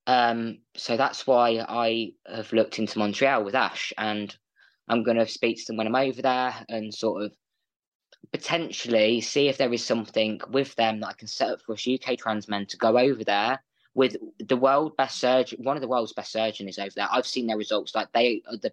[0.08, 4.36] Um, so that's why I have looked into Montreal with Ash, and
[4.88, 7.34] I'm going to speak to them when I'm over there and sort of
[8.32, 11.88] potentially see if there is something with them that I can set up for us
[11.88, 13.62] UK trans men to go over there
[13.96, 17.08] with the world best surgeon, one of the world's best surgeons over there.
[17.12, 18.72] I've seen their results; like they are the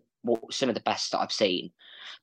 [0.50, 1.72] some of the best that I've seen.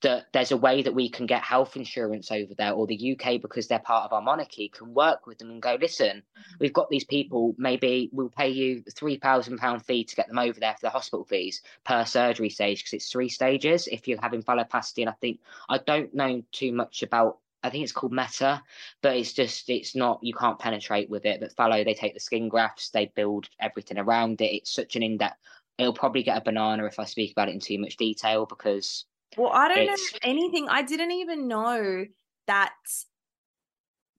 [0.01, 3.41] that there's a way that we can get health insurance over there, or the UK,
[3.41, 6.55] because they're part of our monarchy, can work with them and go, listen, mm-hmm.
[6.59, 10.73] we've got these people, maybe we'll pay you £3,000 fee to get them over there
[10.73, 15.01] for the hospital fees per surgery stage, because it's three stages if you're having phalloplasty.
[15.01, 18.63] And I think, I don't know too much about I think it's called Meta,
[19.01, 21.39] but it's just it's not you can't penetrate with it.
[21.39, 24.55] But Phallo, they take the skin grafts, they build everything around it.
[24.55, 25.37] It's such an in depth.
[25.77, 29.05] It'll probably get a banana if I speak about it in too much detail because.
[29.37, 30.67] Well, I don't know anything.
[30.69, 32.05] I didn't even know
[32.47, 32.73] that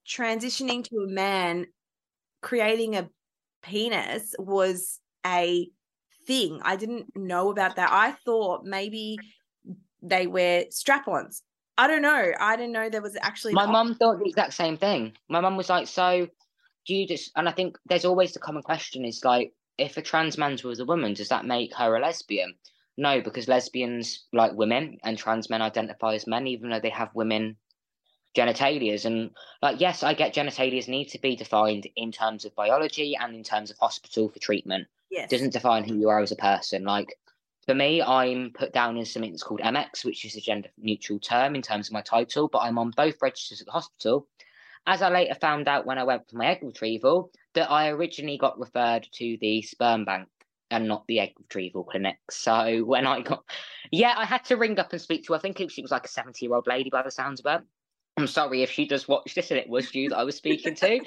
[0.08, 1.66] transitioning to a man,
[2.42, 3.08] creating a
[3.62, 5.68] penis was a
[6.26, 6.60] thing.
[6.62, 7.90] I didn't know about that.
[7.92, 9.18] I thought maybe
[10.02, 11.42] they wear strap-ons
[11.78, 12.32] I don't know.
[12.38, 13.54] I didn't know there was actually.
[13.54, 15.12] My mum thought the exact same thing.
[15.28, 16.28] My mum was like, "So,
[16.86, 20.02] do you just?" And I think there's always the common question: is like, if a
[20.02, 22.54] trans man was a woman, does that make her a lesbian?
[22.96, 27.14] No, because lesbians like women and trans men identify as men, even though they have
[27.14, 27.56] women
[28.36, 29.06] genitalias.
[29.06, 29.30] And
[29.62, 33.42] like, yes, I get genitalias need to be defined in terms of biology and in
[33.42, 34.86] terms of hospital for treatment.
[35.10, 35.24] Yes.
[35.24, 36.84] It doesn't define who you are as a person.
[36.84, 37.18] Like
[37.66, 41.18] for me, I'm put down in something that's called MX, which is a gender neutral
[41.18, 44.26] term in terms of my title, but I'm on both registers at the hospital.
[44.86, 48.38] As I later found out when I went for my egg retrieval, that I originally
[48.38, 50.28] got referred to the sperm bank
[50.70, 52.18] and not the egg retrieval clinic.
[52.30, 53.44] So when I got,
[53.90, 55.32] yeah, I had to ring up and speak to.
[55.32, 55.38] Her.
[55.38, 57.66] I think she was like a seventy-year-old lady by the sounds of it.
[58.16, 60.74] I'm sorry if she does watch this and it was you that I was speaking
[60.76, 61.00] to.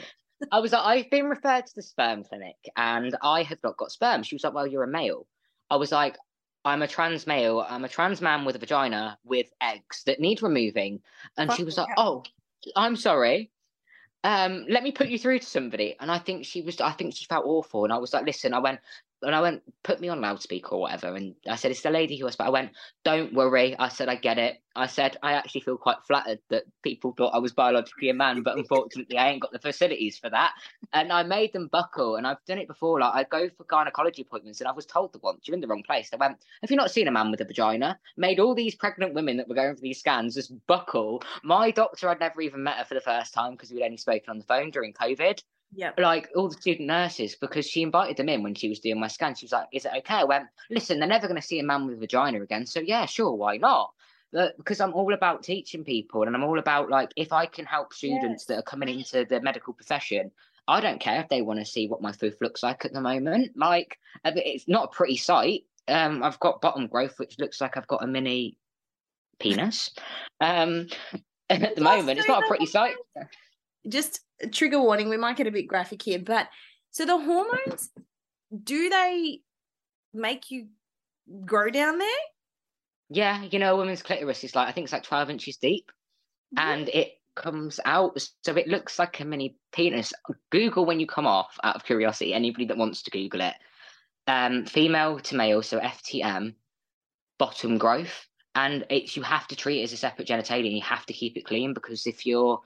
[0.52, 3.92] I was like, I've been referred to the sperm clinic and I have not got
[3.92, 4.24] sperm.
[4.24, 5.26] She was like, Well, you're a male.
[5.70, 6.18] I was like,
[6.65, 7.65] I'm a trans male.
[7.68, 11.02] I'm a trans man with a vagina with eggs that need removing.
[11.38, 12.23] And she was like, Oh,
[12.76, 13.52] I'm sorry.
[14.23, 15.98] Um, let me put you through to somebody.
[15.99, 17.84] And I think she was, I think she felt awful.
[17.84, 18.80] And I was like, Listen, I went,
[19.24, 21.16] and I went, put me on loudspeaker or whatever.
[21.16, 22.72] And I said, it's the lady who was, but I went,
[23.04, 23.76] don't worry.
[23.78, 24.62] I said, I get it.
[24.76, 28.41] I said, I actually feel quite flattered that people thought I was biologically a man,
[28.41, 30.54] but unfortunately, I ain't got the facilities for that.
[30.94, 32.16] And I made them buckle.
[32.16, 33.00] And I've done it before.
[33.00, 35.68] Like, I go for gynecology appointments, and I was told the once, you're in the
[35.68, 36.10] wrong place.
[36.12, 38.00] I went, have you not seen a man with a vagina?
[38.18, 41.24] Made all these pregnant women that were going for these scans just buckle.
[41.44, 44.30] My doctor, I'd never even met her for the first time because we'd only spoken
[44.30, 45.41] on the phone during COVID
[45.76, 49.00] yeah, like all the student nurses because she invited them in when she was doing
[49.00, 49.36] my scan.
[49.36, 51.64] She was like, "Is it okay?" I went, "Listen, they're never going to see a
[51.64, 53.94] man with a vagina again, so yeah, sure, why not?"
[54.32, 57.66] But because I'm all about teaching people, and I'm all about like if I can
[57.66, 58.45] help students yes.
[58.45, 60.32] that are coming into the medical profession,
[60.68, 63.02] I don't care if they want to see what my foof looks like at the
[63.02, 63.52] moment.
[63.56, 65.64] Like it's not a pretty sight.
[65.88, 68.58] Um, I've got bottom growth, which looks like I've got a mini
[69.40, 69.91] penis.
[70.40, 70.88] Um,
[71.50, 72.95] at the moment, it's not a pretty sight
[73.88, 74.22] just
[74.52, 76.48] trigger warning, we might get a bit graphic here, but
[76.91, 77.90] so the hormones,
[78.64, 79.41] do they
[80.14, 80.68] make you
[81.45, 82.10] grow down there?
[83.10, 85.91] Yeah, you know, a woman's clitoris is like I think it's like twelve inches deep,
[86.52, 86.72] yeah.
[86.72, 90.14] and it comes out so it looks like a mini penis.
[90.52, 92.34] Google when you come off out of curiosity.
[92.34, 93.56] Anybody that wants to Google it,
[94.28, 96.56] um, female to male, so FTM,
[97.38, 100.68] bottom growth, and it's you have to treat it as a separate genitalia.
[100.68, 102.61] And you have to keep it clean because if you're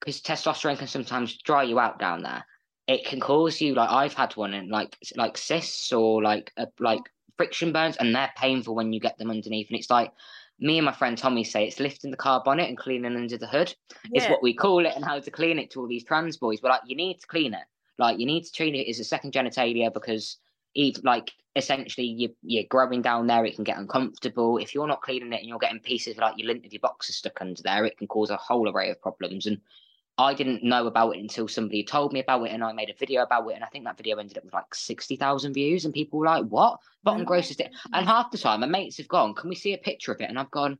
[0.00, 2.44] because testosterone can sometimes dry you out down there.
[2.86, 6.66] It can cause you like I've had one and like like cysts or like uh,
[6.78, 7.02] like
[7.36, 9.68] friction burns, and they're painful when you get them underneath.
[9.68, 10.12] And it's like
[10.58, 13.46] me and my friend Tommy say it's lifting the car bonnet and cleaning under the
[13.46, 13.74] hood
[14.10, 14.22] yeah.
[14.22, 16.60] is what we call it, and how to clean it to all these trans boys.
[16.60, 17.64] But like you need to clean it,
[17.98, 20.38] like you need to treat it as a second genitalia because
[20.74, 24.58] even like essentially you, you're growing down there, it can get uncomfortable.
[24.58, 27.16] If you're not cleaning it and you're getting pieces like your lint of your boxes
[27.16, 29.46] stuck under there, it can cause a whole array of problems.
[29.46, 29.60] And
[30.18, 32.94] I didn't know about it until somebody told me about it, and I made a
[32.94, 33.54] video about it.
[33.54, 36.26] And I think that video ended up with like sixty thousand views, and people were
[36.26, 36.80] like, "What?
[37.04, 37.28] Bottom mm-hmm.
[37.28, 37.62] grossest?"
[37.92, 40.28] And half the time, my mates have gone, "Can we see a picture of it?"
[40.28, 40.76] And I've gone,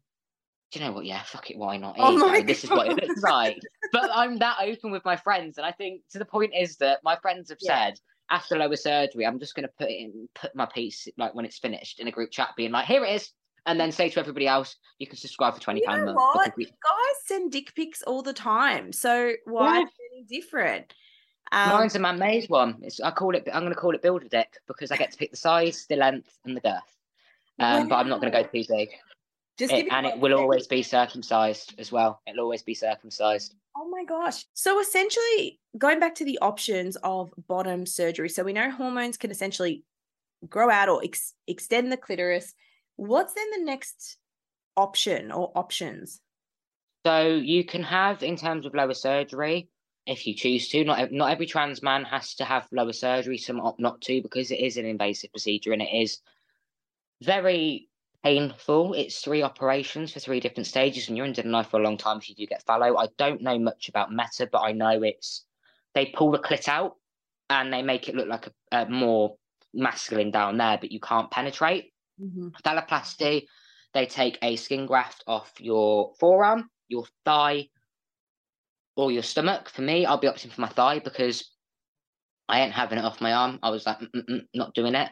[0.73, 1.05] "Do you know what?
[1.05, 1.95] Yeah, fuck it, why not?
[1.99, 3.61] Oh this is what it looks like."
[3.93, 6.99] but I'm that open with my friends, and I think to the point is that
[7.05, 7.87] my friends have yeah.
[7.87, 8.01] said
[8.31, 11.45] after lower surgery, I'm just going to put it in, put my piece like when
[11.45, 13.31] it's finished in a group chat, being like, "Here it is."
[13.69, 16.01] And then say to everybody else, you can subscribe for twenty pounds.
[16.01, 16.57] You know what?
[16.57, 16.69] Guys
[17.27, 19.85] send dick pics all the time, so why yeah.
[20.13, 20.93] any different?
[21.53, 22.79] Um, Mine's a man-made one.
[22.83, 23.49] It's, I call it.
[23.53, 25.87] I'm going to call it build a dick because I get to pick the size,
[25.89, 26.83] the length, and the girth.
[27.59, 27.89] Um, wow.
[27.89, 28.89] But I'm not going to go too big.
[29.59, 32.21] Just it, and it will always be circumcised as well.
[32.27, 33.55] It'll always be circumcised.
[33.77, 34.45] Oh my gosh.
[34.55, 38.29] So essentially, going back to the options of bottom surgery.
[38.29, 39.85] So we know hormones can essentially
[40.49, 42.55] grow out or ex- extend the clitoris
[42.99, 44.19] What's then the next
[44.77, 46.21] option or options?
[47.07, 49.69] So you can have in terms of lower surgery
[50.05, 50.83] if you choose to.
[50.85, 53.39] Not not every trans man has to have lower surgery.
[53.39, 56.19] Some opt not to because it is an invasive procedure and it is
[57.23, 57.89] very
[58.25, 58.95] painful.
[58.95, 62.19] It's three operations for three different stages, and you're in denial for a long time
[62.19, 62.99] if you do get phallo.
[62.99, 65.45] I don't know much about meta, but I know it's
[65.95, 66.97] they pull the clit out
[67.49, 69.37] and they make it look like a, a more
[69.73, 71.93] masculine down there, but you can't penetrate.
[72.21, 72.49] Mm-hmm.
[72.65, 73.47] Phalloplasty,
[73.95, 77.69] they take a skin graft off your forearm, your thigh,
[78.97, 79.69] or your stomach.
[79.69, 81.51] For me, I'll be opting for my thigh because
[82.49, 83.59] I ain't having it off my arm.
[83.63, 83.99] I was like,
[84.55, 85.11] not doing it.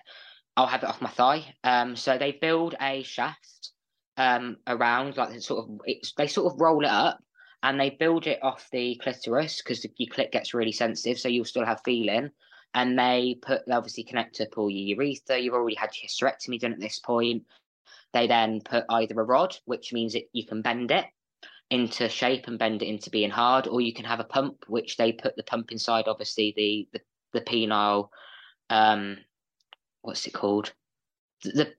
[0.57, 1.55] I'll have it off my thigh.
[1.65, 3.71] Um, so they build a shaft
[4.19, 5.81] um around like sort of
[6.17, 7.19] they sort of roll it up
[7.63, 11.45] and they build it off the clitoris because your clit gets really sensitive, so you'll
[11.45, 12.31] still have feeling.
[12.77, 15.39] And they put they obviously connect up all your urethra.
[15.39, 17.45] You've already had your hysterectomy done at this point.
[18.13, 21.07] They then put either a rod, which means that you can bend it
[21.71, 24.99] into shape and bend it into being hard, or you can have a pump, which
[24.99, 27.01] they put the pump inside, obviously the the,
[27.33, 28.11] the penile,
[28.69, 29.17] um,
[30.03, 30.73] what's it called?
[31.43, 31.73] The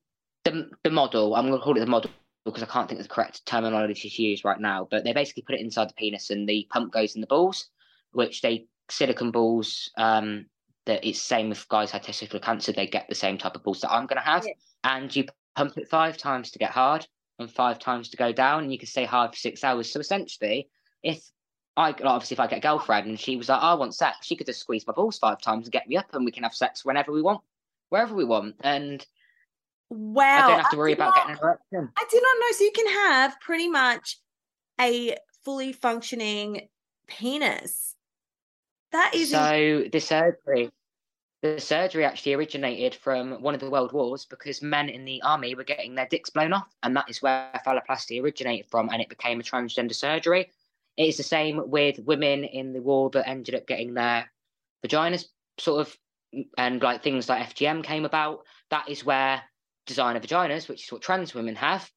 [0.46, 1.36] the the model.
[1.36, 2.10] I'm going to call it the model
[2.44, 4.88] because I can't think of the correct terminology to use right now.
[4.90, 7.70] But they basically put it inside the penis, and the pump goes in the balls,
[8.14, 9.92] which they silicon balls.
[9.96, 10.48] Um,
[10.88, 12.72] that it's same with guys had testicular cancer.
[12.72, 14.54] They get the same type of balls that I'm going to have, yeah.
[14.84, 17.08] and you pump it five times to get hard
[17.40, 19.92] and five times to go down, and you can stay hard for six hours.
[19.92, 20.70] So essentially,
[21.04, 21.24] if
[21.76, 24.26] I obviously if I get a girlfriend and she was like, oh, I want sex,
[24.26, 26.44] she could just squeeze my balls five times and get me up, and we can
[26.44, 27.42] have sex whenever we want,
[27.90, 29.06] wherever we want, and
[29.90, 30.46] Wow.
[30.46, 31.90] I don't have to worry about not, getting an erection.
[31.98, 32.52] I did not know.
[32.52, 34.20] So you can have pretty much
[34.80, 35.16] a
[35.46, 36.68] fully functioning
[37.08, 37.87] penis.
[38.92, 40.72] That is so the surgery.
[41.44, 45.54] The surgery actually originated from one of the world wars because men in the army
[45.54, 49.10] were getting their dicks blown off, and that is where phalloplasty originated from, and it
[49.10, 50.50] became a transgender surgery.
[50.98, 54.32] It is the same with women in the war that ended up getting their
[54.84, 55.28] vaginas
[55.60, 55.98] sort of,
[56.58, 58.44] and like things like FGM came about.
[58.72, 59.44] That is where
[59.86, 61.90] designer vaginas, which is what trans women have,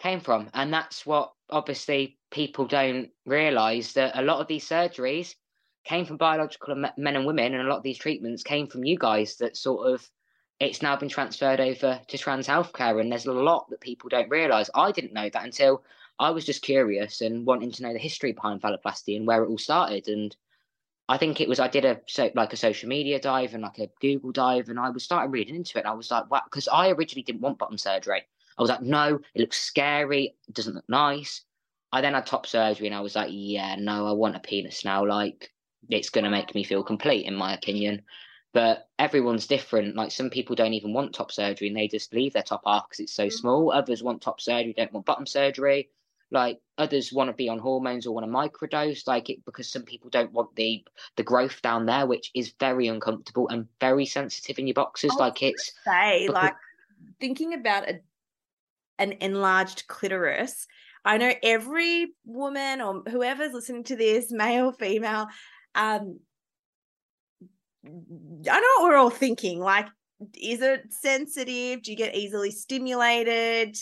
[0.00, 0.50] came from.
[0.52, 5.34] And that's what obviously people don't realize that a lot of these surgeries
[5.88, 8.98] came from biological men and women, and a lot of these treatments came from you
[8.98, 10.08] guys that sort of
[10.60, 13.00] it's now been transferred over to trans healthcare.
[13.00, 14.68] And there's a lot that people don't realize.
[14.74, 15.84] I didn't know that until
[16.18, 19.48] I was just curious and wanting to know the history behind phalloplasty and where it
[19.48, 20.08] all started.
[20.08, 20.36] And
[21.08, 23.78] I think it was I did a so like a social media dive and like
[23.78, 25.86] a Google dive, and I was starting reading into it.
[25.86, 28.22] I was like, wow, because I originally didn't want bottom surgery.
[28.58, 31.44] I was like, no, it looks scary, it doesn't look nice.
[31.92, 34.84] I then had top surgery, and I was like, yeah, no, I want a penis
[34.84, 35.06] now.
[35.06, 35.50] Like,
[35.88, 38.02] it's gonna make me feel complete, in my opinion.
[38.54, 39.94] But everyone's different.
[39.94, 42.88] Like some people don't even want top surgery, and they just leave their top half
[42.88, 43.32] because it's so mm.
[43.32, 43.72] small.
[43.72, 45.90] Others want top surgery, don't want bottom surgery
[46.30, 49.82] like others want to be on hormones or want to microdose like it because some
[49.82, 50.84] people don't want the
[51.16, 55.42] the growth down there which is very uncomfortable and very sensitive in your boxes like
[55.42, 56.42] it's say because...
[56.42, 56.54] like
[57.20, 58.00] thinking about a
[58.98, 60.66] an enlarged clitoris
[61.04, 65.28] i know every woman or whoever's listening to this male female
[65.74, 66.18] um
[67.84, 69.86] i know what we're all thinking like
[70.34, 73.76] is it sensitive do you get easily stimulated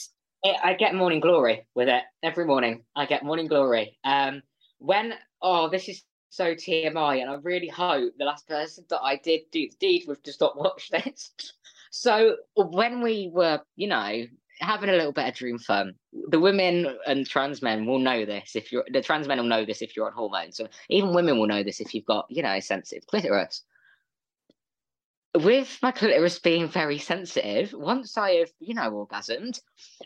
[0.63, 2.85] I get morning glory with it every morning.
[2.95, 3.99] I get morning glory.
[4.05, 4.43] Um,
[4.79, 9.17] when oh, this is so TMI, and I really hope the last person that I
[9.17, 11.33] did do the deed with to stop watch this.
[11.91, 14.25] so when we were, you know,
[14.61, 15.95] having a little bit of dream fun,
[16.29, 18.57] the women and trans men will know this.
[18.57, 20.57] If you're the trans men will know this if you're on hormones.
[20.57, 23.63] So even women will know this if you've got, you know, a sensitive clitoris
[25.43, 29.61] with my clitoris being very sensitive, once I have, you know, orgasmed,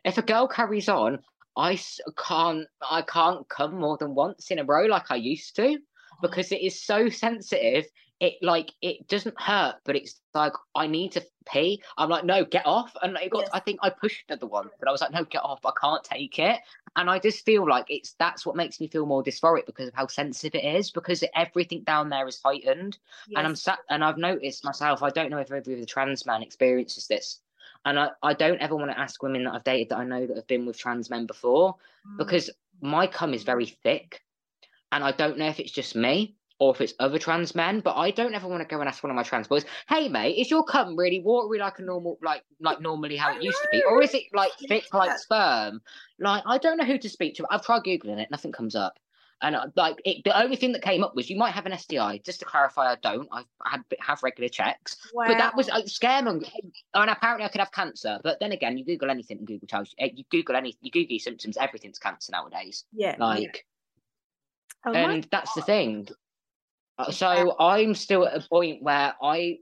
[0.05, 1.21] if a girl carries on,
[1.57, 1.79] I
[2.17, 6.17] can't, I can't come more than once in a row like I used to oh.
[6.23, 7.87] because it is so sensitive
[8.21, 11.83] it like it doesn't hurt, but it's like I need to pee.
[11.97, 12.95] I'm like, no, get off.
[13.03, 13.51] And it got, yes.
[13.55, 15.65] I think I pushed at the one, but I was like, no, get off.
[15.65, 16.61] I can't take it.
[16.97, 19.95] And I just feel like it's that's what makes me feel more dysphoric because of
[19.95, 22.99] how sensitive it is, because everything down there is heightened.
[23.27, 23.39] Yes.
[23.39, 26.43] And I'm sat and I've noticed myself, I don't know if every other trans man
[26.43, 27.41] experiences this.
[27.87, 30.27] And I, I don't ever want to ask women that I've dated that I know
[30.27, 31.77] that have been with trans men before,
[32.07, 32.19] mm.
[32.19, 32.51] because
[32.83, 34.23] my cum is very thick.
[34.93, 37.81] And I don't know if it's just me or if it's other trans men.
[37.81, 40.09] But I don't ever want to go and ask one of my trans boys, "Hey,
[40.09, 43.61] mate, is your cum really watery like a normal, like like normally how it used
[43.63, 45.81] to be, or is it like thick like sperm?"
[46.21, 47.47] Like I don't know who to speak to.
[47.51, 48.99] I've tried googling it, nothing comes up.
[49.43, 51.77] And uh, like it, the only thing that came up was you might have an
[51.77, 52.21] STI.
[52.25, 53.27] Just to clarify, I don't.
[53.33, 55.25] I had have regular checks, wow.
[55.27, 56.29] but that was uh, scam.
[56.29, 58.21] And apparently, I could have cancer.
[58.23, 60.05] But then again, you Google anything, and Google tells you.
[60.05, 62.85] Eh, you Google any, you Google symptoms, everything's cancer nowadays.
[62.93, 63.65] Yeah, like,
[64.87, 65.07] yeah.
[65.07, 66.09] and that's the thing.
[67.01, 69.59] Uh, so I'm still at a point where I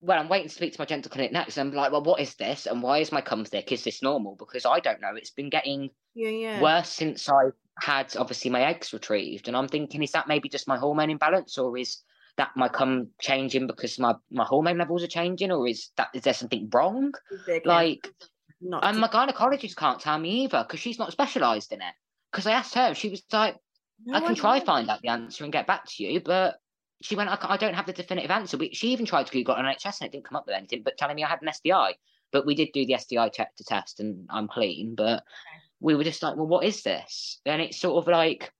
[0.00, 1.56] well, I'm waiting to speak to my dental clinic next.
[1.56, 2.66] And I'm like, well, what is this?
[2.66, 3.72] And why is my cum thick?
[3.72, 4.36] Is this normal?
[4.36, 5.14] Because I don't know.
[5.14, 6.60] It's been getting Yeah, yeah.
[6.60, 7.46] worse since I
[7.80, 9.48] had obviously my eggs retrieved.
[9.48, 12.02] And I'm thinking, is that maybe just my hormone imbalance, or is
[12.36, 16.22] that my cum changing because my my hormone levels are changing, or is that is
[16.22, 17.12] there something wrong?
[17.30, 17.68] Is there cancer?
[17.68, 18.14] Like,
[18.60, 21.94] not and to- my gynecologist can't tell me either because she's not specialised in it.
[22.30, 23.56] Because I asked her, she was like,
[24.04, 24.64] No, I can try know.
[24.64, 26.60] find out the answer and get back to you, but
[27.02, 28.56] she went, I, I don't have the definitive answer.
[28.56, 30.96] We, she even tried to Google NHS and it didn't come up with anything, but
[30.96, 31.94] telling me I had an STI.
[32.32, 34.94] But we did do the STI check to test and I'm clean.
[34.94, 35.24] But
[35.80, 37.40] we were just like, well, what is this?
[37.46, 38.52] And it's sort of like,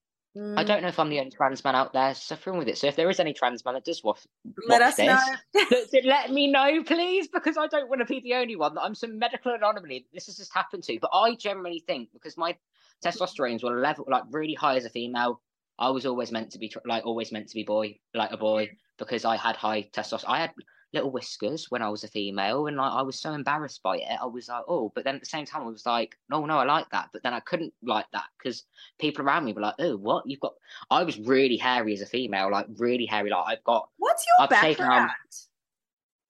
[0.57, 2.79] I Mm, don't know if I'm the only trans man out there suffering with it.
[2.79, 4.27] So if there is any trans man that does watch,
[4.67, 5.23] Let watch us this,
[5.55, 5.65] know.
[6.05, 8.95] let me know, please, because I don't want to be the only one that I'm
[8.95, 10.07] some medical anomaly.
[10.13, 10.99] This has just happened to.
[11.01, 12.57] But I generally think because my
[13.05, 15.41] testosterones were level like really high as a female,
[15.79, 18.71] I was always meant to be like always meant to be boy, like a boy,
[18.99, 20.29] because I had high testosterone.
[20.29, 20.53] I had
[20.93, 24.19] little whiskers when I was a female, and like I was so embarrassed by it.
[24.21, 26.59] I was like, oh, but then at the same time, I was like, no, no,
[26.59, 27.11] I like that.
[27.13, 28.65] But then I couldn't like that because
[28.99, 30.55] people around me were like, oh, what you've got?
[30.91, 33.31] I was really hairy as a female, like really hairy.
[33.31, 35.11] Like I've got What's your I've taken, um, background?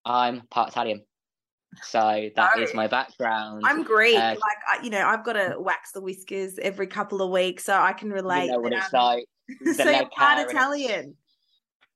[0.05, 1.05] I'm part Italian.
[1.83, 3.63] So that is my background.
[3.65, 4.17] I'm Greek.
[4.17, 7.65] uh, like I, you know, I've got to wax the whiskers every couple of weeks,
[7.65, 8.47] so I can relate.
[8.47, 9.27] you know what it's like.
[9.75, 11.17] so you're part Italian.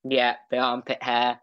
[0.05, 1.41] Yeah, the armpit hair.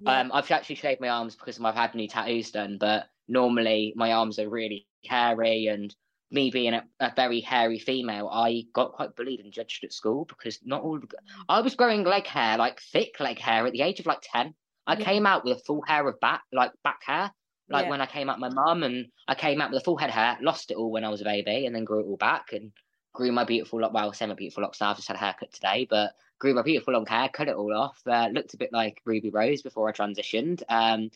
[0.00, 0.20] Yeah.
[0.20, 4.12] Um, I've actually shaved my arms because I've had new tattoos done, but normally my
[4.12, 5.94] arms are really hairy and
[6.30, 10.24] me being a, a very hairy female, I got quite bullied and judged at school
[10.24, 11.00] because not all
[11.48, 14.54] I was growing leg hair, like thick leg hair at the age of like 10.
[14.86, 15.04] I Yeah.
[15.04, 17.32] came out with a full hair of back, like back hair.
[17.68, 17.90] Like Yeah.
[17.90, 20.14] when I came out my mum and I came out with a full head of
[20.14, 22.52] hair, lost it all when I was a baby and then grew it all back
[22.52, 22.72] and
[23.12, 23.92] grew my beautiful lock.
[23.92, 24.90] Well, semi beautiful locks now.
[24.90, 27.74] I've just had a haircut today, but grew my beautiful long hair, cut it all
[27.76, 28.00] off.
[28.06, 30.62] Uh, looked a bit like Ruby Rose before I transitioned.
[30.68, 31.10] Um,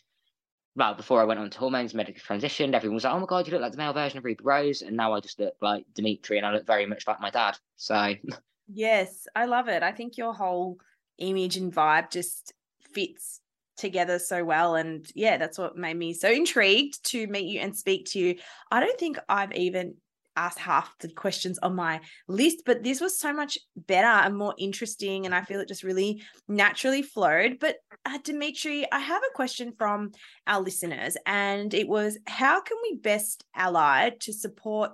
[0.77, 3.47] well, before I went on to hormones, medically transitioned, everyone was like, "Oh my god,
[3.47, 5.85] you look like the male version of Ruby Rose," and now I just look like
[5.94, 7.59] Demitri, and I look very much like my dad.
[7.77, 8.14] So
[8.68, 9.82] Yes, I love it.
[9.82, 10.78] I think your whole
[11.18, 13.39] image and vibe just fits
[13.81, 14.77] together so well.
[14.77, 18.36] And yeah, that's what made me so intrigued to meet you and speak to you.
[18.70, 19.94] I don't think I've even
[20.36, 24.55] asked half the questions on my list, but this was so much better and more
[24.59, 25.27] interesting.
[25.27, 27.59] And I feel it just really naturally flowed.
[27.61, 27.77] But
[28.07, 30.12] uh, Demitri, I have a question from
[30.47, 34.93] our listeners, and it was how can we best ally to support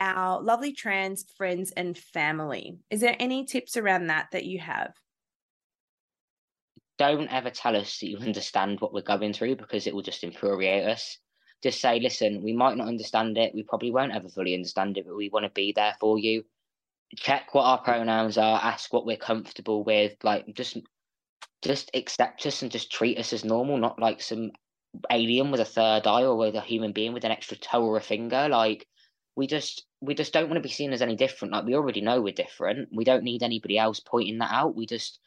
[0.00, 2.78] our lovely trans friends and family.
[2.90, 4.92] Is there any tips around that that you have?
[6.98, 10.24] Don't ever tell us that you understand what we're going through because it will just
[10.24, 11.18] infuriate us.
[11.62, 13.54] Just say, listen, we might not understand it.
[13.54, 16.44] We probably won't ever fully understand it, but we want to be there for you.
[17.16, 18.60] Check what our pronouns are.
[18.62, 20.12] Ask what we're comfortable with.
[20.22, 20.78] Like, just,
[21.62, 24.50] just accept us and just treat us as normal, not like some
[25.10, 27.96] alien with a third eye or with a human being with an extra toe or
[27.96, 28.48] a finger.
[28.48, 28.86] Like,
[29.34, 31.52] we just, we just don't want to be seen as any different.
[31.52, 32.90] Like, we already know we're different.
[32.92, 34.76] We don't need anybody else pointing that out.
[34.76, 35.18] We just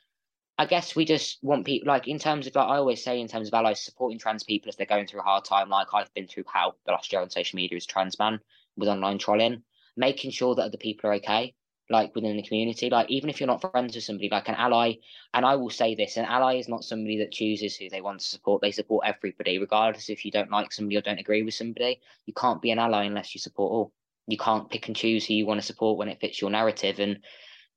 [0.59, 3.27] I guess we just want people like in terms of like I always say in
[3.27, 6.13] terms of allies supporting trans people as they're going through a hard time, like I've
[6.15, 8.39] been through how the last year on social media a trans man
[8.75, 9.61] with online trolling,
[9.95, 11.53] making sure that other people are okay,
[11.91, 12.89] like within the community.
[12.89, 14.95] Like even if you're not friends with somebody, like an ally,
[15.33, 18.19] and I will say this, an ally is not somebody that chooses who they want
[18.21, 18.61] to support.
[18.61, 22.01] They support everybody, regardless if you don't like somebody or don't agree with somebody.
[22.25, 23.93] You can't be an ally unless you support all.
[24.27, 26.99] You can't pick and choose who you want to support when it fits your narrative.
[26.99, 27.19] And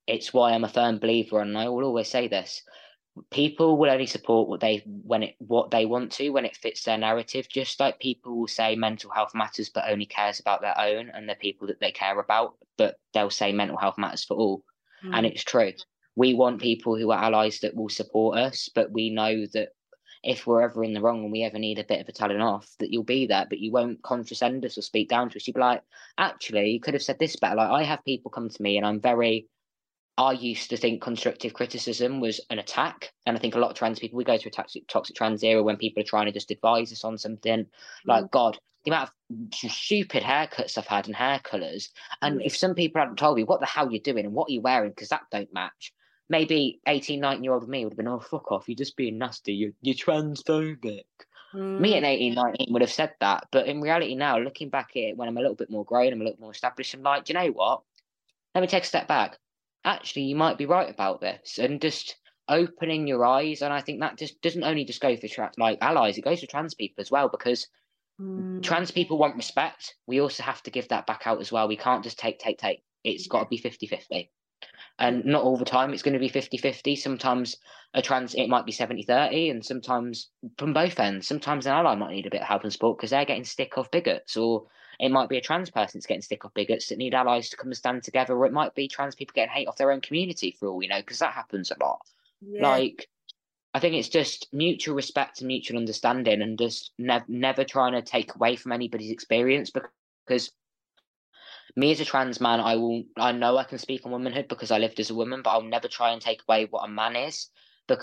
[0.06, 2.62] it's why I'm a firm believer, and I will always say this:
[3.30, 6.84] people will only support what they when it what they want to when it fits
[6.84, 7.48] their narrative.
[7.48, 11.28] Just like people will say mental health matters, but only cares about their own and
[11.28, 14.64] the people that they care about, but they'll say mental health matters for all,
[15.02, 15.14] hmm.
[15.14, 15.72] and it's true.
[16.16, 19.68] We want people who are allies that will support us, but we know that
[20.22, 22.40] if we're ever in the wrong and we ever need a bit of a telling
[22.40, 25.46] off, that you'll be there, but you won't condescend us or speak down to us.
[25.46, 25.82] You'd be like,
[26.18, 27.56] actually, you could have said this better.
[27.56, 29.46] Like I have people come to me and I'm very
[30.18, 33.12] I used to think constructive criticism was an attack.
[33.26, 35.42] And I think a lot of trans people, we go to a toxic, toxic trans
[35.42, 37.66] era when people are trying to just advise us on something.
[38.04, 41.90] Like, God, the amount of stupid haircuts I've had and hair colours.
[42.22, 44.56] And if some people hadn't told me, what the hell you're doing and what you're
[44.56, 45.92] you wearing, because that don't match,
[46.28, 49.18] maybe 18, 19 year old me would have been, oh, fuck off, you're just being
[49.18, 51.04] nasty, you're, you're transphobic.
[51.54, 51.80] Mm.
[51.80, 53.48] Me at 18, 19 would have said that.
[53.50, 56.12] But in reality now, looking back at it when I'm a little bit more grown,
[56.12, 57.82] I'm a little more established, I'm like, do you know what?
[58.54, 59.38] Let me take a step back.
[59.84, 61.58] Actually, you might be right about this.
[61.58, 62.16] And just
[62.48, 63.62] opening your eyes.
[63.62, 66.40] And I think that just doesn't only just go for tra- like allies, it goes
[66.40, 67.66] for trans people as well, because
[68.20, 68.62] Mm.
[68.62, 69.96] trans people want respect.
[70.06, 71.68] We also have to give that back out as well.
[71.68, 72.84] We can't just take, take, take.
[73.02, 74.30] It's got to be 50 50.
[74.98, 76.96] And not all the time it's going to be 50 50.
[76.96, 77.56] Sometimes
[77.94, 81.26] a trans, it might be 70 30, and sometimes from both ends.
[81.26, 83.78] Sometimes an ally might need a bit of help and support because they're getting stick
[83.78, 84.66] off bigots, or
[85.00, 87.56] it might be a trans person that's getting stick off bigots that need allies to
[87.56, 90.00] come and stand together, or it might be trans people getting hate off their own
[90.00, 92.00] community for all we know, because that happens a lot.
[92.42, 92.68] Yeah.
[92.68, 93.08] Like,
[93.72, 98.02] I think it's just mutual respect and mutual understanding, and just ne- never trying to
[98.02, 100.52] take away from anybody's experience because
[101.76, 104.70] me as a trans man, I will I know I can speak on womanhood because
[104.70, 107.16] I lived as a woman, but I'll never try and take away what a man
[107.16, 107.48] is,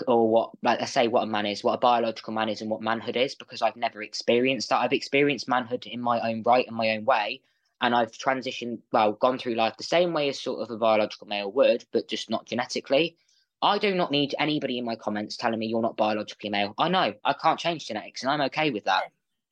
[0.06, 2.70] or what like I say what a man is, what a biological man is, and
[2.70, 4.80] what manhood is because I've never experienced that.
[4.80, 7.40] I've experienced manhood in my own right and my own way,
[7.80, 11.26] and I've transitioned well, gone through life the same way as sort of a biological
[11.26, 13.16] male would, but just not genetically.
[13.60, 16.74] I do not need anybody in my comments telling me you're not biologically male.
[16.78, 19.04] I know I can't change genetics, and I'm okay with that.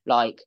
[0.04, 0.42] Like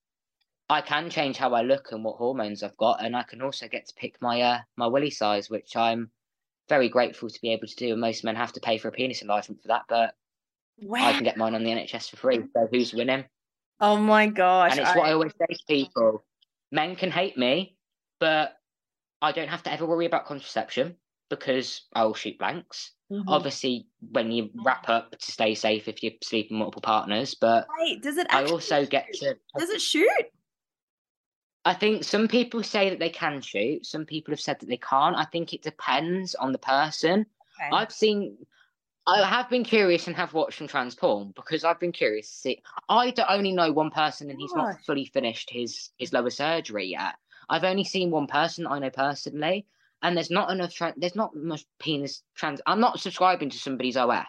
[0.69, 3.67] I can change how I look and what hormones I've got, and I can also
[3.67, 6.11] get to pick my uh, my willy size, which I'm
[6.69, 7.91] very grateful to be able to do.
[7.91, 10.13] And most men have to pay for a penis enlargement for that, but
[10.81, 11.05] wow.
[11.05, 12.41] I can get mine on the NHS for free.
[12.53, 13.25] So who's winning?
[13.81, 14.71] Oh my gosh!
[14.71, 14.97] And it's I...
[14.97, 16.23] what I always say to people:
[16.71, 17.75] men can hate me,
[18.19, 18.53] but
[19.21, 20.95] I don't have to ever worry about contraception
[21.29, 22.91] because I'll shoot blanks.
[23.11, 23.27] Mm-hmm.
[23.27, 28.03] Obviously, when you wrap up to stay safe if you're sleeping multiple partners, but wait,
[28.03, 28.27] does it?
[28.29, 29.35] I also get to.
[29.57, 30.09] Does it shoot?
[31.69, 33.85] I think some people say that they can shoot.
[33.85, 35.15] Some people have said that they can't.
[35.15, 37.27] I think it depends on the person.
[37.61, 37.69] Okay.
[37.71, 38.37] I've seen.
[39.05, 42.35] I have been curious and have watched some trans porn because I've been curious to
[42.37, 42.63] see.
[42.89, 46.87] I don't only know one person and he's not fully finished his his lower surgery
[46.87, 47.13] yet.
[47.47, 49.67] I've only seen one person I know personally,
[50.01, 50.73] and there's not enough.
[50.73, 52.61] Tra- there's not much penis trans.
[52.65, 54.25] I'm not subscribing to somebody's OF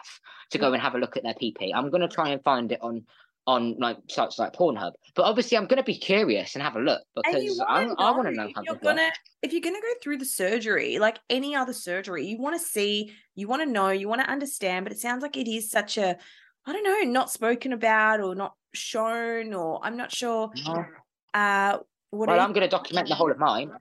[0.51, 1.71] to go and have a look at their PP.
[1.73, 3.07] I'm going to try and find it on
[3.47, 4.91] on like sites like Pornhub.
[5.15, 8.27] But obviously, I'm going to be curious and have a look because I, I want
[8.27, 9.11] to know how you're gonna
[9.41, 12.65] if you're going to go through the surgery, like any other surgery, you want to
[12.65, 14.85] see, you want to know, you want to understand.
[14.85, 16.17] But it sounds like it is such a,
[16.65, 20.51] I don't know, not spoken about or not shown, or I'm not sure.
[20.65, 20.85] No.
[21.33, 21.79] Uh,
[22.11, 23.71] what well, I'm going to document the whole of mine.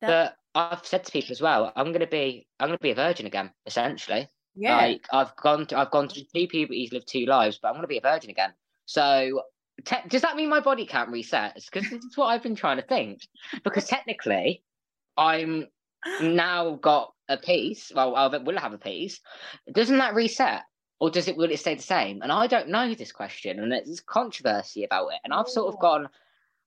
[0.00, 0.36] That...
[0.54, 2.90] But I've said to people as well, I'm going to be, I'm going to be
[2.90, 4.28] a virgin again, essentially.
[4.60, 4.76] Yeah.
[4.76, 7.82] Like I've gone to, I've gone through two puberties, lived two lives, but I'm going
[7.82, 8.52] to be a virgin again.
[8.84, 9.42] So
[9.86, 11.54] te- does that mean my body can't reset?
[11.54, 13.22] Because this is what I've been trying to think.
[13.64, 14.62] Because technically,
[15.16, 15.66] I'm
[16.20, 17.90] now got a piece.
[17.94, 19.20] Well, I will have a piece.
[19.72, 20.62] Doesn't that reset?
[20.98, 22.20] Or does it will it stay the same?
[22.20, 25.20] And I don't know this question, and there's controversy about it.
[25.24, 26.10] And I've sort of gone,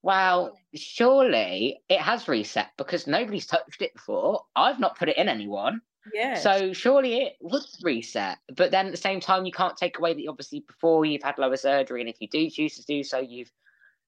[0.02, 4.41] well, surely it has reset because nobody's touched it before.
[4.56, 5.82] I've not put it in anyone.
[6.13, 6.35] Yeah.
[6.35, 8.39] So surely it would reset.
[8.55, 11.38] But then at the same time, you can't take away that obviously before you've had
[11.38, 13.51] lower surgery, and if you do choose to do so, you've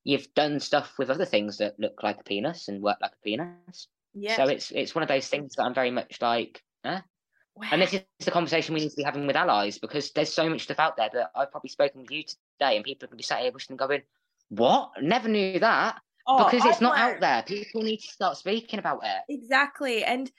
[0.04, 3.24] you've done stuff with other things that look like a penis and work like a
[3.24, 3.88] penis.
[4.14, 4.36] Yeah.
[4.36, 7.02] So it's it's one of those things that I'm very much like, eh?
[7.56, 7.70] Wow.
[7.72, 10.50] And this is the conversation we need to be having with allies because there's so
[10.50, 13.24] much stuff out there that I've probably spoken with you today, and people to be
[13.24, 14.02] sat here wishing going,
[14.50, 14.92] "What?
[15.02, 17.44] Never knew that." Oh, because it's I not out there.
[17.44, 19.22] People need to start speaking about it.
[19.30, 20.32] Exactly, and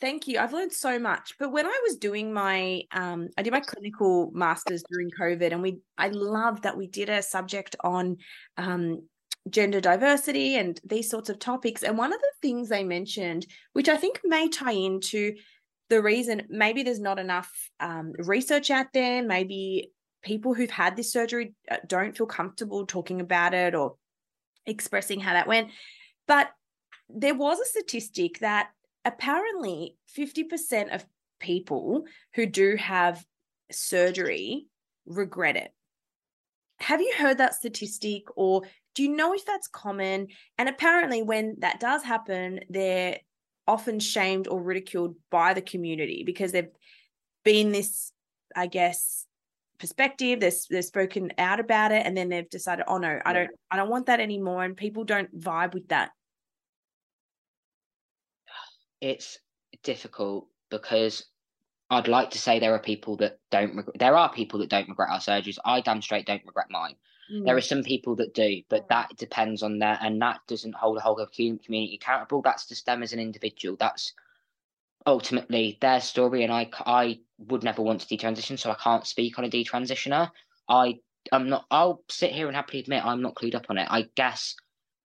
[0.00, 0.38] Thank you.
[0.38, 1.34] I've learned so much.
[1.38, 5.62] But when I was doing my, um, I did my clinical masters during COVID, and
[5.62, 8.18] we, I love that we did a subject on
[8.58, 9.08] um,
[9.48, 11.82] gender diversity and these sorts of topics.
[11.82, 15.34] And one of the things they mentioned, which I think may tie into
[15.88, 17.50] the reason maybe there's not enough
[17.80, 19.92] um, research out there, maybe
[20.22, 23.94] people who've had this surgery uh, don't feel comfortable talking about it or
[24.66, 25.70] expressing how that went.
[26.26, 26.50] But
[27.08, 28.70] there was a statistic that
[29.06, 31.06] apparently 50% of
[31.38, 32.04] people
[32.34, 33.24] who do have
[33.70, 34.66] surgery
[35.06, 35.72] regret it.
[36.80, 38.62] Have you heard that statistic or
[38.94, 40.28] do you know if that's common?
[40.58, 43.18] And apparently, when that does happen, they're
[43.66, 46.68] often shamed or ridiculed by the community because they've
[47.44, 48.12] been this,
[48.54, 49.26] I guess,
[49.78, 50.40] perspective.
[50.40, 53.76] They're, they're spoken out about it, and then they've decided, oh no, I don't, I
[53.76, 54.64] don't want that anymore.
[54.64, 56.10] And people don't vibe with that
[59.00, 59.38] it's
[59.82, 61.24] difficult because
[61.90, 63.98] I'd like to say there are people that don't regret.
[63.98, 65.58] There are people that don't regret our surgeries.
[65.64, 66.96] I damn straight don't regret mine.
[67.32, 67.44] Mm.
[67.44, 70.96] There are some people that do, but that depends on that, and that doesn't hold
[70.96, 72.42] a whole community accountable.
[72.42, 73.76] That's just them as an individual.
[73.78, 74.12] That's
[75.06, 79.38] ultimately their story, and I, I would never want to detransition, so I can't speak
[79.38, 80.30] on a detransitioner.
[80.68, 80.98] I,
[81.30, 81.66] I'm not.
[81.70, 83.86] I'll sit here and happily admit I'm not clued up on it.
[83.90, 84.56] I guess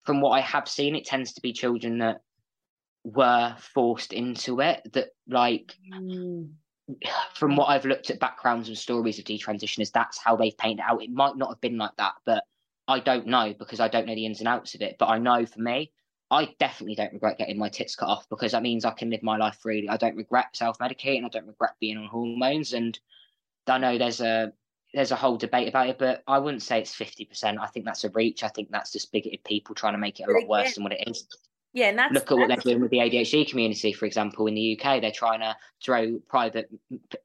[0.04, 2.22] from what I have seen, it tends to be children that
[3.04, 6.50] were forced into it that like mm.
[7.34, 11.02] from what I've looked at backgrounds and stories of detransitioners, that's how they've painted out.
[11.02, 12.44] It might not have been like that, but
[12.88, 14.98] I don't know because I don't know the ins and outs of it.
[15.00, 15.92] But I know for me,
[16.30, 19.24] I definitely don't regret getting my tits cut off because that means I can live
[19.24, 19.90] my life freely.
[19.90, 21.26] I don't regret self medicating.
[21.26, 22.74] I don't regret being on hormones.
[22.74, 22.98] And
[23.68, 24.54] I know there's a
[24.94, 27.60] there's a whole debate about it, but I wouldn't say it's fifty percent.
[27.60, 28.44] I think that's a reach.
[28.44, 30.94] I think that's just bigoted people trying to make it a lot worse than what
[30.94, 31.28] it is.
[31.74, 34.56] Yeah, and that's look at what they're doing with the ADHD community, for example, in
[34.56, 35.02] the UK.
[35.02, 36.70] They're trying to throw private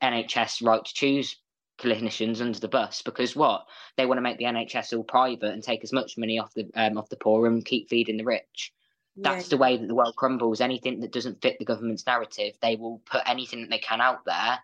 [0.03, 1.37] NHS right to choose
[1.79, 3.67] clinicians under the bus because what
[3.97, 6.71] they want to make the NHS all private and take as much money off the
[6.75, 8.73] um, off the poor and keep feeding the rich.
[9.17, 9.51] That's yeah.
[9.51, 10.61] the way that the world crumbles.
[10.61, 14.25] Anything that doesn't fit the government's narrative, they will put anything that they can out
[14.27, 14.59] there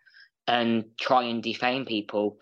[0.47, 2.39] and try and defame people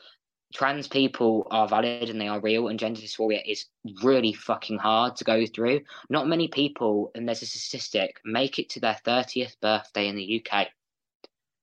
[0.52, 3.66] trans people are valid and they are real, and gender dysphoria is
[4.02, 5.80] really fucking hard to go through.
[6.08, 10.42] Not many people, and there's a statistic, make it to their 30th birthday in the
[10.44, 10.68] UK.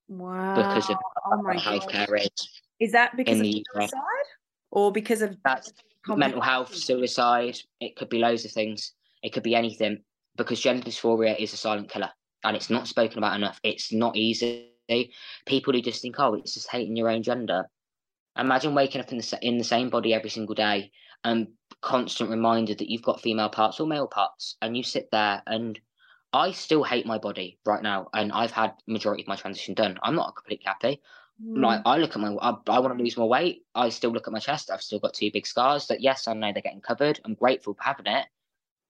[0.08, 0.54] Wow.
[0.56, 0.96] Because of
[1.26, 2.20] oh my healthcare God.
[2.20, 2.62] is.
[2.80, 4.00] Is that because of the suicide?
[4.70, 5.72] Or because of That's
[6.06, 8.92] mental health, suicide, it could be loads of things.
[9.22, 10.02] It could be anything.
[10.36, 12.10] Because gender dysphoria is a silent killer
[12.44, 13.60] and it's not spoken about enough.
[13.64, 14.72] It's not easy.
[15.46, 17.68] People who just think, oh, it's just hating your own gender
[18.38, 20.92] Imagine waking up in the in the same body every single day
[21.24, 21.48] and
[21.80, 25.78] constant reminder that you've got female parts or male parts, and you sit there and
[26.32, 29.98] I still hate my body right now, and I've had majority of my transition done.
[30.02, 31.00] I'm not completely happy.
[31.42, 31.62] Mm.
[31.62, 33.62] Like I look at my, I, I want to lose more weight.
[33.74, 34.70] I still look at my chest.
[34.70, 35.86] I've still got two big scars.
[35.86, 37.20] That yes, I know they're getting covered.
[37.24, 38.26] I'm grateful for having it,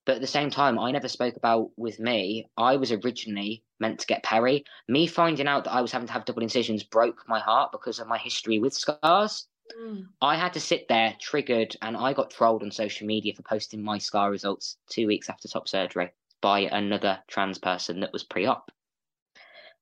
[0.08, 2.48] but at the same time, I never spoke about with me.
[2.56, 4.64] I was originally meant to get peri.
[4.88, 7.98] Me finding out that I was having to have double incisions broke my heart because
[7.98, 9.46] of my history with scars.
[9.78, 10.06] Mm.
[10.22, 13.82] I had to sit there triggered, and I got trolled on social media for posting
[13.82, 16.10] my scar results two weeks after top surgery
[16.40, 18.72] by another trans person that was pre op.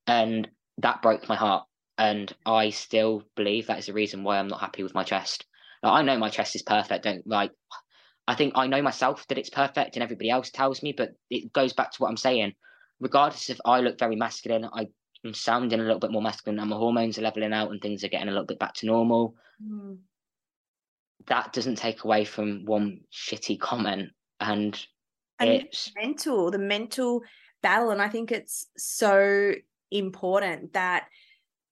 [0.07, 0.49] And
[0.79, 1.65] that broke my heart.
[1.97, 5.45] And I still believe that is the reason why I'm not happy with my chest.
[5.81, 7.05] Like, I know my chest is perfect.
[7.05, 7.53] Don't like
[8.27, 11.53] I think I know myself that it's perfect and everybody else tells me, but it
[11.53, 12.53] goes back to what I'm saying.
[12.99, 14.87] Regardless if I look very masculine, I
[15.25, 18.03] am sounding a little bit more masculine and my hormones are leveling out and things
[18.03, 19.35] are getting a little bit back to normal.
[19.63, 19.99] Mm.
[21.27, 24.09] That doesn't take away from one shitty comment
[24.41, 24.79] and,
[25.39, 27.21] and it's mental, the mental
[27.61, 27.91] battle.
[27.91, 29.53] And I think it's so
[29.89, 31.07] important that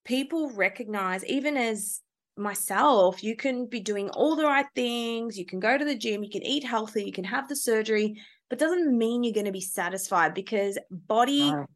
[0.04, 2.00] people recognize, even as
[2.36, 6.22] myself, you can be doing all the right things, you can go to the gym,
[6.22, 9.52] you can eat healthy, you can have the surgery, but doesn't mean you're going to
[9.52, 11.66] be satisfied because body no.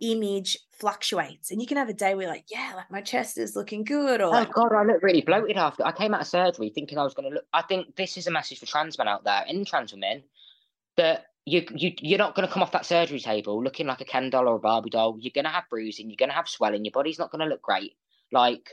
[0.00, 1.50] image fluctuates.
[1.50, 4.20] And you can have a day where like, yeah, like my chest is looking good
[4.20, 6.98] or Oh like, god, I look really bloated after I came out of surgery thinking
[6.98, 9.24] I was going to look I think this is a message for trans men out
[9.24, 10.22] there and trans women
[10.96, 14.04] that you you you're not going to come off that surgery table looking like a
[14.04, 15.16] Ken doll or a Barbie doll.
[15.18, 16.08] You're going to have bruising.
[16.08, 16.84] You're going to have swelling.
[16.84, 17.92] Your body's not going to look great.
[18.32, 18.70] Like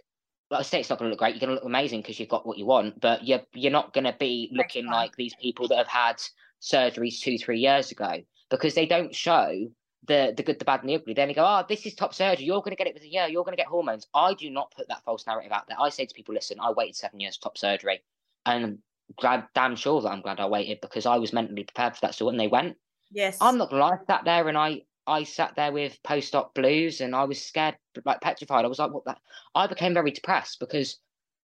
[0.51, 1.35] like I say, it's not going to look great.
[1.35, 3.93] You're going to look amazing because you've got what you want, but you're you're not
[3.93, 6.21] going to be looking like these people that have had
[6.61, 9.67] surgeries two, three years ago because they don't show
[10.07, 11.13] the the good, the bad, and the ugly.
[11.13, 12.45] Then they go, "Oh, this is top surgery.
[12.45, 13.27] You're going to get it with a year.
[13.27, 15.77] You're going to get hormones." I do not put that false narrative out there.
[15.79, 18.01] I say to people, "Listen, I waited seven years for top surgery,
[18.45, 18.79] and
[19.17, 22.15] glad, damn sure that I'm glad I waited because I was mentally prepared for that.
[22.15, 22.77] So when they went,
[23.11, 26.35] yes, I'm not going to lie, that there and I I sat there with post
[26.35, 27.75] op blues and I was scared,
[28.05, 28.65] like petrified.
[28.65, 29.19] I was like, what that?
[29.55, 30.99] I became very depressed because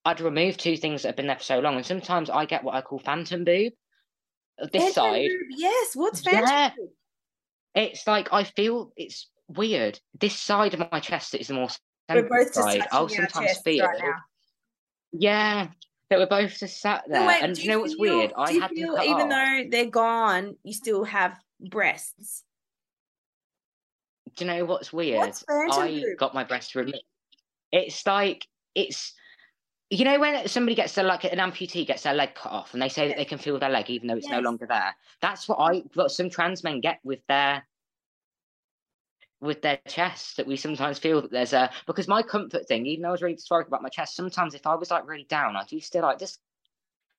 [0.05, 1.75] I'd removed two things that had been there for so long.
[1.75, 3.73] And sometimes I get what I call phantom boob.
[4.61, 5.29] Uh, this phantom side.
[5.29, 5.95] Boob, yes.
[5.95, 6.71] What's phantom yeah.
[6.77, 6.89] boob?
[7.75, 9.99] It's like I feel it's weird.
[10.19, 11.69] This side of my chest is the more
[12.09, 12.87] sensitive side.
[12.91, 13.85] I'll sometimes feel.
[13.85, 14.01] Right
[15.11, 15.67] yeah,
[16.09, 17.25] that we're both just sat there.
[17.25, 18.33] wait, and you, know what's feel, weird?
[18.37, 22.43] I had feel, even though they're gone, you still have breasts
[24.37, 25.17] do you know what's weird?
[25.17, 27.03] What's I got my breast removed.
[27.71, 29.13] It's like it's
[29.89, 32.81] you know when somebody gets their like an amputee gets their leg cut off and
[32.81, 34.33] they say that they can feel their leg even though it's yes.
[34.33, 34.95] no longer there.
[35.21, 37.65] That's what I what some trans men get with their
[39.39, 43.03] with their chest that we sometimes feel that there's a because my comfort thing, even
[43.03, 45.55] though I was really dysphoric about my chest, sometimes if I was like really down,
[45.55, 46.39] I do still like just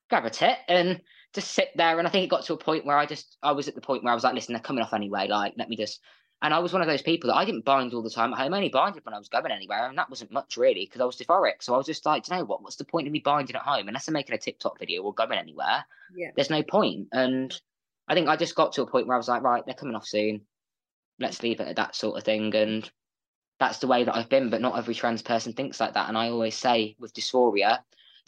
[0.09, 1.01] grab a tit and
[1.35, 1.99] just sit there.
[1.99, 3.81] And I think it got to a point where I just I was at the
[3.81, 5.28] point where I was like, listen, they're coming off anyway.
[5.28, 6.01] Like, let me just
[6.40, 8.39] and I was one of those people that I didn't bind all the time at
[8.39, 8.55] home.
[8.55, 11.05] I only binded when I was going anywhere, and that wasn't much really because I
[11.05, 11.60] was dysphoric.
[11.60, 12.62] So I was just like, you know what?
[12.62, 15.12] What's the point of me binding at home unless I'm making a TikTok video or
[15.12, 15.85] going anywhere?
[16.15, 16.31] Yeah.
[16.36, 17.09] There's no point.
[17.12, 17.60] And
[18.06, 19.97] I think I just got to a point where I was like, right, they're coming
[19.97, 20.43] off soon.
[21.19, 22.55] Let's leave it at that sort of thing.
[22.55, 22.89] And
[23.59, 24.48] that's the way that I've been.
[24.48, 26.09] But not every trans person thinks like that.
[26.09, 27.81] And I always say with dysphoria,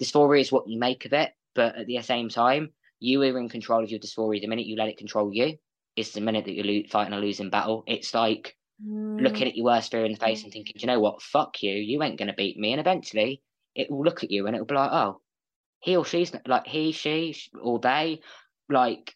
[0.02, 1.32] dysphoria is what you make of it.
[1.54, 4.76] But at the same time, you are in control of your dysphoria the minute you
[4.76, 5.58] let it control you
[5.96, 7.84] is the minute that you're lo- fighting a losing battle.
[7.86, 9.20] It's like mm.
[9.20, 11.72] looking at your worst fear in the face and thinking, you know what, fuck you,
[11.72, 12.72] you ain't gonna beat me.
[12.72, 13.42] And eventually,
[13.74, 15.20] it will look at you and it will be like, oh,
[15.80, 18.20] he or she's not, like he, she, or they,
[18.68, 19.14] like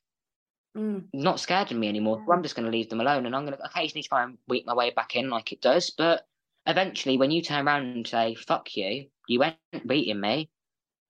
[0.76, 1.04] Mm.
[1.12, 2.20] not scared of me anymore.
[2.26, 4.38] So I'm just going to leave them alone, and I'm going to occasionally try and
[4.48, 5.90] weep my way back in like it does.
[5.90, 6.26] But
[6.66, 10.50] eventually, when you turn around and say "fuck you," you ain't beating me.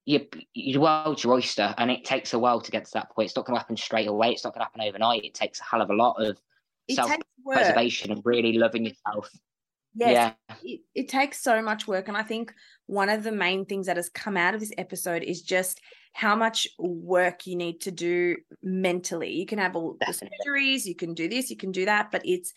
[0.07, 3.27] You, your world's your oyster, and it takes a while to get to that point.
[3.27, 4.33] It's not going to happen straight away.
[4.33, 5.25] It's not going to happen overnight.
[5.25, 6.39] It takes a hell of a lot of
[6.91, 7.11] self
[7.47, 9.31] preservation and really loving yourself.
[9.95, 10.57] Yes, Yeah.
[10.63, 12.09] it, it takes so much work.
[12.09, 12.53] And I think
[12.87, 15.81] one of the main things that has come out of this episode is just
[16.13, 19.33] how much work you need to do mentally.
[19.33, 22.23] You can have all the surgeries, you can do this, you can do that, but
[22.25, 22.53] it's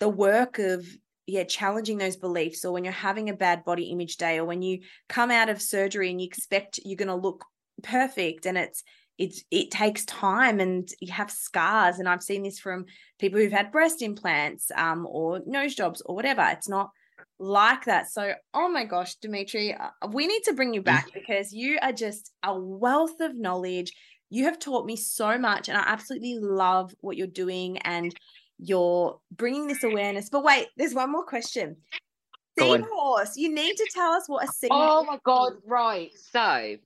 [0.00, 0.86] the work of
[1.26, 4.62] yeah, challenging those beliefs or when you're having a bad body image day or when
[4.62, 7.44] you come out of surgery and you expect you're going to look
[7.82, 8.82] perfect and it's
[9.18, 12.86] it's it takes time and you have scars and I've seen this from
[13.18, 16.46] people who've had breast implants um, or nose jobs or whatever.
[16.50, 16.90] It's not
[17.38, 18.10] like that.
[18.10, 21.92] So, oh my gosh, Demitri, uh, we need to bring you back because you are
[21.92, 23.92] just a wealth of knowledge.
[24.30, 28.14] You have taught me so much, and I absolutely love what you're doing and
[28.62, 30.28] you're bringing this awareness.
[30.28, 31.76] But wait, there's one more question.
[32.58, 34.78] Seahorse, you need to tell us what a seahorse.
[34.82, 36.10] Oh my god, right.
[36.14, 36.76] So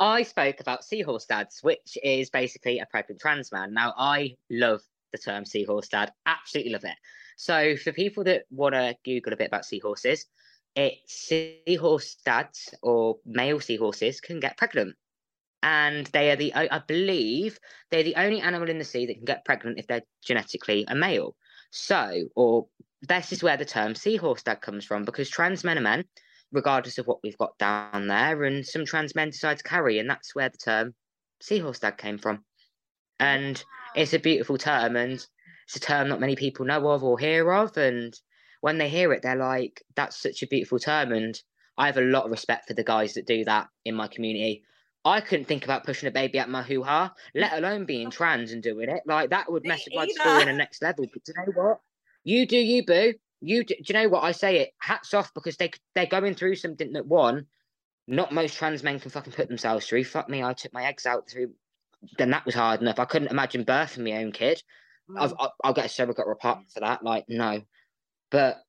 [0.00, 3.72] I spoke about seahorse dads, which is basically a pregnant trans man.
[3.72, 4.80] Now I love
[5.12, 6.96] the term seahorse dad, absolutely love it.
[7.36, 10.26] So for people that want to Google a bit about seahorses,
[10.76, 11.30] it's
[11.66, 14.96] seahorse dads or male seahorses can get pregnant.
[15.62, 17.58] And they are the, I believe,
[17.90, 20.94] they're the only animal in the sea that can get pregnant if they're genetically a
[20.94, 21.36] male.
[21.70, 22.66] So, or
[23.02, 26.04] this is where the term seahorse dad comes from because trans men are men,
[26.52, 30.08] regardless of what we've got down there, and some trans men decide to carry, and
[30.08, 30.94] that's where the term
[31.40, 32.44] seahorse dad came from.
[33.18, 33.62] And
[33.94, 35.24] it's a beautiful term, and
[35.66, 37.76] it's a term not many people know of or hear of.
[37.76, 38.18] And
[38.60, 41.12] when they hear it, they're like, that's such a beautiful term.
[41.12, 41.40] And
[41.78, 44.64] I have a lot of respect for the guys that do that in my community.
[45.04, 48.52] I couldn't think about pushing a baby out my hoo ha, let alone being trans
[48.52, 49.02] and doing it.
[49.06, 51.06] Like that would mess up my story in the next level.
[51.12, 51.80] But do you know what?
[52.24, 53.14] You do you, boo.
[53.40, 54.58] You do, do you know what I say?
[54.58, 57.46] It hats off because they they're going through something that one,
[58.06, 60.04] not most trans men can fucking put themselves through.
[60.04, 61.52] Fuck me, I took my eggs out through.
[62.18, 62.98] Then that was hard enough.
[62.98, 64.62] I couldn't imagine birthing my own kid.
[65.18, 65.36] I've, Mm.
[65.40, 67.02] I'll, I'll get a surrogate report for that.
[67.02, 67.62] Like no,
[68.30, 68.62] but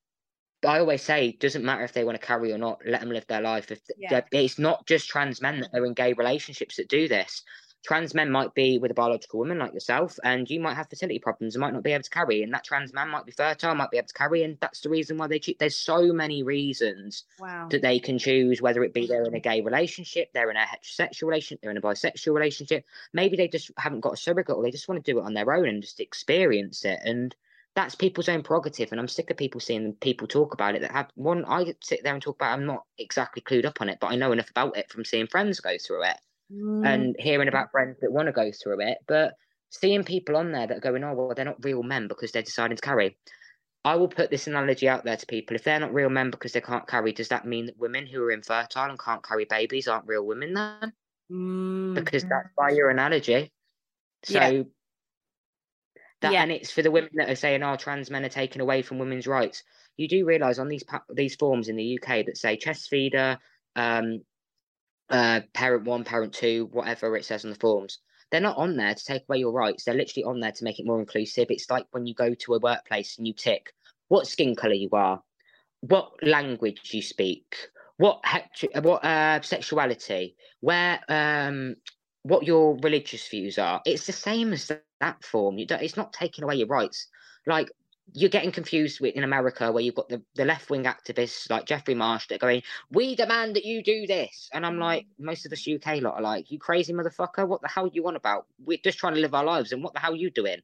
[0.65, 2.81] I always say it doesn't matter if they want to carry or not.
[2.85, 3.71] Let them live their life.
[3.71, 4.21] If Yeah.
[4.31, 7.43] it's not just trans men that are in gay relationships that do this.
[7.83, 11.17] Trans men might be with a biological woman like yourself, and you might have fertility
[11.17, 12.43] problems and might not be able to carry.
[12.43, 14.89] And that trans man might be fertile, might be able to carry, and that's the
[14.89, 15.55] reason why they choose.
[15.57, 17.69] There's so many reasons Wow.
[17.69, 20.65] that they can choose whether it be they're in a gay relationship, they're in a
[20.65, 22.85] heterosexual relationship, they're in a bisexual relationship.
[23.13, 25.33] Maybe they just haven't got a surrogate or they just want to do it on
[25.33, 26.99] their own and just experience it.
[27.03, 27.35] And
[27.75, 28.91] that's people's own prerogative.
[28.91, 31.45] And I'm sick of people seeing people talk about it that have one.
[31.45, 32.53] I sit there and talk about.
[32.53, 35.27] I'm not exactly clued up on it, but I know enough about it from seeing
[35.27, 36.17] friends go through it
[36.51, 36.85] Mm.
[36.85, 38.97] and hearing about friends that want to go through it.
[39.07, 39.35] But
[39.69, 42.41] seeing people on there that are going, oh well, they're not real men because they're
[42.41, 43.17] deciding to carry.
[43.85, 45.55] I will put this analogy out there to people.
[45.55, 48.21] If they're not real men because they can't carry, does that mean that women who
[48.23, 50.93] are infertile and can't carry babies aren't real women then?
[51.31, 51.95] Mm.
[51.95, 53.51] Because that's by your analogy.
[54.23, 54.63] So Yeah.
[56.21, 56.43] That Yeah.
[56.43, 58.99] and it's for the women that are saying, "Oh, trans men are taken away from
[58.99, 59.63] women's rights."
[59.97, 60.83] You do realise on these
[61.13, 63.39] these forms in the UK that say chest feeder,
[63.75, 64.23] um,
[65.09, 67.99] uh, parent one, parent two, whatever it says on the forms,
[68.31, 69.83] they're not on there to take away your rights.
[69.83, 71.47] They're literally on there to make it more inclusive.
[71.49, 73.73] It's like when you go to a workplace and you tick
[74.07, 75.21] what skin color you are,
[75.81, 77.55] what language you speak,
[77.97, 78.21] what
[78.81, 81.75] what uh, sexuality, where um,
[82.23, 83.81] what your religious views are.
[83.85, 85.57] It's the same as that form.
[85.57, 87.07] You don't, it's not taking away your rights.
[87.47, 87.69] Like
[88.13, 91.65] you're getting confused with in America where you've got the, the left wing activists like
[91.65, 92.61] Jeffrey Marsh that are going,
[92.91, 94.49] We demand that you do this.
[94.53, 97.69] And I'm like, most of us UK lot are like, You crazy motherfucker, what the
[97.69, 98.47] hell do you on about?
[98.59, 100.61] We're just trying to live our lives and what the hell are you doing?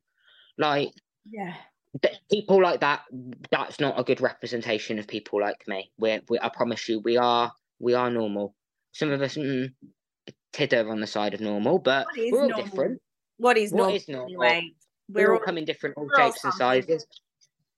[0.57, 0.91] Like
[1.25, 1.57] Yeah.
[2.01, 3.03] th- people like that,
[3.51, 5.91] that's not a good representation of people like me.
[5.97, 8.55] We're, we I promise you, we are we are normal.
[8.93, 9.73] Some of us mm,
[10.53, 12.63] tidder on the side of normal, but we're all normal?
[12.65, 13.01] different.
[13.37, 13.95] What is What normal?
[13.95, 14.43] is normal?
[14.43, 14.71] Anyway,
[15.09, 17.05] We're, all all- come in different all we're all shapes and sizes.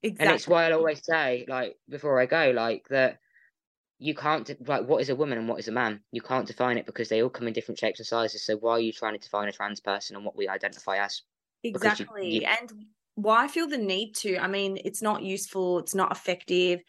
[0.01, 0.27] exactly.
[0.27, 3.19] And it's why I always say, like, before I go, like that
[4.01, 5.99] you can't like what is a woman and what is a man.
[6.13, 8.45] You can't define it because they all come in different shapes and sizes.
[8.45, 11.21] So why are you trying to define a trans person and what we identify as?
[11.61, 12.29] because you- Exactly.
[12.35, 12.85] you- And
[13.15, 14.37] why I feel the need to?
[14.37, 16.79] I mean, it's not useful, it's not effective.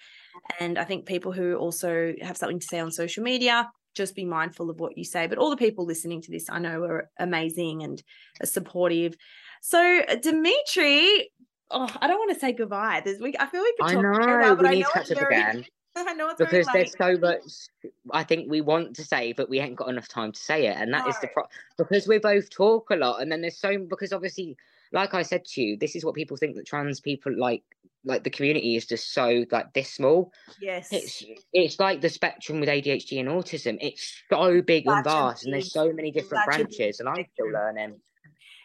[0.61, 4.25] And I think people who also have something to say on social media, just be
[4.25, 5.27] mindful of what you say.
[5.27, 8.03] But all the people listening to this, I know, are amazing and
[8.43, 9.17] are supportive.
[9.63, 11.31] So, uh, Demitri,
[11.71, 13.03] oh, I don't want to say goodbye.
[13.05, 14.87] There's, we, I feel we could I talk know forever, but we I need know
[14.87, 15.65] to catch up very- again
[15.97, 17.43] I know it's because there's so much
[18.13, 20.77] I think we want to say, but we ain't got enough time to say it,
[20.77, 21.51] and that is the problem.
[21.79, 24.57] because we both talk a lot, and then there's so because obviously
[24.93, 27.63] like I said to you, this is what people think that trans people like
[28.05, 30.33] like the community is just so like this small.
[30.61, 30.89] Yes.
[30.93, 33.79] It's it's like the spectrum with ADHD and autism.
[33.81, 38.01] It's so big and vast, and there's so many different branches, and I'm still learning.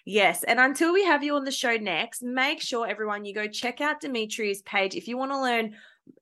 [0.06, 0.44] Yes.
[0.44, 3.82] And until we have you on the show next, make sure everyone you go check
[3.82, 5.76] out Demitri's page if you want to learn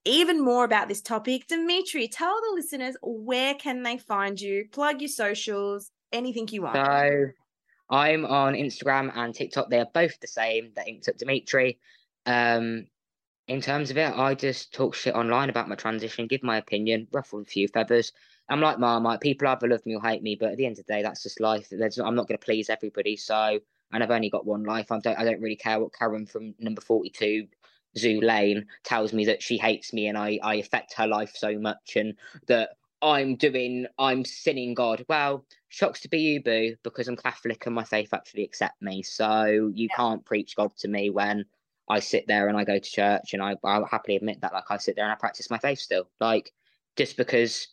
[0.05, 1.47] even more about this topic.
[1.47, 4.65] Demitri, tell the listeners where can they find you?
[4.71, 6.75] Plug your socials, anything you want.
[6.75, 7.27] So
[7.89, 9.69] I'm on Instagram and TikTok.
[9.69, 10.71] They are both the same.
[10.75, 11.79] They're inked up Demitri.
[12.25, 12.87] Um,
[13.47, 17.07] in terms of it, I just talk shit online about my transition, give my opinion,
[17.11, 18.11] ruffle a few feathers.
[18.49, 19.21] I'm like Marmite.
[19.21, 21.23] People either love me or hate me, but at the end of the day, that's
[21.23, 21.67] just life.
[21.69, 23.17] There's, I'm not going to please everybody.
[23.17, 23.59] So,
[23.91, 24.91] and I've only got one life.
[24.91, 27.47] I don't, I don't really care what Karen from number 42
[27.97, 31.59] Zoo Lane tells me that she hates me and I, I affect her life so
[31.59, 32.15] much and
[32.47, 32.71] that
[33.01, 35.05] I'm doing, I'm sinning God.
[35.09, 39.03] Well, shocks to be you, boo, because I'm Catholic and my faith actually accept me.
[39.03, 39.95] So you yeah.
[39.95, 41.45] can't preach God to me when
[41.89, 44.69] I sit there and I go to church and I, I'll happily admit that, like
[44.69, 46.07] I sit there and I practice my faith still.
[46.19, 46.53] Like
[46.95, 47.67] just because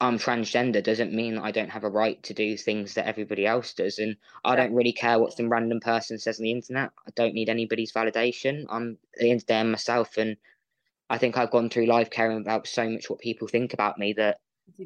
[0.00, 3.72] I'm transgender doesn't mean I don't have a right to do things that everybody else
[3.72, 3.98] does.
[3.98, 6.90] And I don't really care what some random person says on the internet.
[7.06, 8.66] I don't need anybody's validation.
[8.68, 10.18] I'm the end of myself.
[10.18, 10.36] And
[11.08, 14.12] I think I've gone through life caring about so much what people think about me
[14.14, 14.40] that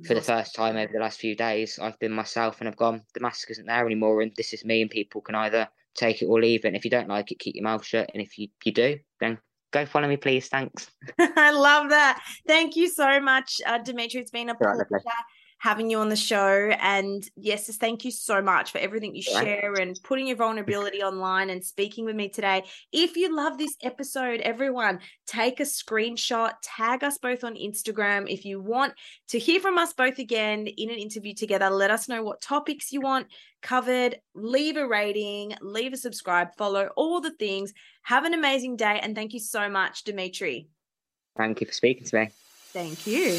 [0.07, 3.03] for the first time over the last few days, I've been myself and I've gone,
[3.15, 4.21] the mask isn't there anymore.
[4.21, 4.83] And this is me.
[4.83, 6.69] And people can either take it or leave it.
[6.69, 8.11] And if you don't like it, keep your mouth shut.
[8.13, 9.39] And if you, you do, then
[9.73, 10.49] go follow me, please.
[10.49, 10.91] Thanks.
[11.19, 12.23] I love that.
[12.47, 14.21] Thank you so much, uh, Demitri.
[14.21, 14.87] It's been a pleasure
[15.61, 16.71] having you on the show.
[16.81, 21.03] And yes, just thank you so much for everything you share and putting your vulnerability
[21.03, 22.65] online and speaking with me today.
[22.93, 28.25] If you love this episode, everyone, take a screenshot, tag us both on Instagram.
[28.27, 28.95] If you want
[29.29, 32.91] to hear from us both again in an interview together, let us know what topics
[32.91, 33.27] you want
[33.61, 34.17] covered.
[34.35, 37.75] Leave a rating, leave a subscribe, follow all the things.
[38.05, 38.99] Have an amazing day.
[39.03, 40.69] And thank you so much, Demitri.
[41.37, 42.31] Thank you for speaking to me.
[42.73, 43.39] Thank you.